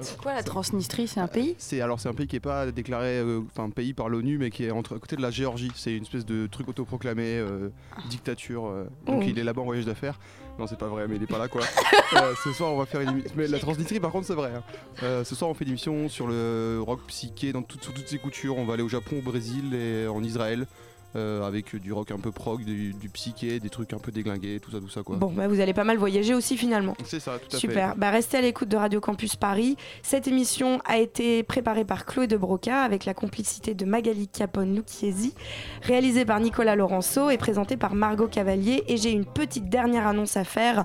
C'est 0.00 0.16
quoi 0.16 0.32
la 0.32 0.42
Transnistrie? 0.42 1.06
C'est 1.06 1.20
un 1.20 1.26
pays? 1.28 1.54
C'est 1.58 1.82
alors 1.82 2.00
c'est 2.00 2.08
un 2.08 2.14
pays 2.14 2.26
qui 2.26 2.36
est 2.36 2.40
pas 2.40 2.70
déclaré, 2.70 3.18
euh, 3.18 3.40
enfin 3.54 3.68
pays 3.68 3.92
par 3.92 4.08
l'ONU, 4.08 4.38
mais 4.38 4.50
qui 4.50 4.64
est 4.64 4.70
entre 4.70 4.96
à 4.96 4.98
côté 4.98 5.16
de 5.16 5.22
la 5.22 5.30
Géorgie. 5.30 5.70
C'est 5.74 5.94
une 5.94 6.04
espèce 6.04 6.24
de 6.24 6.46
truc 6.46 6.66
autoproclamé, 6.68 7.44
dictature. 8.08 8.62
donc 9.06 9.20
Oh. 9.22 9.26
il 9.26 9.38
est 9.38 9.44
là-bas 9.44 9.60
en 9.62 9.66
voyage 9.66 9.84
d'affaires. 9.84 10.18
Non, 10.58 10.66
c'est 10.66 10.78
pas 10.78 10.86
vrai, 10.86 11.06
mais 11.08 11.16
il 11.16 11.22
est 11.22 11.26
pas 11.26 11.38
là 11.38 11.48
quoi. 11.48 11.62
Ce 12.44 12.52
soir, 12.52 12.72
on 12.72 12.78
va 12.78 12.86
faire 12.86 13.00
une 13.02 13.10
émission. 13.10 13.32
Mais 13.36 13.48
la 13.48 13.58
Transnistrie, 13.58 14.00
par 14.00 14.12
contre, 14.12 14.26
c'est 14.26 14.34
vrai. 14.34 14.52
hein. 15.02 15.24
Ce 15.24 15.34
soir, 15.34 15.50
on 15.50 15.54
fait 15.54 15.64
une 15.64 15.70
émission 15.70 16.08
sur 16.08 16.26
le 16.26 16.80
rock 16.80 17.00
psyché 17.08 17.52
dans 17.52 17.62
sous 17.68 17.92
toutes 17.92 18.08
ses 18.08 18.18
coutures. 18.18 18.56
On 18.56 18.64
va 18.64 18.74
aller 18.74 18.82
au 18.82 18.88
Japon, 18.88 19.16
au 19.18 19.22
Brésil 19.22 19.74
et 19.74 20.06
en 20.06 20.22
Israël. 20.22 20.66
Euh, 21.16 21.42
avec 21.46 21.76
du 21.76 21.92
rock 21.92 22.10
un 22.10 22.18
peu 22.18 22.32
prog, 22.32 22.64
du, 22.64 22.92
du 22.92 23.08
psyché, 23.08 23.60
des 23.60 23.70
trucs 23.70 23.92
un 23.92 23.98
peu 23.98 24.12
déglingués, 24.12 24.60
tout 24.60 24.70
ça, 24.70 24.80
tout 24.80 24.88
ça 24.88 25.02
quoi. 25.02 25.16
Bon, 25.16 25.30
bah, 25.30 25.48
vous 25.48 25.60
allez 25.60 25.74
pas 25.74 25.84
mal 25.84 25.96
voyager 25.96 26.34
aussi 26.34 26.56
finalement. 26.56 26.96
C'est 27.04 27.20
ça, 27.20 27.38
tout 27.38 27.48
à 27.48 27.50
fait. 27.50 27.58
Super. 27.58 27.96
Bah, 27.96 28.10
restez 28.10 28.38
à 28.38 28.40
l'écoute 28.40 28.68
de 28.68 28.76
Radio 28.76 29.00
Campus 29.00 29.36
Paris. 29.36 29.76
Cette 30.02 30.26
émission 30.28 30.80
a 30.84 30.98
été 30.98 31.42
préparée 31.42 31.84
par 31.84 32.04
Chloé 32.04 32.26
de 32.26 32.36
Broca 32.36 32.82
avec 32.82 33.04
la 33.04 33.14
complicité 33.14 33.74
de 33.74 33.84
Magali 33.84 34.28
Capone 34.28 34.74
Lucchesi, 34.74 35.34
réalisée 35.82 36.24
par 36.24 36.40
Nicolas 36.40 36.76
Laurenceau 36.76 37.30
et 37.30 37.38
présentée 37.38 37.76
par 37.76 37.94
Margot 37.94 38.28
Cavalier. 38.28 38.84
Et 38.88 38.96
j'ai 38.96 39.10
une 39.10 39.24
petite 39.24 39.68
dernière 39.68 40.06
annonce 40.06 40.36
à 40.36 40.44
faire. 40.44 40.84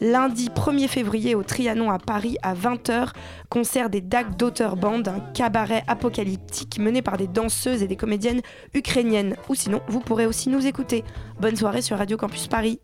Lundi 0.00 0.48
1er 0.48 0.88
février 0.88 1.34
au 1.34 1.42
Trianon 1.42 1.90
à 1.90 1.98
Paris 1.98 2.36
à 2.42 2.54
20h, 2.54 3.12
concert 3.48 3.90
des 3.90 4.00
Dag 4.00 4.36
Daughter 4.36 4.70
Band, 4.76 5.02
un 5.06 5.20
cabaret 5.32 5.82
apocalyptique 5.86 6.78
mené 6.78 7.02
par 7.02 7.16
des 7.16 7.26
danseuses 7.26 7.82
et 7.82 7.88
des 7.88 7.96
comédiennes 7.96 8.40
ukrainiennes. 8.74 9.36
Ou 9.48 9.54
sinon, 9.54 9.80
vous 9.88 10.00
pourrez 10.00 10.26
aussi 10.26 10.48
nous 10.48 10.66
écouter. 10.66 11.04
Bonne 11.40 11.56
soirée 11.56 11.82
sur 11.82 11.98
Radio 11.98 12.16
Campus 12.16 12.46
Paris. 12.48 12.80